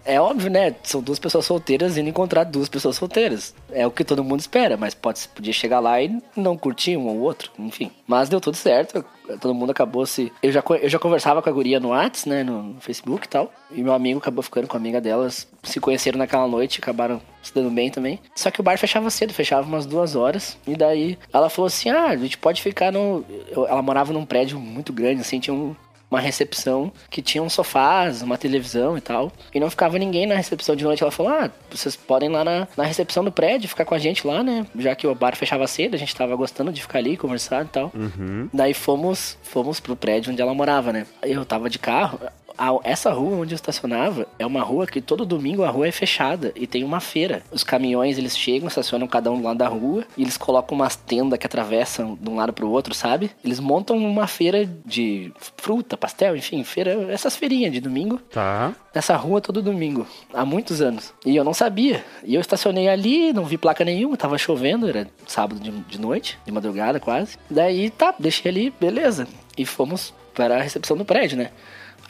[0.03, 0.73] É óbvio, né?
[0.81, 3.53] São duas pessoas solteiras indo encontrar duas pessoas solteiras.
[3.72, 7.05] É o que todo mundo espera, mas pode, podia chegar lá e não curtir um
[7.07, 7.91] ou outro, enfim.
[8.07, 9.05] Mas deu tudo certo,
[9.39, 10.31] todo mundo acabou se...
[10.41, 13.51] Eu já, eu já conversava com a guria no Whats, né, no, Facebook e tal.
[13.71, 15.47] E meu amigo acabou ficando com a amiga delas.
[15.63, 18.19] Se conheceram naquela noite, acabaram se dando bem também.
[18.35, 20.57] Só que o bar fechava cedo, fechava umas duas horas.
[20.67, 23.23] E daí ela falou assim, ah, a gente pode ficar no...
[23.51, 25.75] Ela morava num prédio muito grande, assim, tinha um
[26.11, 29.31] uma recepção que tinha uns sofás, uma televisão e tal.
[29.53, 31.01] E não ficava ninguém na recepção de noite.
[31.01, 33.99] Ela falou: Ah, vocês podem ir lá na, na recepção do prédio, ficar com a
[33.99, 34.67] gente lá, né?
[34.77, 37.69] Já que o bar fechava cedo, a gente tava gostando de ficar ali, conversar e
[37.69, 37.91] tal.
[37.95, 38.49] Uhum.
[38.53, 41.05] Daí fomos, fomos pro prédio onde ela morava, né?
[41.21, 42.19] Eu tava de carro.
[42.57, 45.91] A- essa rua onde eu estacionava é uma rua que todo domingo a rua é
[45.91, 47.44] fechada e tem uma feira.
[47.52, 50.95] Os caminhões eles chegam, estacionam cada um do lado da rua e eles colocam umas
[50.95, 53.32] tendas que atravessam de um lado pro outro, sabe?
[53.44, 58.73] Eles montam uma feira de fruta, pastel, enfim, feira, essas feirinhas de domingo Tá.
[58.94, 61.14] nessa rua todo domingo, há muitos anos.
[61.26, 62.03] E eu não sabia.
[62.23, 66.38] E eu estacionei ali, não vi placa nenhuma, tava chovendo, era sábado de, de noite,
[66.45, 67.38] de madrugada quase.
[67.49, 69.28] Daí tá, deixei ali, beleza.
[69.57, 71.52] E fomos para a recepção do prédio, né?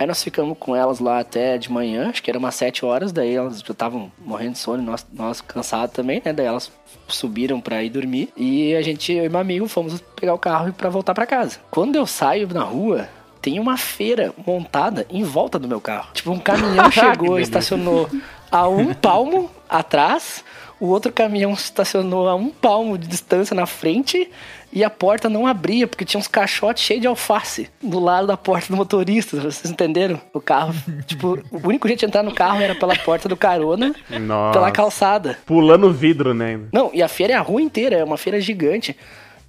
[0.02, 3.11] Aí nós ficamos com elas lá até de manhã, acho que era umas 7 horas,
[3.11, 6.34] daí elas já estavam morrendo de sono, nós, nós cansados também, né?
[6.34, 6.72] Daí elas
[7.07, 10.69] subiram pra ir dormir e a gente, eu e meu amigo, fomos pegar o carro
[10.69, 11.60] e pra voltar pra casa.
[11.69, 13.07] Quando eu saio na rua,
[13.44, 16.10] tem uma feira montada em volta do meu carro.
[16.15, 18.10] Tipo, um caminhão chegou e estacionou
[18.52, 20.44] a um palmo atrás,
[20.80, 24.32] o outro caminhão estacionou a um palmo de distância na frente
[24.73, 28.38] e a porta não abria porque tinha uns caixotes cheios de alface do lado da
[28.38, 29.38] porta do motorista.
[29.39, 30.19] Vocês entenderam?
[30.34, 30.73] O carro,
[31.06, 34.53] tipo, o único jeito de entrar no carro era pela porta do carona, Nossa.
[34.60, 35.38] pela calçada.
[35.45, 36.60] Pulando vidro, né?
[36.72, 38.95] Não, e a feira é a rua inteira, é uma feira gigante.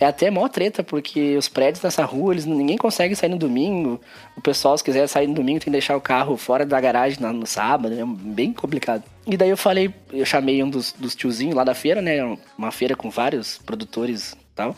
[0.00, 4.00] É até mó treta, porque os prédios nessa rua, eles, ninguém consegue sair no domingo.
[4.36, 7.20] O pessoal, se quiser sair no domingo, tem que deixar o carro fora da garagem
[7.20, 9.04] na- no sábado, é bem complicado.
[9.24, 12.18] E daí eu falei, eu chamei um dos, dos tiozinhos lá da feira, né?
[12.58, 14.74] Uma feira com vários produtores e tal.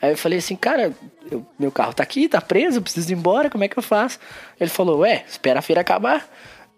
[0.00, 0.92] Aí eu falei assim, cara,
[1.30, 3.82] eu- meu carro tá aqui, tá preso, eu preciso ir embora, como é que eu
[3.82, 4.18] faço?
[4.58, 6.26] Ele falou, ué, espera a feira acabar.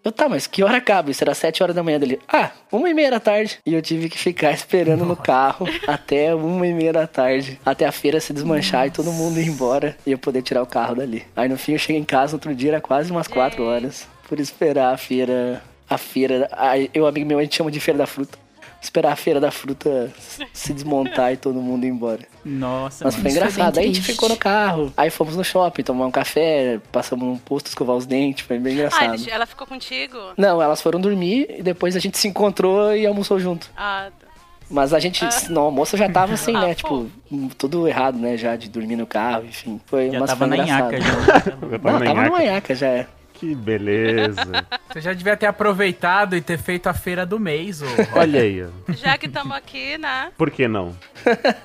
[0.03, 1.09] Eu, tá, mas que hora acaba?
[1.09, 2.19] Isso era sete horas da manhã dele.
[2.27, 3.57] Ah, uma e meia da tarde.
[3.65, 7.57] E eu tive que ficar esperando no carro até uma e meia da tarde.
[7.65, 10.65] Até a feira se desmanchar e todo mundo ir embora e eu poder tirar o
[10.67, 11.25] carro dali.
[11.33, 14.05] Aí no fim eu cheguei em casa, outro dia era quase umas quatro horas.
[14.27, 15.63] Por esperar a feira.
[15.89, 16.49] A feira.
[16.51, 18.37] Aí, eu, amigo meu, a gente chama de feira da fruta.
[18.83, 20.11] Esperar a feira da fruta
[20.51, 22.19] se desmontar e todo mundo ir embora.
[22.43, 23.23] Nossa, Mas mano.
[23.23, 23.77] foi engraçado.
[23.77, 24.91] Aí a gente ficou no carro.
[24.97, 28.45] Aí fomos no shopping tomar um café, passamos num posto escovar os dentes.
[28.45, 29.03] Foi bem Ah, engraçado.
[29.13, 30.17] eles- ela ficou contigo?
[30.37, 33.71] Não, elas foram dormir e depois a gente se encontrou e almoçou junto.
[33.77, 34.27] Ah, tá.
[34.69, 36.75] Mas a gente, no almoço já tava assim, Ah, né?
[36.81, 37.05] pô.
[37.29, 38.35] Tipo, tudo errado, né?
[38.37, 39.79] Já de dormir no carro, enfim.
[39.85, 40.91] Foi, Já tava na engraçado.
[40.91, 41.13] nhaca já.
[41.23, 41.51] Já tá
[41.91, 42.87] Não, na tava numa nhaca já.
[42.87, 43.07] é.
[43.43, 44.65] Que beleza.
[44.89, 47.85] Você já devia ter aproveitado e ter feito a feira do mês, ô.
[48.15, 48.65] Olha aí.
[48.95, 50.31] Já que estamos aqui, né?
[50.37, 50.95] Por que não?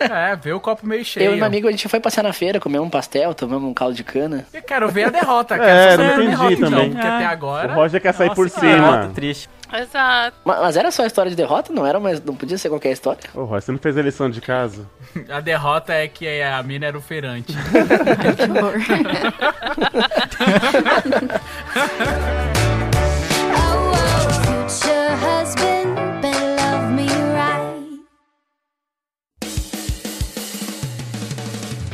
[0.00, 1.26] É, vê o copo meio cheio.
[1.26, 3.74] Eu e meu amigo, a gente foi passear na feira, comemos um pastel, tomamos um
[3.74, 4.44] caldo de cana.
[4.52, 5.54] Eu quero ver a derrota.
[5.54, 6.90] É, quero só não saber a entendi derrota, então, também.
[6.90, 7.72] porque até agora...
[7.72, 8.72] O Roger quer sair Nossa, por cima.
[8.72, 9.48] derrota triste.
[9.72, 10.36] Exato.
[10.44, 11.72] Mas, mas era só a história de derrota?
[11.72, 13.22] Não era, mas não podia ser qualquer história?
[13.34, 14.86] Ô, Roger, você não fez a lição de casa?
[15.28, 17.52] A derrota é que a mina era o feirante.
[17.52, 18.74] Que horror.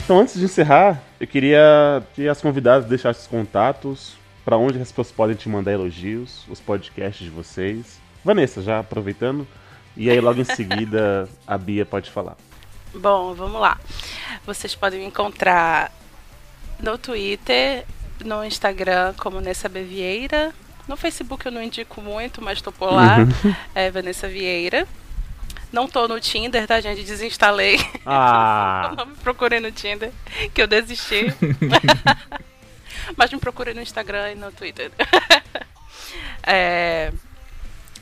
[0.05, 4.91] Então, antes de encerrar, eu queria que as convidadas deixassem os contatos, pra onde as
[4.91, 7.99] pessoas podem te mandar elogios, os podcasts de vocês.
[8.25, 9.47] Vanessa, já aproveitando,
[9.97, 12.37] e aí logo em seguida a Bia pode falar.
[12.95, 13.79] Bom, vamos lá.
[14.47, 15.91] Vocês podem me encontrar
[16.81, 17.85] no Twitter,
[18.25, 19.83] no Instagram como Nessa B.
[19.83, 20.53] Vieira.
[20.87, 23.17] No Facebook eu não indico muito, mas tô por lá.
[23.75, 24.87] É Vanessa Vieira.
[25.73, 27.03] Não tô no Tinder, tá, gente?
[27.03, 27.81] Desinstalei.
[28.07, 28.95] Ah.
[28.97, 30.13] não me procurei no Tinder,
[30.53, 31.35] que eu desisti.
[33.17, 34.91] Mas me procurei no Instagram e no Twitter.
[36.47, 37.11] É,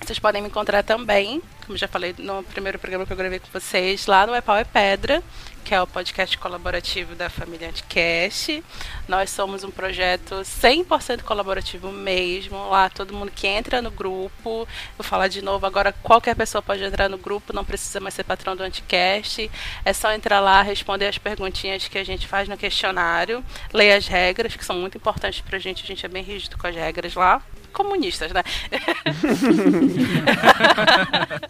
[0.00, 3.46] vocês podem me encontrar também, como já falei no primeiro programa que eu gravei com
[3.52, 5.22] vocês, lá no É Pau é Pedra,
[5.62, 8.62] que é o podcast colaborativo da família Anticast.
[9.08, 12.68] Nós somos um projeto 100% colaborativo mesmo.
[12.68, 14.66] Lá todo mundo que entra no grupo,
[14.98, 18.24] vou falar de novo agora, qualquer pessoa pode entrar no grupo, não precisa mais ser
[18.24, 19.50] patrão do Anticast.
[19.84, 24.06] É só entrar lá, responder as perguntinhas que a gente faz no questionário, ler as
[24.06, 27.14] regras, que são muito importantes pra gente, a gente é bem rígido com as regras
[27.14, 28.42] lá comunistas, né?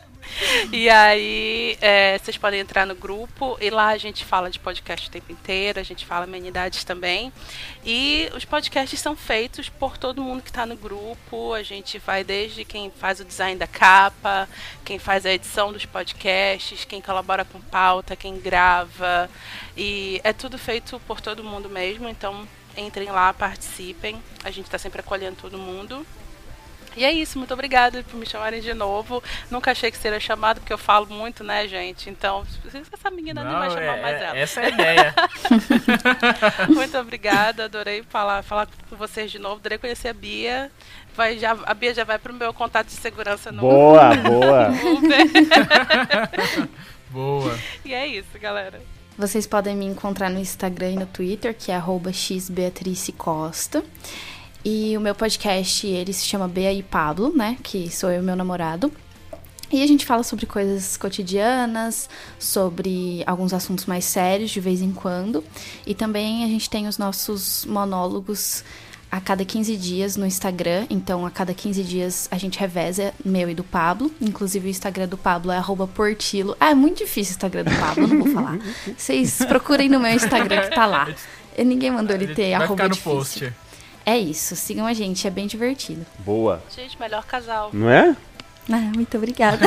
[0.73, 5.09] e aí, é, vocês podem entrar no grupo e lá a gente fala de podcast
[5.09, 7.33] o tempo inteiro, a gente fala amenidades também.
[7.85, 11.53] E os podcasts são feitos por todo mundo que está no grupo.
[11.53, 14.49] A gente vai desde quem faz o design da capa,
[14.85, 19.29] quem faz a edição dos podcasts, quem colabora com pauta, quem grava.
[19.77, 22.47] E é tudo feito por todo mundo mesmo, então
[22.77, 24.23] entrem lá, participem.
[24.45, 26.07] A gente está sempre acolhendo todo mundo.
[26.97, 29.23] E é isso, muito obrigada por me chamarem de novo.
[29.51, 32.11] Nunca achei que seria chamado, porque eu falo muito, né, gente?
[32.11, 32.45] Então,
[32.93, 34.37] essa menina não, Não, vai chamar é- mais é- ela.
[34.39, 35.15] essa é a ideia.
[36.69, 39.57] muito obrigada, adorei falar, falar com vocês de novo.
[39.57, 40.71] Adorei conhecer a Bia.
[41.15, 44.69] Vai, já, a Bia já vai pro meu contato de segurança no Boa, boa.
[47.11, 47.59] Boa.
[47.85, 48.81] E é isso, galera.
[49.19, 53.85] Vocês podem me encontrar no Instagram e no Twitter, que é arroba xbeatricecosta.
[54.65, 57.57] E o meu podcast, ele se chama Bea e Pablo, né?
[57.63, 58.93] Que sou eu e meu namorado.
[59.73, 62.09] E a gente fala sobre coisas cotidianas,
[62.39, 65.43] sobre alguns assuntos mais sérios de vez em quando.
[65.87, 68.63] E também a gente tem os nossos monólogos
[69.11, 70.87] a cada 15 dias no Instagram.
[70.91, 74.13] Então, a cada 15 dias a gente reveza, meu e do Pablo.
[74.21, 75.63] Inclusive, o Instagram do Pablo é
[75.95, 76.55] portilo.
[76.61, 78.59] Ah, é muito difícil o Instagram do Pablo, não vou falar.
[78.97, 81.09] Vocês procurem no meu Instagram que tá lá.
[81.57, 83.13] E Ninguém mandou ele ter Vai arroba ficar no difícil.
[83.51, 83.53] post.
[84.05, 86.05] É isso, sigam a gente, é bem divertido.
[86.21, 86.63] Boa.
[86.75, 87.71] Gente, melhor casal.
[87.73, 88.17] Não é?
[88.71, 89.65] Ah, muito obrigada.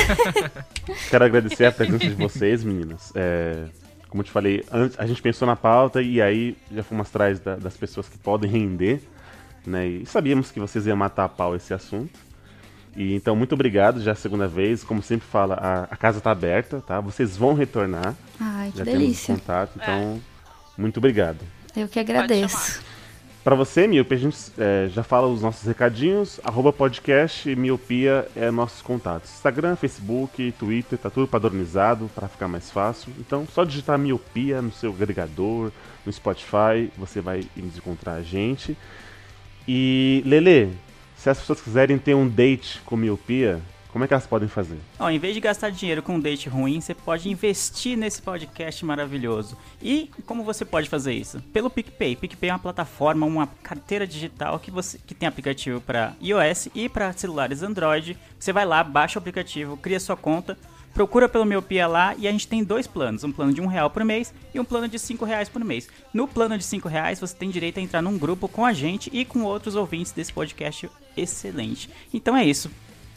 [1.09, 3.11] Quero agradecer a presença de vocês, meninas.
[3.15, 3.65] É,
[4.09, 7.39] como eu te falei, antes, a gente pensou na pauta e aí já fomos atrás
[7.39, 9.01] da- das pessoas que podem render,
[9.65, 9.85] né?
[9.87, 12.17] E sabíamos que vocês iam matar a pau esse assunto.
[12.95, 14.81] E então, muito obrigado, já é a segunda vez.
[14.83, 17.01] Como sempre fala, a, a casa tá aberta, tá?
[17.01, 18.15] Vocês vão retornar.
[18.39, 19.27] Ai, que já delícia.
[19.27, 20.21] temos contato, então,
[20.77, 21.39] muito obrigado.
[21.75, 22.81] Eu que agradeço.
[23.45, 26.39] Pra você, Miopia, a gente é, já fala os nossos recadinhos.
[26.43, 29.31] Arroba podcast Miopia é nossos contatos.
[29.35, 33.13] Instagram, Facebook, Twitter, tá tudo padronizado para ficar mais fácil.
[33.19, 35.71] Então, só digitar Miopia no seu agregador,
[36.03, 38.75] no Spotify, você vai encontrar a gente.
[39.67, 40.75] E, Lele,
[41.15, 43.61] se as pessoas quiserem ter um date com Miopia,
[43.95, 44.77] como é que elas podem fazer?
[44.99, 48.83] Ó, em vez de gastar dinheiro com um date ruim, você pode investir nesse podcast
[48.83, 49.57] maravilhoso.
[49.81, 51.39] E como você pode fazer isso?
[51.53, 52.17] Pelo PicPay.
[52.17, 56.89] PicPay é uma plataforma, uma carteira digital que, você, que tem aplicativo para iOS e
[56.89, 58.17] para celulares Android.
[58.37, 60.57] Você vai lá, baixa o aplicativo, cria sua conta,
[60.93, 63.23] procura pelo Miopia lá e a gente tem dois planos.
[63.23, 65.87] Um plano de um real por mês e um plano de cinco reais por mês.
[66.13, 69.09] No plano de cinco reais, você tem direito a entrar num grupo com a gente
[69.13, 71.89] e com outros ouvintes desse podcast excelente.
[72.13, 72.69] Então é isso.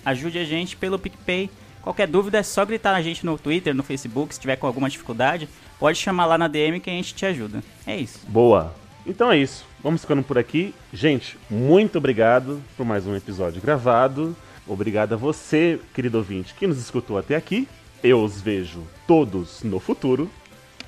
[0.04, 1.50] Ajude a gente pelo PicPay.
[1.82, 4.34] Qualquer dúvida é só gritar na gente no Twitter, no Facebook.
[4.34, 5.48] Se tiver com alguma dificuldade,
[5.78, 7.62] pode chamar lá na DM que a gente te ajuda.
[7.86, 8.20] É isso.
[8.28, 8.74] Boa!
[9.06, 9.64] Então é isso.
[9.82, 10.74] Vamos ficando por aqui.
[10.92, 14.36] Gente, muito obrigado por mais um episódio gravado.
[14.66, 17.66] Obrigado a você, querido ouvinte, que nos escutou até aqui.
[18.02, 20.30] Eu os vejo todos no futuro.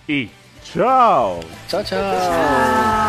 [0.06, 0.28] E
[0.62, 1.40] tchau!
[1.66, 2.99] Tchau, tchau.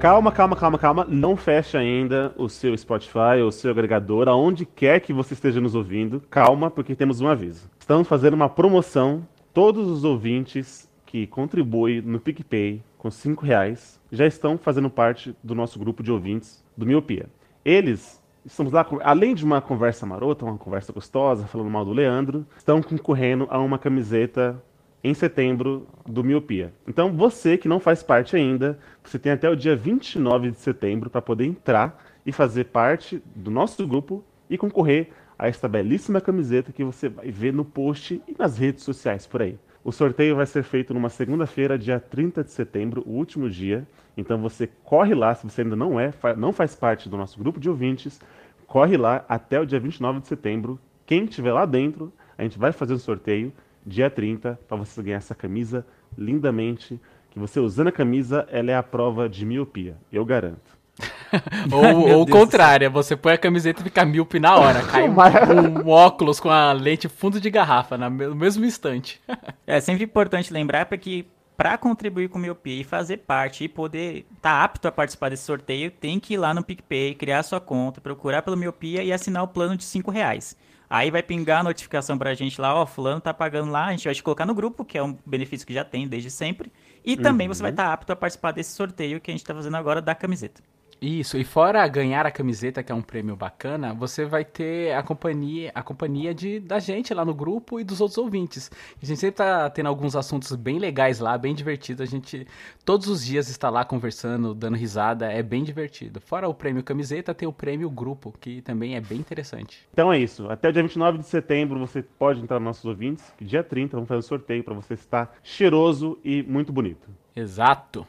[0.00, 1.06] Calma, calma, calma, calma.
[1.06, 5.74] Não feche ainda o seu Spotify o seu agregador, aonde quer que você esteja nos
[5.74, 6.22] ouvindo.
[6.30, 7.68] Calma, porque temos um aviso.
[7.78, 9.28] Estamos fazendo uma promoção.
[9.52, 15.54] Todos os ouvintes que contribuem no PicPay com 5 reais já estão fazendo parte do
[15.54, 17.26] nosso grupo de ouvintes do Miopia.
[17.62, 22.46] Eles, estamos lá, além de uma conversa marota, uma conversa gostosa, falando mal do Leandro,
[22.56, 24.62] estão concorrendo a uma camiseta
[25.02, 26.72] em setembro do Miopia.
[26.86, 31.08] Então, você que não faz parte ainda, você tem até o dia 29 de setembro
[31.08, 35.08] para poder entrar e fazer parte do nosso grupo e concorrer
[35.38, 39.40] a esta belíssima camiseta que você vai ver no post e nas redes sociais por
[39.40, 39.58] aí.
[39.82, 43.86] O sorteio vai ser feito numa segunda-feira, dia 30 de setembro, o último dia.
[44.14, 47.58] Então você corre lá, se você ainda não é, não faz parte do nosso grupo
[47.58, 48.20] de ouvintes,
[48.66, 50.78] corre lá até o dia 29 de setembro.
[51.06, 53.50] Quem estiver lá dentro, a gente vai fazer um sorteio
[53.90, 55.84] dia 30 para você ganhar essa camisa
[56.16, 57.00] lindamente
[57.30, 59.96] que você usando a camisa, ela é a prova de miopia.
[60.12, 60.78] Eu garanto.
[61.72, 64.82] Ou o contrário, você põe a camiseta e fica míope na hora.
[64.82, 69.20] Cai um, um óculos com a lente fundo de garrafa no mesmo instante.
[69.66, 73.68] É sempre importante lembrar para que para contribuir com o miopia e fazer parte e
[73.68, 77.42] poder estar tá apto a participar desse sorteio, tem que ir lá no PicPay, criar
[77.44, 80.56] sua conta, procurar pelo miopia e assinar o plano de 5 reais.
[80.90, 84.06] Aí vai pingar a notificação pra gente lá, ó, fulano tá pagando lá, a gente
[84.06, 86.72] vai te colocar no grupo, que é um benefício que já tem desde sempre.
[87.04, 89.76] E também você vai estar apto a participar desse sorteio que a gente tá fazendo
[89.76, 90.60] agora da camiseta.
[91.00, 95.02] Isso, e fora ganhar a camiseta, que é um prêmio bacana, você vai ter a
[95.02, 98.70] companhia, a companhia de, da gente lá no grupo e dos outros ouvintes.
[99.02, 102.02] A gente sempre tá tendo alguns assuntos bem legais lá, bem divertidos.
[102.02, 102.46] A gente
[102.84, 106.20] todos os dias está lá conversando, dando risada, é bem divertido.
[106.20, 109.88] Fora o prêmio camiseta, tem o prêmio grupo, que também é bem interessante.
[109.92, 110.50] Então é isso.
[110.50, 113.32] Até o dia 29 de setembro você pode entrar nos nossos ouvintes.
[113.40, 117.08] Dia 30 vamos fazer um sorteio para você estar cheiroso e muito bonito.
[117.34, 118.06] Exato.